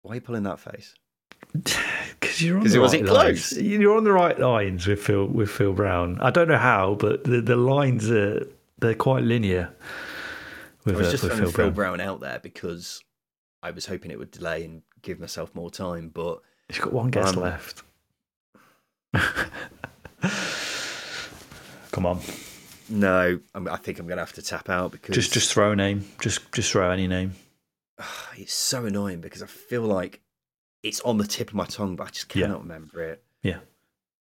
Why 0.01 0.13
are 0.13 0.15
you 0.15 0.21
pulling 0.21 0.43
that 0.43 0.59
face? 0.59 0.95
Because 2.19 2.41
you're 2.41 2.57
on 2.57 2.63
the 2.63 2.79
right 2.79 3.05
lines. 3.05 3.61
You're 3.61 3.95
on 3.95 4.03
the 4.03 4.11
right 4.11 4.39
lines 4.39 4.87
with 4.87 4.99
Phil 4.99 5.27
with 5.27 5.51
Phil 5.51 5.73
Brown. 5.73 6.17
I 6.19 6.31
don't 6.31 6.47
know 6.47 6.57
how, 6.57 6.95
but 6.95 7.25
the, 7.25 7.41
the 7.41 7.55
lines 7.55 8.09
are 8.09 8.47
they're 8.79 8.95
quite 8.95 9.23
linear. 9.23 9.71
With, 10.83 10.95
I 10.95 10.97
was 10.97 11.07
uh, 11.07 11.11
just 11.11 11.23
throwing 11.23 11.37
Phil, 11.37 11.51
Phil 11.51 11.71
Brown. 11.71 11.97
Brown 11.97 12.01
out 12.01 12.21
there 12.21 12.39
because 12.39 13.03
I 13.61 13.69
was 13.69 13.85
hoping 13.85 14.09
it 14.09 14.17
would 14.17 14.31
delay 14.31 14.65
and 14.65 14.81
give 15.03 15.19
myself 15.19 15.53
more 15.53 15.69
time, 15.69 16.09
but 16.09 16.41
he's 16.67 16.79
got 16.79 16.91
one 16.91 17.11
guess 17.11 17.37
um, 17.37 17.43
left. 17.43 17.83
Come 21.91 22.07
on. 22.07 22.19
No, 22.89 23.39
I'm, 23.53 23.67
i 23.67 23.75
think 23.75 23.99
I'm 23.99 24.07
going 24.07 24.17
to 24.17 24.23
have 24.23 24.33
to 24.33 24.41
tap 24.41 24.69
out 24.69 24.91
because 24.91 25.13
just 25.13 25.33
just 25.33 25.51
throw 25.51 25.71
a 25.71 25.75
name. 25.75 26.05
Just 26.21 26.51
just 26.51 26.71
throw 26.71 26.89
any 26.91 27.07
name. 27.07 27.33
It's 28.37 28.53
so 28.53 28.85
annoying 28.85 29.19
because 29.19 29.41
I 29.41 29.47
feel 29.47 29.81
like 29.81 30.21
it's 30.83 31.01
on 31.01 31.17
the 31.17 31.25
tip 31.25 31.49
of 31.49 31.55
my 31.55 31.65
tongue, 31.65 31.95
but 31.95 32.07
I 32.07 32.09
just 32.11 32.29
cannot 32.29 32.49
yeah. 32.49 32.61
remember 32.61 33.03
it. 33.03 33.23
Yeah. 33.41 33.59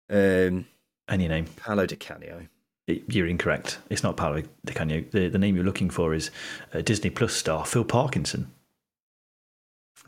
Um, 0.09 0.67
any 1.09 1.27
name. 1.27 1.45
Paolo 1.55 1.87
Di 1.87 1.95
Canio. 1.95 2.47
You're 2.85 3.27
incorrect. 3.27 3.79
It's 3.89 4.03
not 4.03 4.17
Paolo 4.17 4.43
Di 4.65 4.73
Canio. 4.73 5.03
The, 5.11 5.29
the 5.29 5.39
name 5.39 5.55
you're 5.55 5.65
looking 5.65 5.89
for 5.89 6.13
is 6.13 6.29
uh, 6.73 6.81
Disney 6.81 7.09
Plus 7.09 7.33
star 7.33 7.65
Phil 7.65 7.83
Parkinson. 7.83 8.51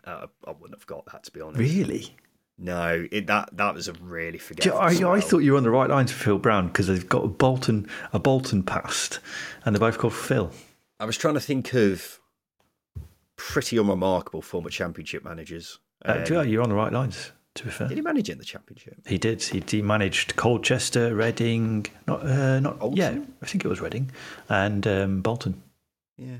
Uh, 0.03 0.27
I 0.45 0.51
wouldn't 0.51 0.79
have 0.79 0.85
got 0.85 1.05
that 1.11 1.23
to 1.23 1.31
be 1.31 1.41
honest. 1.41 1.59
Really? 1.59 2.15
No, 2.57 3.05
it, 3.11 3.27
that 3.27 3.49
that 3.57 3.73
was 3.73 3.87
a 3.89 3.93
really 3.93 4.37
forgettable. 4.37 4.79
I, 4.79 5.17
I 5.17 5.19
thought 5.19 5.39
you 5.39 5.51
were 5.51 5.57
on 5.57 5.63
the 5.63 5.69
right 5.69 5.89
lines 5.89 6.11
for 6.11 6.23
Phil 6.23 6.37
Brown 6.37 6.67
because 6.67 6.87
they've 6.87 7.07
got 7.07 7.25
a 7.25 7.27
Bolton 7.27 7.87
a 8.13 8.19
Bolton 8.19 8.63
past, 8.63 9.19
and 9.65 9.75
they're 9.75 9.79
both 9.79 9.97
called 9.97 10.13
Phil. 10.13 10.51
I 10.99 11.05
was 11.05 11.17
trying 11.17 11.33
to 11.33 11.41
think 11.41 11.73
of 11.73 12.19
pretty 13.35 13.77
unremarkable 13.77 14.41
former 14.41 14.69
championship 14.69 15.23
managers. 15.23 15.79
Uh, 16.05 16.23
Um, 16.25 16.33
yeah, 16.33 16.41
you're 16.43 16.63
on 16.63 16.69
the 16.69 16.75
right 16.75 16.93
lines. 16.93 17.31
To 17.55 17.63
be 17.65 17.69
fair, 17.69 17.87
did 17.87 17.97
he 17.97 18.01
manage 18.01 18.29
in 18.29 18.37
the 18.37 18.43
championship? 18.45 18.95
he 19.07 19.17
did. 19.17 19.41
He, 19.41 19.63
he 19.65 19.81
managed 19.81 20.35
Colchester, 20.35 21.15
Reading, 21.15 21.85
not 22.07 22.25
uh, 22.25 22.59
not 22.59 22.79
Bolton? 22.79 22.97
yeah, 22.97 23.17
I 23.41 23.45
think 23.45 23.63
it 23.65 23.67
was 23.69 23.79
Reading, 23.81 24.11
and 24.49 24.85
um, 24.87 25.21
Bolton. 25.21 25.61
Yeah, 26.17 26.37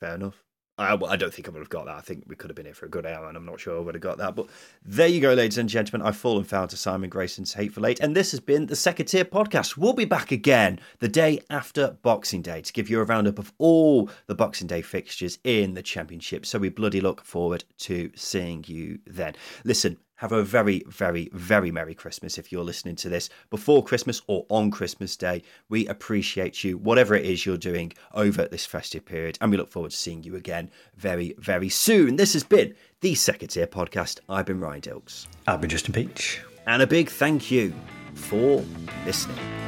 fair 0.00 0.14
enough. 0.14 0.42
I, 0.78 0.94
I 0.94 1.16
don't 1.16 1.34
think 1.34 1.48
I 1.48 1.50
would 1.50 1.58
have 1.58 1.68
got 1.68 1.86
that. 1.86 1.96
I 1.96 2.00
think 2.00 2.24
we 2.26 2.36
could 2.36 2.50
have 2.50 2.56
been 2.56 2.66
here 2.66 2.74
for 2.74 2.86
a 2.86 2.90
good 2.90 3.04
hour, 3.04 3.26
and 3.26 3.36
I'm 3.36 3.44
not 3.44 3.58
sure 3.58 3.76
I 3.76 3.80
would 3.80 3.94
have 3.94 4.02
got 4.02 4.18
that. 4.18 4.34
But 4.34 4.46
there 4.84 5.08
you 5.08 5.20
go, 5.20 5.34
ladies 5.34 5.58
and 5.58 5.68
gentlemen. 5.68 6.06
I've 6.06 6.16
fallen 6.16 6.44
foul 6.44 6.68
to 6.68 6.76
Simon 6.76 7.10
Grayson's 7.10 7.54
Hateful 7.54 7.86
Eight, 7.86 8.00
and 8.00 8.14
this 8.14 8.30
has 8.30 8.40
been 8.40 8.66
the 8.66 8.76
Second 8.76 9.06
Tier 9.06 9.24
Podcast. 9.24 9.76
We'll 9.76 9.92
be 9.92 10.04
back 10.04 10.30
again 10.30 10.78
the 11.00 11.08
day 11.08 11.40
after 11.50 11.96
Boxing 12.02 12.42
Day 12.42 12.62
to 12.62 12.72
give 12.72 12.88
you 12.88 13.00
a 13.00 13.04
roundup 13.04 13.38
of 13.38 13.52
all 13.58 14.08
the 14.26 14.34
Boxing 14.34 14.68
Day 14.68 14.82
fixtures 14.82 15.38
in 15.42 15.74
the 15.74 15.82
Championship. 15.82 16.46
So 16.46 16.58
we 16.58 16.68
bloody 16.68 17.00
look 17.00 17.24
forward 17.24 17.64
to 17.78 18.10
seeing 18.14 18.64
you 18.68 19.00
then. 19.06 19.34
Listen, 19.64 19.98
have 20.18 20.32
a 20.32 20.42
very, 20.42 20.82
very, 20.86 21.30
very 21.32 21.70
Merry 21.70 21.94
Christmas 21.94 22.38
if 22.38 22.52
you're 22.52 22.64
listening 22.64 22.96
to 22.96 23.08
this 23.08 23.30
before 23.50 23.82
Christmas 23.82 24.20
or 24.26 24.46
on 24.48 24.70
Christmas 24.70 25.16
Day. 25.16 25.42
We 25.68 25.86
appreciate 25.86 26.62
you, 26.62 26.76
whatever 26.78 27.14
it 27.14 27.24
is 27.24 27.46
you're 27.46 27.56
doing 27.56 27.92
over 28.14 28.46
this 28.46 28.66
festive 28.66 29.04
period, 29.04 29.38
and 29.40 29.50
we 29.50 29.56
look 29.56 29.70
forward 29.70 29.92
to 29.92 29.96
seeing 29.96 30.22
you 30.22 30.36
again 30.36 30.70
very, 30.96 31.34
very 31.38 31.68
soon. 31.68 32.16
This 32.16 32.32
has 32.34 32.44
been 32.44 32.74
the 33.00 33.14
Second 33.14 33.48
Tier 33.48 33.66
Podcast. 33.66 34.20
I've 34.28 34.46
been 34.46 34.60
Ryan 34.60 34.82
Dilks, 34.82 35.26
I've 35.46 35.60
been 35.60 35.70
Justin 35.70 35.94
Peach. 35.94 36.40
and 36.66 36.82
a 36.82 36.86
big 36.86 37.08
thank 37.08 37.50
you 37.50 37.72
for 38.14 38.64
listening. 39.06 39.67